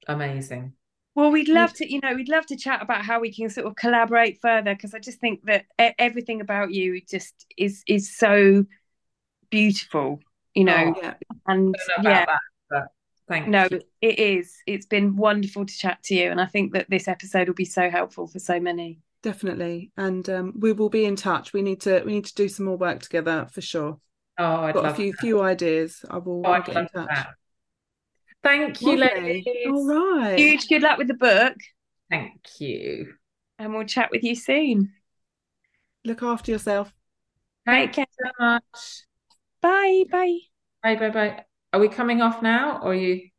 amazing. 0.07 0.73
Well, 1.15 1.31
we'd 1.31 1.49
love 1.49 1.73
to, 1.73 1.91
you 1.91 1.99
know, 2.01 2.13
we'd 2.15 2.29
love 2.29 2.45
to 2.47 2.55
chat 2.55 2.81
about 2.81 3.03
how 3.03 3.19
we 3.19 3.33
can 3.33 3.49
sort 3.49 3.67
of 3.67 3.75
collaborate 3.75 4.39
further 4.41 4.73
because 4.73 4.93
I 4.93 4.99
just 4.99 5.19
think 5.19 5.43
that 5.45 5.65
everything 5.77 6.41
about 6.41 6.71
you 6.71 7.01
just 7.07 7.45
is 7.57 7.83
is 7.87 8.15
so 8.15 8.65
beautiful 9.49 10.19
you 10.53 10.65
know, 10.65 10.93
oh, 10.95 10.99
yeah. 11.01 11.13
and 11.47 11.75
yeah. 12.03 12.25
That, 12.69 12.87
thank 13.33 13.47
no, 13.47 13.67
you. 13.69 13.81
it 14.01 14.19
is. 14.19 14.55
It's 14.65 14.85
been 14.85 15.15
wonderful 15.15 15.65
to 15.65 15.77
chat 15.77 16.01
to 16.03 16.15
you, 16.15 16.29
and 16.31 16.39
I 16.39 16.45
think 16.45 16.73
that 16.73 16.89
this 16.89 17.07
episode 17.07 17.47
will 17.47 17.55
be 17.55 17.65
so 17.65 17.89
helpful 17.89 18.27
for 18.27 18.39
so 18.39 18.59
many. 18.59 18.99
Definitely, 19.21 19.91
and 19.97 20.27
um, 20.29 20.53
we 20.59 20.73
will 20.73 20.89
be 20.89 21.05
in 21.05 21.15
touch. 21.15 21.53
We 21.53 21.61
need 21.61 21.81
to 21.81 22.03
we 22.05 22.13
need 22.13 22.25
to 22.25 22.35
do 22.35 22.49
some 22.49 22.65
more 22.65 22.77
work 22.77 23.01
together 23.01 23.47
for 23.51 23.61
sure. 23.61 23.99
Oh, 24.37 24.55
I've 24.55 24.73
got 24.73 24.85
a 24.85 24.93
few 24.93 25.11
that. 25.11 25.19
few 25.19 25.41
ideas. 25.41 26.03
I 26.09 26.17
will 26.17 26.45
oh, 26.45 26.61
get 26.61 26.75
in 26.75 26.87
touch. 26.87 27.07
That. 27.09 27.29
Thank 28.43 28.81
you, 28.81 28.97
ladies. 28.97 29.45
All 29.67 29.87
right. 29.87 30.37
Huge 30.37 30.67
good 30.67 30.81
luck 30.81 30.97
with 30.97 31.07
the 31.07 31.13
book. 31.13 31.55
Thank 32.09 32.59
you. 32.59 33.13
And 33.57 33.73
we'll 33.73 33.85
chat 33.85 34.09
with 34.11 34.23
you 34.23 34.35
soon. 34.35 34.91
Look 36.03 36.21
after 36.21 36.51
yourself. 36.51 36.93
Thank 37.65 37.97
you 37.97 38.05
so 38.11 38.29
much. 38.39 39.03
Bye. 39.61 40.03
Bye. 40.11 40.39
Bye. 40.83 40.95
Bye. 40.95 41.09
Bye. 41.09 41.45
Are 41.73 41.79
we 41.79 41.89
coming 41.89 42.21
off 42.21 42.43
now, 42.43 42.79
or 42.83 42.91
are 42.91 42.93
you? 42.93 43.29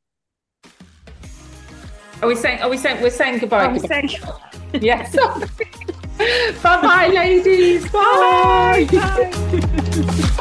Are 2.21 2.27
we 2.27 2.35
saying? 2.35 2.63
Are 2.63 2.69
we 2.69 2.77
saying? 2.77 3.01
We're 3.01 3.11
saying 3.11 3.39
goodbye. 3.39 3.73
Oh, 3.73 3.79
saying... 3.79 4.11
yes. 4.73 5.15
bye, 6.63 6.81
bye, 6.83 7.07
ladies. 7.15 7.89
Bye. 7.93 8.89
bye. 8.91 9.31
bye. 9.31 10.41